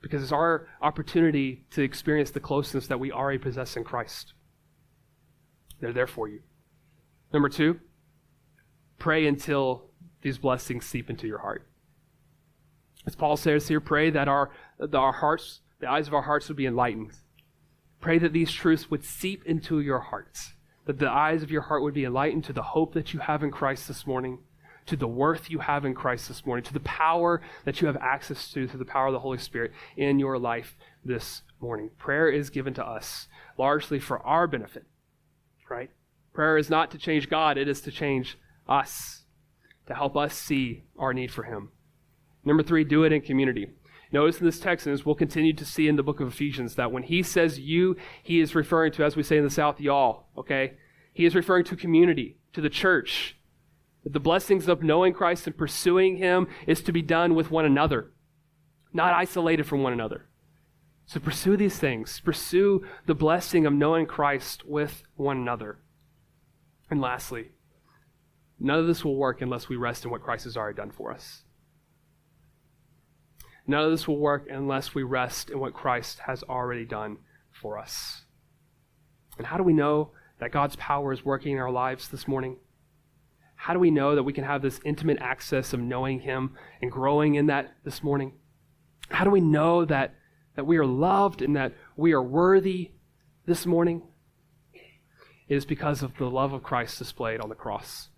because 0.00 0.22
it's 0.22 0.32
our 0.32 0.68
opportunity 0.80 1.64
to 1.70 1.82
experience 1.82 2.30
the 2.30 2.40
closeness 2.40 2.86
that 2.86 3.00
we 3.00 3.10
already 3.12 3.38
possess 3.38 3.76
in 3.76 3.84
Christ. 3.84 4.32
They're 5.80 5.92
there 5.92 6.06
for 6.06 6.28
you. 6.28 6.40
Number 7.32 7.48
two, 7.48 7.80
pray 8.98 9.26
until 9.26 9.90
these 10.22 10.38
blessings 10.38 10.86
seep 10.86 11.10
into 11.10 11.26
your 11.26 11.38
heart. 11.38 11.67
As 13.08 13.16
Paul 13.16 13.38
says 13.38 13.68
here, 13.68 13.80
pray 13.80 14.10
that 14.10 14.28
our, 14.28 14.50
that 14.78 14.94
our 14.94 15.12
hearts, 15.12 15.62
the 15.80 15.88
eyes 15.88 16.08
of 16.08 16.12
our 16.12 16.20
hearts 16.20 16.46
would 16.48 16.58
be 16.58 16.66
enlightened. 16.66 17.12
Pray 18.02 18.18
that 18.18 18.34
these 18.34 18.52
truths 18.52 18.90
would 18.90 19.02
seep 19.02 19.46
into 19.46 19.80
your 19.80 20.00
hearts, 20.00 20.52
that 20.84 20.98
the 20.98 21.08
eyes 21.08 21.42
of 21.42 21.50
your 21.50 21.62
heart 21.62 21.82
would 21.82 21.94
be 21.94 22.04
enlightened 22.04 22.44
to 22.44 22.52
the 22.52 22.60
hope 22.60 22.92
that 22.92 23.14
you 23.14 23.20
have 23.20 23.42
in 23.42 23.50
Christ 23.50 23.88
this 23.88 24.06
morning, 24.06 24.40
to 24.84 24.94
the 24.94 25.08
worth 25.08 25.48
you 25.48 25.60
have 25.60 25.86
in 25.86 25.94
Christ 25.94 26.28
this 26.28 26.44
morning, 26.44 26.62
to 26.64 26.74
the 26.74 26.80
power 26.80 27.40
that 27.64 27.80
you 27.80 27.86
have 27.86 27.96
access 27.96 28.52
to 28.52 28.68
through 28.68 28.78
the 28.78 28.84
power 28.84 29.06
of 29.06 29.14
the 29.14 29.20
Holy 29.20 29.38
Spirit 29.38 29.72
in 29.96 30.18
your 30.18 30.38
life 30.38 30.76
this 31.02 31.40
morning. 31.60 31.88
Prayer 31.96 32.28
is 32.28 32.50
given 32.50 32.74
to 32.74 32.86
us 32.86 33.26
largely 33.56 33.98
for 33.98 34.18
our 34.18 34.46
benefit, 34.46 34.84
right? 35.70 35.88
Prayer 36.34 36.58
is 36.58 36.68
not 36.68 36.90
to 36.90 36.98
change 36.98 37.30
God, 37.30 37.56
it 37.56 37.68
is 37.68 37.80
to 37.80 37.90
change 37.90 38.36
us, 38.68 39.22
to 39.86 39.94
help 39.94 40.14
us 40.14 40.34
see 40.34 40.82
our 40.98 41.14
need 41.14 41.30
for 41.30 41.44
Him. 41.44 41.70
Number 42.48 42.62
three, 42.62 42.82
do 42.82 43.04
it 43.04 43.12
in 43.12 43.20
community. 43.20 43.68
Notice 44.10 44.38
in 44.40 44.46
this 44.46 44.58
text, 44.58 44.86
and 44.86 44.94
as 44.94 45.04
we'll 45.04 45.14
continue 45.14 45.52
to 45.52 45.66
see 45.66 45.86
in 45.86 45.96
the 45.96 46.02
book 46.02 46.18
of 46.18 46.28
Ephesians, 46.28 46.76
that 46.76 46.90
when 46.90 47.02
he 47.02 47.22
says 47.22 47.60
you, 47.60 47.94
he 48.22 48.40
is 48.40 48.54
referring 48.54 48.90
to, 48.92 49.04
as 49.04 49.16
we 49.16 49.22
say 49.22 49.36
in 49.36 49.44
the 49.44 49.50
South, 49.50 49.82
y'all, 49.82 50.28
okay? 50.34 50.78
He 51.12 51.26
is 51.26 51.34
referring 51.34 51.64
to 51.64 51.76
community, 51.76 52.38
to 52.54 52.62
the 52.62 52.70
church, 52.70 53.36
That 54.02 54.14
the 54.14 54.18
blessings 54.18 54.66
of 54.66 54.82
knowing 54.82 55.12
Christ 55.12 55.46
and 55.46 55.58
pursuing 55.58 56.16
Him 56.16 56.48
is 56.66 56.80
to 56.84 56.90
be 56.90 57.02
done 57.02 57.34
with 57.34 57.50
one 57.50 57.66
another, 57.66 58.12
not 58.94 59.12
isolated 59.12 59.66
from 59.66 59.82
one 59.82 59.92
another. 59.92 60.30
So 61.04 61.20
pursue 61.20 61.58
these 61.58 61.78
things. 61.78 62.18
Pursue 62.20 62.82
the 63.04 63.14
blessing 63.14 63.66
of 63.66 63.74
knowing 63.74 64.06
Christ 64.06 64.64
with 64.64 65.02
one 65.16 65.36
another. 65.36 65.80
And 66.90 66.98
lastly, 66.98 67.50
none 68.58 68.78
of 68.78 68.86
this 68.86 69.04
will 69.04 69.16
work 69.16 69.42
unless 69.42 69.68
we 69.68 69.76
rest 69.76 70.06
in 70.06 70.10
what 70.10 70.22
Christ 70.22 70.44
has 70.44 70.56
already 70.56 70.76
done 70.76 70.92
for 70.92 71.12
us. 71.12 71.42
None 73.68 73.84
of 73.84 73.90
this 73.90 74.08
will 74.08 74.18
work 74.18 74.48
unless 74.50 74.94
we 74.94 75.02
rest 75.02 75.50
in 75.50 75.60
what 75.60 75.74
Christ 75.74 76.20
has 76.20 76.42
already 76.42 76.86
done 76.86 77.18
for 77.52 77.78
us. 77.78 78.24
And 79.36 79.46
how 79.46 79.58
do 79.58 79.62
we 79.62 79.74
know 79.74 80.12
that 80.40 80.52
God's 80.52 80.74
power 80.76 81.12
is 81.12 81.24
working 81.24 81.52
in 81.52 81.58
our 81.58 81.70
lives 81.70 82.08
this 82.08 82.26
morning? 82.26 82.56
How 83.56 83.74
do 83.74 83.78
we 83.78 83.90
know 83.90 84.14
that 84.14 84.22
we 84.22 84.32
can 84.32 84.44
have 84.44 84.62
this 84.62 84.80
intimate 84.86 85.18
access 85.20 85.74
of 85.74 85.80
knowing 85.80 86.20
Him 86.20 86.54
and 86.80 86.90
growing 86.90 87.34
in 87.34 87.46
that 87.46 87.74
this 87.84 88.02
morning? 88.02 88.32
How 89.10 89.24
do 89.24 89.30
we 89.30 89.42
know 89.42 89.84
that, 89.84 90.14
that 90.56 90.66
we 90.66 90.78
are 90.78 90.86
loved 90.86 91.42
and 91.42 91.54
that 91.54 91.74
we 91.94 92.12
are 92.12 92.22
worthy 92.22 92.92
this 93.44 93.66
morning? 93.66 94.02
It 94.72 95.56
is 95.56 95.66
because 95.66 96.02
of 96.02 96.16
the 96.16 96.30
love 96.30 96.54
of 96.54 96.62
Christ 96.62 96.98
displayed 96.98 97.40
on 97.40 97.50
the 97.50 97.54
cross. 97.54 98.08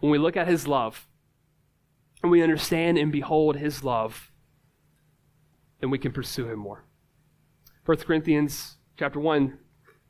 When 0.00 0.10
we 0.10 0.18
look 0.18 0.36
at 0.36 0.48
His 0.48 0.66
love 0.66 1.06
and 2.22 2.30
we 2.30 2.42
understand 2.42 2.98
and 2.98 3.12
behold 3.12 3.56
His 3.56 3.84
love, 3.84 4.30
then 5.80 5.90
we 5.90 5.98
can 5.98 6.12
pursue 6.12 6.48
Him 6.48 6.58
more. 6.58 6.84
1 7.84 7.98
Corinthians 7.98 8.76
chapter 8.96 9.20
1, 9.20 9.58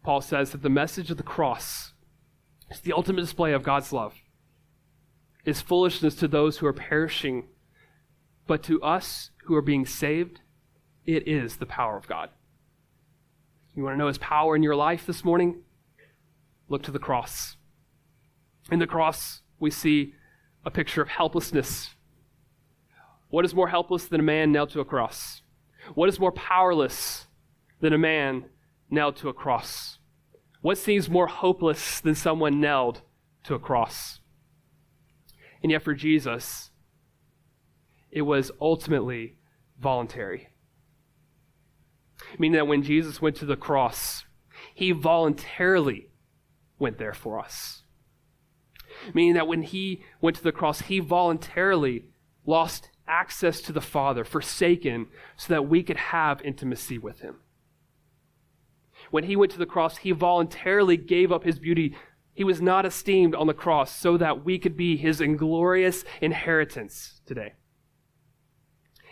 Paul 0.03 0.21
says 0.21 0.51
that 0.51 0.63
the 0.63 0.71
message 0.71 1.11
of 1.11 1.17
the 1.17 1.23
cross 1.23 1.93
is 2.71 2.81
the 2.81 2.93
ultimate 2.93 3.21
display 3.21 3.53
of 3.53 3.63
God's 3.63 3.93
love. 3.93 4.15
It's 5.45 5.61
foolishness 5.61 6.15
to 6.17 6.29
those 6.29 6.59
who 6.59 6.67
are 6.67 6.73
perishing, 6.73 7.49
but 8.47 8.63
to 8.65 8.83
us 8.83 9.31
who 9.45 9.55
are 9.55 9.63
being 9.63 9.87
saved, 9.87 10.41
it 11.07 11.27
is 11.27 11.57
the 11.57 11.67
power 11.67 11.97
of 11.97 12.07
God. 12.07 12.31
You 13.75 13.85
want 13.85 13.95
to 13.95 13.99
know 13.99 14.09
His 14.09 14.19
power 14.19 14.57
in 14.57 14.63
your 14.63 14.77
life 14.77 15.07
this 15.07 15.25
morning? 15.25 15.63
Look 16.69 16.83
to 16.83 16.91
the 16.91 16.99
cross. 16.99 17.57
In 18.71 18.79
the 18.79 18.87
cross, 18.87 19.43
we 19.59 19.71
see 19.71 20.15
a 20.65 20.71
picture 20.71 21.01
of 21.01 21.09
helplessness. 21.09 21.91
What 23.31 23.45
is 23.45 23.55
more 23.55 23.69
helpless 23.69 24.07
than 24.07 24.21
a 24.21 24.25
man 24.25 24.53
nailed 24.53 24.71
to 24.71 24.81
a 24.81 24.85
cross? 24.85 25.43
What 25.95 26.09
is 26.09 26.19
more 26.19 26.33
powerless 26.33 27.27
than 27.81 27.93
a 27.93 27.99
man 27.99 28.47
nailed 28.91 29.17
to 29.17 29.29
a 29.29 29.35
cross? 29.35 29.99
What 30.61 30.79
seems 30.79 31.09
more 31.09 31.27
hopeless 31.27 32.01
than 32.01 32.15
someone 32.15 32.61
nailed 32.61 33.03
to 33.45 33.55
a 33.55 33.59
cross? 33.59 34.21
And 35.63 35.71
yet, 35.73 35.83
for 35.83 35.95
Jesus, 35.95 36.71
it 38.11 38.23
was 38.23 38.51
ultimately 38.61 39.37
voluntary. 39.81 40.49
Meaning 42.39 42.57
that 42.57 42.67
when 42.67 42.83
Jesus 42.83 43.23
went 43.23 43.37
to 43.37 43.47
the 43.47 43.57
cross, 43.57 44.25
he 44.75 44.93
voluntarily 44.93 46.11
went 46.79 46.99
there 46.99 47.13
for 47.13 47.39
us. 47.39 47.83
Meaning 49.15 49.35
that 49.35 49.47
when 49.47 49.63
he 49.63 50.03
went 50.21 50.37
to 50.37 50.43
the 50.43 50.53
cross, 50.53 50.83
he 50.83 50.99
voluntarily 50.99 52.07
lost 52.47 52.91
access 53.09 53.61
to 53.63 53.73
the 53.73 53.81
Father, 53.81 54.25
forsaken, 54.25 55.09
so 55.37 55.53
that 55.53 55.69
we 55.69 55.83
could 55.83 55.97
have 55.97 56.43
intimacy 56.43 56.99
with 56.99 57.21
him. 57.21 57.37
When 59.11 59.25
he 59.25 59.37
went 59.37 59.53
to 59.53 59.59
the 59.59 59.67
cross, 59.67 59.99
he 59.99 60.13
voluntarily 60.13 60.97
gave 60.97 61.33
up 61.33 61.45
his 61.45 61.59
beauty. 61.59 61.97
He 62.35 62.45
was 62.45 62.61
not 62.61 62.87
esteemed 62.87 63.35
on 63.35 63.47
the 63.47 63.55
cross 63.55 63.95
so 63.95 64.17
that 64.17 64.45
we 64.45 64.59
could 64.59 64.77
be 64.77 64.97
his 64.97 65.21
inglorious 65.21 66.05
inheritance 66.21 67.21
today. 67.27 67.55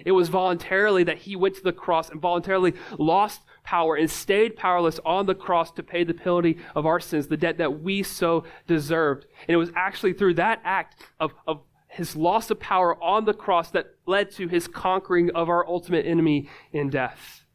It 0.04 0.12
was 0.12 0.28
voluntarily 0.28 1.04
that 1.04 1.18
he 1.18 1.36
went 1.36 1.54
to 1.56 1.62
the 1.62 1.72
cross 1.72 2.10
and 2.10 2.20
voluntarily 2.20 2.74
lost 2.98 3.40
power 3.64 3.96
and 3.96 4.10
stayed 4.10 4.56
powerless 4.56 5.00
on 5.04 5.26
the 5.26 5.34
cross 5.34 5.72
to 5.72 5.82
pay 5.82 6.04
the 6.04 6.14
penalty 6.14 6.58
of 6.74 6.86
our 6.86 7.00
sins, 7.00 7.28
the 7.28 7.36
debt 7.36 7.58
that 7.58 7.80
we 7.80 8.02
so 8.02 8.44
deserved. 8.66 9.26
And 9.48 9.54
it 9.54 9.56
was 9.56 9.72
actually 9.74 10.12
through 10.12 10.34
that 10.34 10.60
act 10.64 11.02
of, 11.18 11.32
of 11.46 11.62
his 11.96 12.14
loss 12.14 12.50
of 12.50 12.60
power 12.60 13.02
on 13.02 13.24
the 13.24 13.32
cross 13.32 13.70
that 13.70 13.94
led 14.04 14.30
to 14.30 14.48
his 14.48 14.68
conquering 14.68 15.30
of 15.30 15.48
our 15.48 15.66
ultimate 15.66 16.04
enemy 16.04 16.48
in 16.70 16.90
death. 16.90 17.46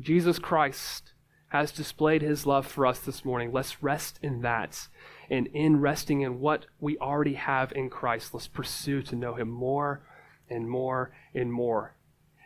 Jesus 0.00 0.40
Christ 0.40 1.12
has 1.48 1.70
displayed 1.70 2.22
his 2.22 2.44
love 2.44 2.66
for 2.66 2.86
us 2.86 2.98
this 2.98 3.24
morning. 3.24 3.52
Let's 3.52 3.80
rest 3.84 4.18
in 4.20 4.42
that. 4.42 4.88
And 5.30 5.46
in 5.48 5.80
resting 5.80 6.22
in 6.22 6.40
what 6.40 6.66
we 6.80 6.98
already 6.98 7.34
have 7.34 7.72
in 7.72 7.88
Christ, 7.88 8.34
let's 8.34 8.48
pursue 8.48 9.00
to 9.02 9.14
know 9.14 9.34
him 9.34 9.48
more 9.48 10.02
and 10.50 10.68
more 10.68 11.12
and 11.32 11.52
more. 11.52 11.94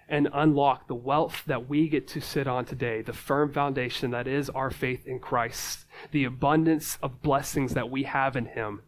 And 0.07 0.29
unlock 0.35 0.87
the 0.87 0.95
wealth 0.95 1.45
that 1.47 1.67
we 1.67 1.89
get 1.89 2.07
to 2.09 2.21
sit 2.21 2.47
on 2.47 2.67
today, 2.67 3.01
the 3.01 3.15
firm 3.15 3.55
foundation 3.55 4.11
that 4.11 4.29
is 4.29 4.51
our 4.51 4.71
faith 4.71 5.07
in 5.07 5.19
Christ, 5.19 5.87
the 6.11 6.25
abundance 6.25 6.99
of 7.03 7.23
blessings 7.23 7.73
that 7.73 7.91
we 7.91 8.03
have 8.03 8.37
in 8.37 8.45
him. 8.45 8.83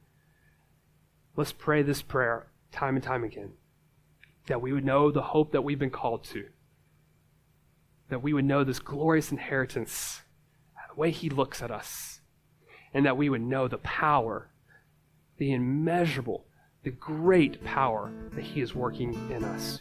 Let's 1.36 1.52
pray 1.52 1.82
this 1.82 2.02
prayer 2.02 2.46
time 2.72 2.96
and 2.96 3.04
time 3.04 3.24
again. 3.24 3.52
That 4.46 4.60
we 4.60 4.72
would 4.72 4.84
know 4.84 5.10
the 5.10 5.22
hope 5.22 5.52
that 5.52 5.62
we've 5.62 5.78
been 5.78 5.90
called 5.90 6.24
to. 6.24 6.46
That 8.08 8.22
we 8.22 8.32
would 8.32 8.44
know 8.44 8.64
this 8.64 8.80
glorious 8.80 9.30
inheritance, 9.30 10.22
the 10.88 11.00
way 11.00 11.10
He 11.10 11.30
looks 11.30 11.62
at 11.62 11.70
us, 11.70 12.20
and 12.92 13.06
that 13.06 13.16
we 13.16 13.28
would 13.28 13.42
know 13.42 13.68
the 13.68 13.78
power, 13.78 14.48
the 15.38 15.52
immeasurable, 15.52 16.46
the 16.82 16.90
great 16.90 17.64
power 17.64 18.10
that 18.34 18.42
He 18.42 18.60
is 18.60 18.74
working 18.74 19.14
in 19.30 19.44
us. 19.44 19.80